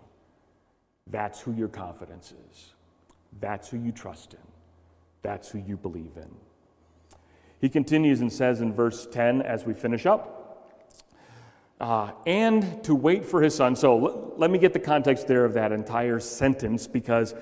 That's 1.06 1.40
who 1.40 1.52
your 1.52 1.68
confidence 1.68 2.34
is. 2.50 2.74
That's 3.40 3.68
who 3.68 3.78
you 3.78 3.92
trust 3.92 4.34
in. 4.34 4.47
That's 5.22 5.50
who 5.50 5.58
you 5.58 5.76
believe 5.76 6.12
in. 6.16 6.30
He 7.60 7.68
continues 7.68 8.20
and 8.20 8.32
says 8.32 8.60
in 8.60 8.72
verse 8.72 9.06
10 9.06 9.42
as 9.42 9.64
we 9.64 9.74
finish 9.74 10.06
up 10.06 10.38
uh, 11.80 12.10
and 12.26 12.82
to 12.84 12.94
wait 12.94 13.24
for 13.24 13.42
his 13.42 13.54
son. 13.54 13.76
So 13.76 14.06
l- 14.06 14.34
let 14.36 14.50
me 14.50 14.58
get 14.58 14.72
the 14.72 14.80
context 14.80 15.26
there 15.28 15.44
of 15.44 15.54
that 15.54 15.72
entire 15.72 16.20
sentence 16.20 16.86
because 16.86 17.34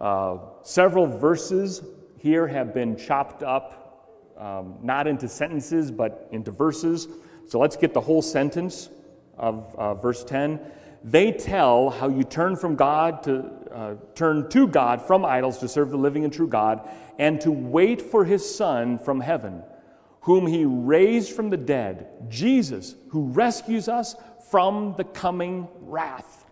uh, 0.00 0.38
several 0.62 1.06
verses 1.06 1.82
here 2.18 2.46
have 2.46 2.74
been 2.74 2.96
chopped 2.96 3.42
up, 3.42 4.34
um, 4.36 4.76
not 4.82 5.06
into 5.06 5.28
sentences, 5.28 5.90
but 5.90 6.28
into 6.32 6.50
verses. 6.50 7.08
So 7.46 7.58
let's 7.58 7.76
get 7.76 7.94
the 7.94 8.00
whole 8.00 8.22
sentence 8.22 8.90
of 9.38 9.74
uh, 9.76 9.94
verse 9.94 10.24
10. 10.24 10.60
They 11.04 11.30
tell 11.30 11.90
how 11.90 12.08
you 12.08 12.24
turn 12.24 12.56
from 12.56 12.74
God 12.74 13.22
to 13.24 13.52
uh, 13.70 13.94
turn 14.14 14.48
to 14.48 14.66
God 14.66 15.02
from 15.02 15.24
idols 15.24 15.58
to 15.58 15.68
serve 15.68 15.90
the 15.90 15.98
living 15.98 16.24
and 16.24 16.32
true 16.32 16.48
God, 16.48 16.88
and 17.18 17.40
to 17.40 17.50
wait 17.50 18.00
for 18.02 18.24
his 18.24 18.54
Son 18.54 18.98
from 18.98 19.20
heaven 19.20 19.62
whom 20.26 20.44
he 20.44 20.64
raised 20.64 21.30
from 21.30 21.50
the 21.50 21.56
dead, 21.56 22.08
Jesus, 22.28 22.96
who 23.10 23.26
rescues 23.28 23.88
us 23.88 24.16
from 24.50 24.92
the 24.96 25.04
coming 25.04 25.68
wrath. 25.82 26.44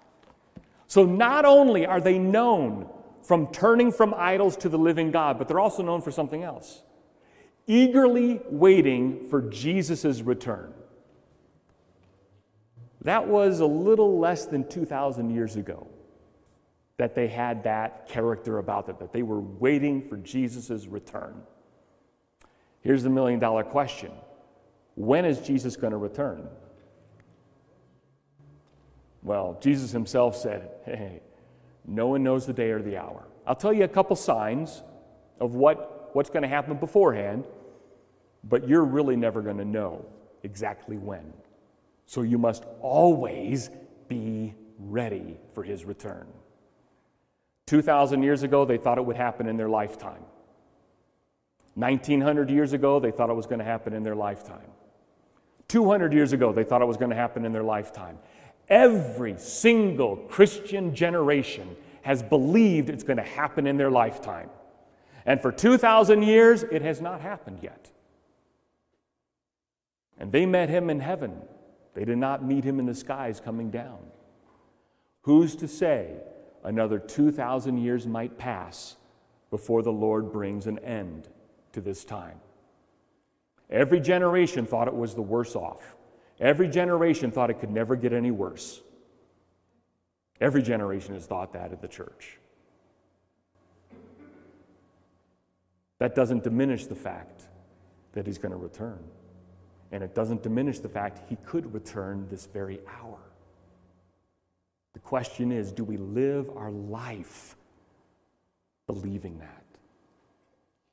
So 0.87 1.05
not 1.05 1.45
only 1.45 1.85
are 1.85 2.01
they 2.01 2.17
known 2.17 2.89
from 3.25 3.49
turning 3.49 3.91
from 3.91 4.15
idols 4.17 4.57
to 4.59 4.69
the 4.69 4.79
living 4.79 5.11
God, 5.11 5.41
but 5.41 5.49
they're 5.49 5.59
also 5.59 5.83
known 5.83 6.03
for 6.03 6.13
something 6.13 6.45
else 6.45 6.83
eagerly 7.67 8.41
waiting 8.49 9.27
for 9.29 9.43
Jesus' 9.43 10.21
return. 10.21 10.73
That 13.03 13.27
was 13.27 13.59
a 13.59 13.67
little 13.67 14.21
less 14.21 14.47
than 14.47 14.69
2,000 14.69 15.31
years 15.31 15.57
ago 15.57 15.89
that 16.97 17.15
they 17.15 17.27
had 17.27 17.65
that 17.65 18.09
character 18.09 18.59
about 18.59 18.87
them, 18.87 18.97
that 19.01 19.13
they 19.13 19.23
were 19.23 19.41
waiting 19.41 20.01
for 20.01 20.17
Jesus' 20.17 20.87
return. 20.87 21.43
Here's 22.81 23.03
the 23.03 23.11
million 23.11 23.41
dollar 23.41 23.65
question 23.65 24.13
When 24.95 25.25
is 25.25 25.41
Jesus 25.41 25.77
going 25.77 25.93
to 25.93 25.97
return? 25.97 26.49
Well, 29.23 29.59
Jesus 29.61 29.91
himself 29.91 30.37
said, 30.37 30.71
Hey, 30.85 31.21
no 31.87 32.09
one 32.09 32.23
knows 32.23 32.47
the 32.47 32.53
day 32.53 32.71
or 32.71 32.83
the 32.83 32.97
hour. 32.97 33.27
I'll 33.47 33.57
tell 33.57 33.73
you 33.73 33.85
a 33.85 33.89
couple 33.89 34.17
signs 34.17 34.83
of 35.41 35.55
what, 35.55 36.11
what's 36.15 36.31
going 36.31 36.43
to 36.43 36.49
happen 36.49 36.77
beforehand, 36.77 37.45
but 38.45 38.69
you're 38.69 38.85
really 38.85 39.17
never 39.17 39.43
going 39.43 39.59
to 39.59 39.65
know 39.65 40.05
exactly 40.43 40.97
when. 40.97 41.33
So 42.07 42.23
you 42.23 42.39
must 42.39 42.65
always 42.81 43.71
be 44.09 44.55
ready 44.79 45.39
for 45.55 45.63
his 45.63 45.85
return. 45.85 46.27
2,000 47.67 48.23
years 48.23 48.43
ago, 48.43 48.65
they 48.65 48.77
thought 48.77 48.99
it 48.99 49.05
would 49.05 49.17
happen 49.17 49.47
in 49.47 49.57
their 49.57 49.69
lifetime. 49.69 50.23
1900 51.75 52.51
years 52.51 52.73
ago, 52.73 53.01
they 53.01 53.11
thought 53.11 53.31
it 53.31 53.35
was 53.35 53.47
going 53.47 53.59
to 53.59 53.65
happen 53.65 53.93
in 53.93 54.03
their 54.03 54.15
lifetime. 54.15 54.71
200 55.69 56.13
years 56.13 56.33
ago, 56.33 56.53
they 56.53 56.63
thought 56.63 56.83
it 56.83 56.87
was 56.87 56.97
going 56.97 57.11
to 57.11 57.17
happen 57.17 57.45
in 57.45 57.53
their 57.53 57.63
lifetime. 57.63 58.19
Every 58.69 59.37
single 59.39 60.17
Christian 60.17 60.95
generation 60.95 61.75
has 62.03 62.23
believed 62.23 62.91
it's 62.91 63.03
going 63.03 63.17
to 63.17 63.23
happen 63.23 63.67
in 63.67 63.77
their 63.77 63.91
lifetime. 63.91 64.51
And 65.27 65.41
for 65.41 65.51
2,000 65.51 66.23
years, 66.23 66.63
it 66.65 66.83
has 66.83 67.01
not 67.01 67.21
happened 67.21 67.61
yet. 67.63 67.91
And 70.19 70.31
they 70.31 70.47
met 70.47 70.69
him 70.69 70.91
in 70.91 71.01
heaven. 71.01 71.41
They 71.95 72.05
did 72.05 72.19
not 72.19 72.45
meet 72.45 72.65
him 72.65 72.79
in 72.79 72.87
the 72.87 72.95
skies 72.95 73.41
coming 73.41 73.71
down. 73.71 73.99
Who's 75.23 75.57
to 75.57 75.67
say 75.67 76.19
another 76.65 76.99
2,000 76.99 77.79
years 77.79 78.07
might 78.07 78.39
pass 78.39 78.97
before 79.51 79.83
the 79.83 79.93
Lord 79.93 80.33
brings 80.33 80.67
an 80.67 80.79
end 80.81 81.29
to 81.73 81.81
this 81.81 82.05
time. 82.05 82.41
Every 83.71 84.01
generation 84.01 84.67
thought 84.67 84.89
it 84.89 84.95
was 84.95 85.15
the 85.15 85.23
worse 85.23 85.55
off. 85.55 85.97
Every 86.41 86.69
generation 86.69 87.31
thought 87.31 87.51
it 87.51 87.61
could 87.61 87.71
never 87.71 87.95
get 87.97 88.13
any 88.13 88.31
worse. 88.31 88.81
Every 90.41 90.63
generation 90.63 91.15
has 91.15 91.27
thought 91.27 91.53
that 91.53 91.73
of 91.73 91.81
the 91.81 91.89
church. 91.89 92.39
That 95.99 96.15
doesn't 96.15 96.43
diminish 96.43 96.87
the 96.87 96.95
fact 96.95 97.45
that 98.13 98.27
he's 98.27 98.39
going 98.39 98.53
to 98.53 98.59
return. 98.59 98.99
And 99.93 100.03
it 100.03 100.15
doesn't 100.15 100.43
diminish 100.43 100.81
the 100.81 100.89
fact 100.89 101.21
he 101.29 101.37
could 101.47 101.73
return 101.73 102.27
this 102.29 102.47
very 102.47 102.81
hour. 103.01 103.19
Question 105.05 105.53
is 105.53 105.71
do 105.71 105.85
we 105.85 105.97
live 105.99 106.51
our 106.57 106.71
life 106.71 107.57
believing 108.87 109.39
that? 109.39 109.65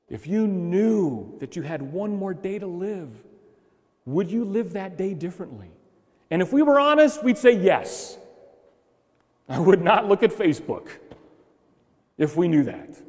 If 0.09 0.27
you 0.27 0.45
knew 0.45 1.37
that 1.39 1.55
you 1.55 1.61
had 1.61 1.81
one 1.81 2.15
more 2.15 2.33
day 2.33 2.59
to 2.59 2.67
live, 2.67 3.09
would 4.05 4.29
you 4.29 4.43
live 4.43 4.73
that 4.73 4.97
day 4.97 5.13
differently? 5.13 5.71
And 6.29 6.41
if 6.41 6.51
we 6.51 6.61
were 6.61 6.79
honest, 6.79 7.23
we'd 7.23 7.37
say 7.37 7.51
yes. 7.51 8.17
I 9.47 9.59
would 9.59 9.81
not 9.81 10.07
look 10.07 10.23
at 10.23 10.31
Facebook 10.31 10.89
if 12.17 12.35
we 12.35 12.49
knew 12.49 12.63
that. 12.63 13.01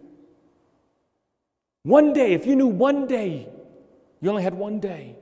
One 1.83 2.13
day, 2.13 2.33
if 2.33 2.47
you 2.47 2.55
knew 2.55 2.69
one 2.69 3.07
day, 3.09 3.49
you 4.21 4.31
only 4.31 4.45
had 4.45 4.55
one 4.55 4.79
day, 4.79 5.17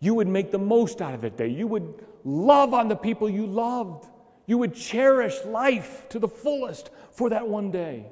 you 0.00 0.14
would 0.14 0.28
make 0.28 0.50
the 0.50 0.58
most 0.58 1.02
out 1.02 1.12
of 1.12 1.20
that 1.20 1.36
day. 1.36 1.48
You 1.48 1.66
would 1.66 2.06
love 2.24 2.72
on 2.72 2.88
the 2.88 2.96
people 2.96 3.28
you 3.28 3.46
loved. 3.46 4.06
You 4.48 4.56
would 4.56 4.74
cherish 4.74 5.44
life 5.44 6.08
to 6.08 6.18
the 6.18 6.26
fullest 6.26 6.88
for 7.12 7.28
that 7.28 7.46
one 7.46 7.70
day. 7.70 8.06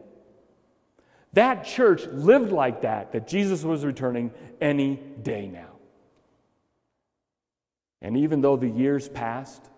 That 1.32 1.64
church 1.64 2.06
lived 2.06 2.52
like 2.52 2.82
that, 2.82 3.12
that 3.12 3.26
Jesus 3.26 3.64
was 3.64 3.86
returning 3.86 4.30
any 4.60 4.96
day 5.22 5.48
now. 5.48 5.70
And 8.02 8.18
even 8.18 8.42
though 8.42 8.56
the 8.56 8.68
years 8.68 9.08
passed, 9.08 9.70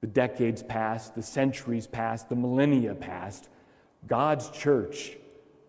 the 0.00 0.06
decades 0.06 0.62
passed, 0.62 1.16
the 1.16 1.22
centuries 1.22 1.88
passed, 1.88 2.28
the 2.28 2.36
millennia 2.36 2.94
passed, 2.94 3.48
God's 4.06 4.50
church, 4.50 5.16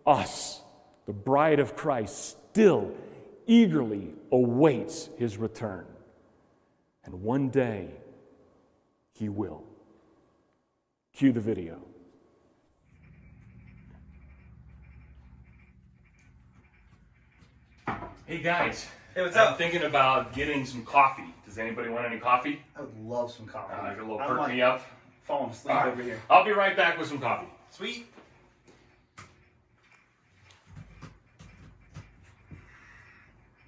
us, 0.06 0.62
the 1.08 1.14
bride 1.14 1.60
of 1.60 1.76
Christ, 1.76 2.38
still 2.51 2.91
eagerly 3.47 4.14
awaits 4.32 5.10
his 5.18 5.38
return. 5.38 5.88
And 7.06 7.24
one 7.24 7.49
day, 7.49 7.89
he 9.14 9.30
will. 9.30 9.64
Cue 11.16 11.32
the 11.32 11.39
video. 11.39 11.80
Hey 18.26 18.39
guys. 18.39 18.86
Hey, 19.13 19.22
what's 19.22 19.38
I'm 19.38 19.53
up? 19.53 19.57
thinking 19.57 19.84
about 19.84 20.34
getting 20.34 20.66
some 20.66 20.84
coffee. 20.84 21.34
Does 21.45 21.57
anybody 21.57 21.88
want 21.88 22.05
any 22.05 22.20
coffee? 22.20 22.61
I 22.76 22.82
would 22.82 22.99
love 22.99 23.32
some 23.32 23.45
coffee. 23.45 23.74
Uh, 23.74 23.95
a 23.95 24.01
little 24.01 24.18
perk 24.18 24.39
like 24.39 24.51
me 24.51 24.61
up. 24.61 24.82
Falling 25.24 25.51
asleep 25.51 25.74
All 25.74 25.84
right. 25.84 25.93
over 25.93 26.03
here. 26.03 26.22
I'll 26.30 26.43
be 26.43 26.51
right 26.51 26.76
back 26.76 26.99
with 26.99 27.07
some 27.07 27.20
coffee. 27.20 27.47
Sweet. 27.70 28.07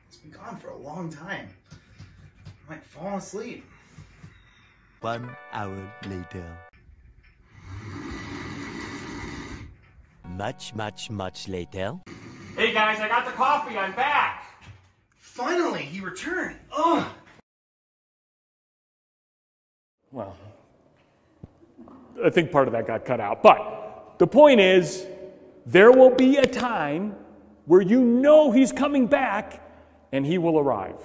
It's 0.09 0.17
been 0.17 0.31
gone 0.31 0.57
for 0.57 0.71
a 0.71 0.77
long 0.77 1.09
time. 1.09 1.47
I'm 1.71 2.75
like 2.75 2.83
falling 2.83 3.19
asleep. 3.19 3.63
One 4.99 5.33
hour 5.53 5.93
later. 6.09 6.66
Much, 10.29 10.75
much, 10.75 11.09
much 11.09 11.47
later. 11.47 11.95
Hey 12.55 12.73
guys, 12.73 12.99
I 12.99 13.07
got 13.07 13.25
the 13.25 13.31
coffee. 13.31 13.77
I'm 13.77 13.93
back. 13.93 14.43
Finally, 15.15 15.83
he 15.83 15.99
returned. 15.99 16.57
Ugh. 16.75 17.07
Well, 20.11 20.35
I 22.23 22.29
think 22.29 22.51
part 22.51 22.67
of 22.67 22.73
that 22.73 22.87
got 22.87 23.05
cut 23.05 23.19
out. 23.19 23.43
But 23.43 24.15
the 24.17 24.27
point 24.27 24.59
is, 24.59 25.05
there 25.65 25.91
will 25.91 26.15
be 26.15 26.37
a 26.37 26.45
time 26.45 27.15
where 27.65 27.81
you 27.81 28.01
know 28.01 28.51
he's 28.51 28.71
coming 28.71 29.07
back 29.07 29.61
and 30.11 30.25
he 30.25 30.37
will 30.37 30.57
arrive. 30.57 30.99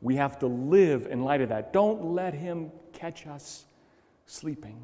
We 0.00 0.16
have 0.16 0.38
to 0.40 0.46
live 0.46 1.06
in 1.06 1.22
light 1.22 1.40
of 1.40 1.48
that. 1.50 1.72
Don't 1.72 2.12
let 2.12 2.34
him 2.34 2.72
catch 2.92 3.26
us 3.26 3.64
sleeping. 4.26 4.76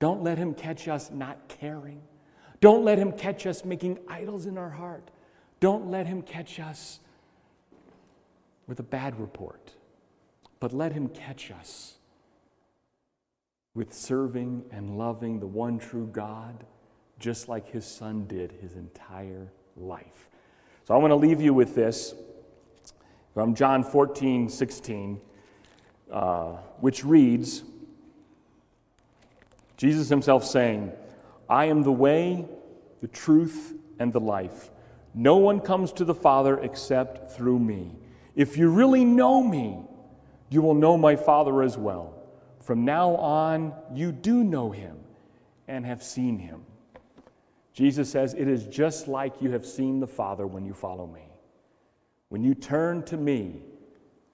Don't 0.00 0.22
let 0.22 0.38
him 0.38 0.54
catch 0.54 0.88
us 0.88 1.10
not 1.10 1.48
caring. 1.48 2.00
Don't 2.60 2.84
let 2.84 2.98
him 2.98 3.12
catch 3.12 3.46
us 3.46 3.64
making 3.64 3.98
idols 4.08 4.46
in 4.46 4.58
our 4.58 4.70
heart. 4.70 5.10
Don't 5.60 5.90
let 5.90 6.06
him 6.06 6.22
catch 6.22 6.60
us 6.60 7.00
with 8.66 8.78
a 8.78 8.84
bad 8.84 9.18
report. 9.18 9.72
But 10.60 10.72
let 10.72 10.92
him 10.92 11.08
catch 11.08 11.50
us 11.50 11.94
with 13.74 13.92
serving 13.92 14.64
and 14.72 14.98
loving 14.98 15.38
the 15.38 15.46
one 15.46 15.78
true 15.78 16.08
God, 16.12 16.64
just 17.18 17.48
like 17.48 17.68
his 17.70 17.84
son 17.84 18.26
did 18.26 18.52
his 18.60 18.74
entire 18.74 19.52
life. 19.76 20.28
So 20.84 20.94
I 20.94 20.98
want 20.98 21.12
to 21.12 21.16
leave 21.16 21.40
you 21.40 21.54
with 21.54 21.74
this 21.74 22.14
from 23.34 23.54
John 23.54 23.84
14, 23.84 24.48
16, 24.48 25.20
uh, 26.10 26.56
which 26.80 27.04
reads 27.04 27.62
Jesus 29.78 30.10
himself 30.10 30.44
saying, 30.44 30.92
I 31.48 31.66
am 31.66 31.82
the 31.82 31.92
way, 31.92 32.46
the 33.00 33.08
truth, 33.08 33.74
and 33.98 34.12
the 34.12 34.20
life. 34.20 34.70
No 35.14 35.36
one 35.36 35.60
comes 35.60 35.92
to 35.94 36.04
the 36.04 36.14
Father 36.14 36.58
except 36.58 37.32
through 37.32 37.58
me. 37.58 37.96
If 38.36 38.58
you 38.58 38.68
really 38.68 39.04
know 39.04 39.42
me, 39.42 39.78
You 40.50 40.62
will 40.62 40.74
know 40.74 40.96
my 40.96 41.16
Father 41.16 41.62
as 41.62 41.76
well. 41.76 42.14
From 42.60 42.84
now 42.84 43.16
on, 43.16 43.74
you 43.94 44.12
do 44.12 44.44
know 44.44 44.70
him 44.70 44.96
and 45.66 45.84
have 45.84 46.02
seen 46.02 46.38
him. 46.38 46.64
Jesus 47.72 48.10
says, 48.10 48.34
It 48.34 48.48
is 48.48 48.66
just 48.66 49.08
like 49.08 49.40
you 49.40 49.50
have 49.52 49.66
seen 49.66 50.00
the 50.00 50.06
Father 50.06 50.46
when 50.46 50.64
you 50.64 50.74
follow 50.74 51.06
me. 51.06 51.28
When 52.30 52.42
you 52.42 52.54
turn 52.54 53.02
to 53.04 53.16
me, 53.16 53.62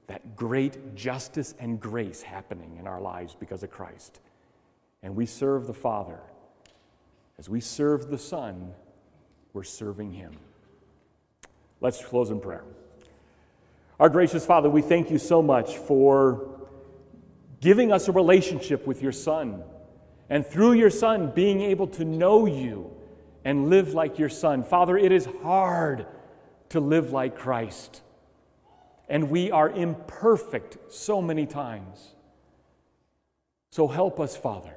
that 0.07 0.37
great 0.37 0.95
justice 0.95 1.55
and 1.59 1.81
grace 1.81 2.23
happening 2.23 2.77
in 2.79 2.87
our 2.87 3.01
lives 3.01 3.35
because 3.39 3.63
of 3.63 3.71
Christ. 3.71 4.21
And 5.05 5.15
we 5.15 5.27
serve 5.27 5.67
the 5.67 5.75
Father. 5.75 6.19
As 7.39 7.49
we 7.49 7.61
serve 7.61 8.09
the 8.09 8.19
Son, 8.19 8.73
we're 9.53 9.63
serving 9.63 10.13
Him. 10.13 10.33
Let's 11.81 12.03
close 12.03 12.31
in 12.31 12.41
prayer. 12.41 12.65
Our 14.01 14.09
gracious 14.09 14.47
Father, 14.47 14.71
we 14.71 14.81
thank 14.81 15.11
you 15.11 15.19
so 15.19 15.43
much 15.43 15.77
for 15.77 16.49
giving 17.61 17.93
us 17.93 18.09
a 18.09 18.13
relationship 18.13 18.87
with 18.87 19.03
your 19.03 19.13
Son, 19.13 19.63
and 20.31 20.47
through 20.47 20.73
your 20.73 20.91
Son, 20.91 21.31
being 21.33 21.61
able 21.61 21.87
to 21.89 22.05
know 22.05 22.47
you 22.47 22.91
and 23.45 23.69
live 23.69 23.93
like 23.93 24.19
your 24.19 24.31
Son. 24.31 24.63
Father, 24.63 24.97
it 24.97 25.13
is 25.13 25.29
hard 25.43 26.07
to 26.71 26.81
live 26.81 27.13
like 27.13 27.37
Christ, 27.37 28.01
and 29.09 29.29
we 29.29 29.51
are 29.51 29.69
imperfect 29.69 30.79
so 30.91 31.21
many 31.21 31.45
times. 31.45 32.15
So 33.71 33.87
help 33.87 34.19
us, 34.19 34.35
Father, 34.35 34.75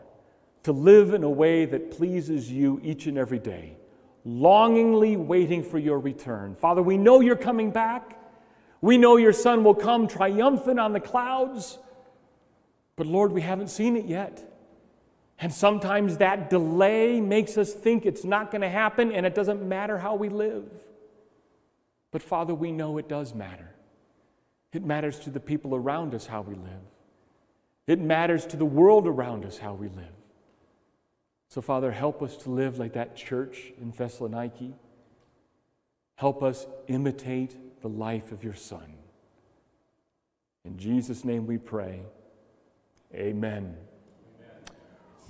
to 0.63 0.71
live 0.71 1.13
in 1.13 1.23
a 1.23 1.29
way 1.29 1.65
that 1.65 1.91
pleases 1.91 2.51
you 2.51 2.79
each 2.83 3.07
and 3.07 3.17
every 3.17 3.39
day, 3.39 3.77
longingly 4.25 5.15
waiting 5.15 5.63
for 5.63 5.77
your 5.77 5.99
return. 5.99 6.55
Father, 6.55 6.81
we 6.81 6.97
know 6.97 7.21
you're 7.21 7.35
coming 7.35 7.71
back. 7.71 8.17
We 8.81 8.97
know 8.97 9.17
your 9.17 9.33
Son 9.33 9.63
will 9.63 9.75
come 9.75 10.07
triumphant 10.07 10.79
on 10.79 10.93
the 10.93 10.99
clouds. 10.99 11.79
But 12.95 13.07
Lord, 13.07 13.31
we 13.31 13.41
haven't 13.41 13.69
seen 13.69 13.95
it 13.95 14.05
yet. 14.05 14.43
And 15.39 15.53
sometimes 15.53 16.17
that 16.17 16.49
delay 16.49 17.21
makes 17.21 17.57
us 17.57 17.73
think 17.73 18.05
it's 18.05 18.23
not 18.23 18.51
going 18.51 18.61
to 18.61 18.69
happen 18.69 19.11
and 19.11 19.25
it 19.25 19.35
doesn't 19.35 19.67
matter 19.67 19.97
how 19.97 20.15
we 20.15 20.29
live. 20.29 20.65
But 22.11 22.23
Father, 22.23 22.55
we 22.55 22.71
know 22.71 22.97
it 22.97 23.07
does 23.07 23.35
matter. 23.35 23.75
It 24.73 24.83
matters 24.83 25.19
to 25.19 25.29
the 25.29 25.39
people 25.39 25.75
around 25.75 26.13
us 26.13 26.25
how 26.25 26.41
we 26.41 26.55
live, 26.55 26.83
it 27.85 27.99
matters 27.99 28.45
to 28.47 28.57
the 28.57 28.65
world 28.65 29.07
around 29.07 29.45
us 29.45 29.57
how 29.57 29.73
we 29.73 29.87
live. 29.87 30.16
So, 31.49 31.61
Father, 31.61 31.91
help 31.91 32.21
us 32.21 32.35
to 32.37 32.49
live 32.49 32.77
like 32.77 32.93
that 32.93 33.15
church 33.15 33.71
in 33.81 33.93
Thessaloniki. 33.93 34.73
Help 36.15 36.43
us 36.43 36.65
imitate 36.87 37.81
the 37.81 37.87
life 37.87 38.31
of 38.31 38.43
your 38.43 38.53
Son. 38.53 38.95
In 40.65 40.77
Jesus' 40.77 41.23
name 41.23 41.47
we 41.47 41.57
pray. 41.57 42.01
Amen. 43.13 43.77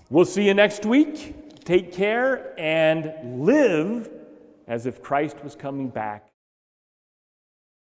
We'll 0.10 0.26
see 0.26 0.48
you 0.48 0.54
next 0.54 0.86
week. 0.86 1.60
Take 1.64 1.92
care 1.92 2.58
and 2.58 3.46
live 3.46 4.10
as 4.68 4.86
if 4.86 5.04
Christ 5.04 5.44
was 5.44 5.56
coming 5.56 5.90
back. 5.90 6.32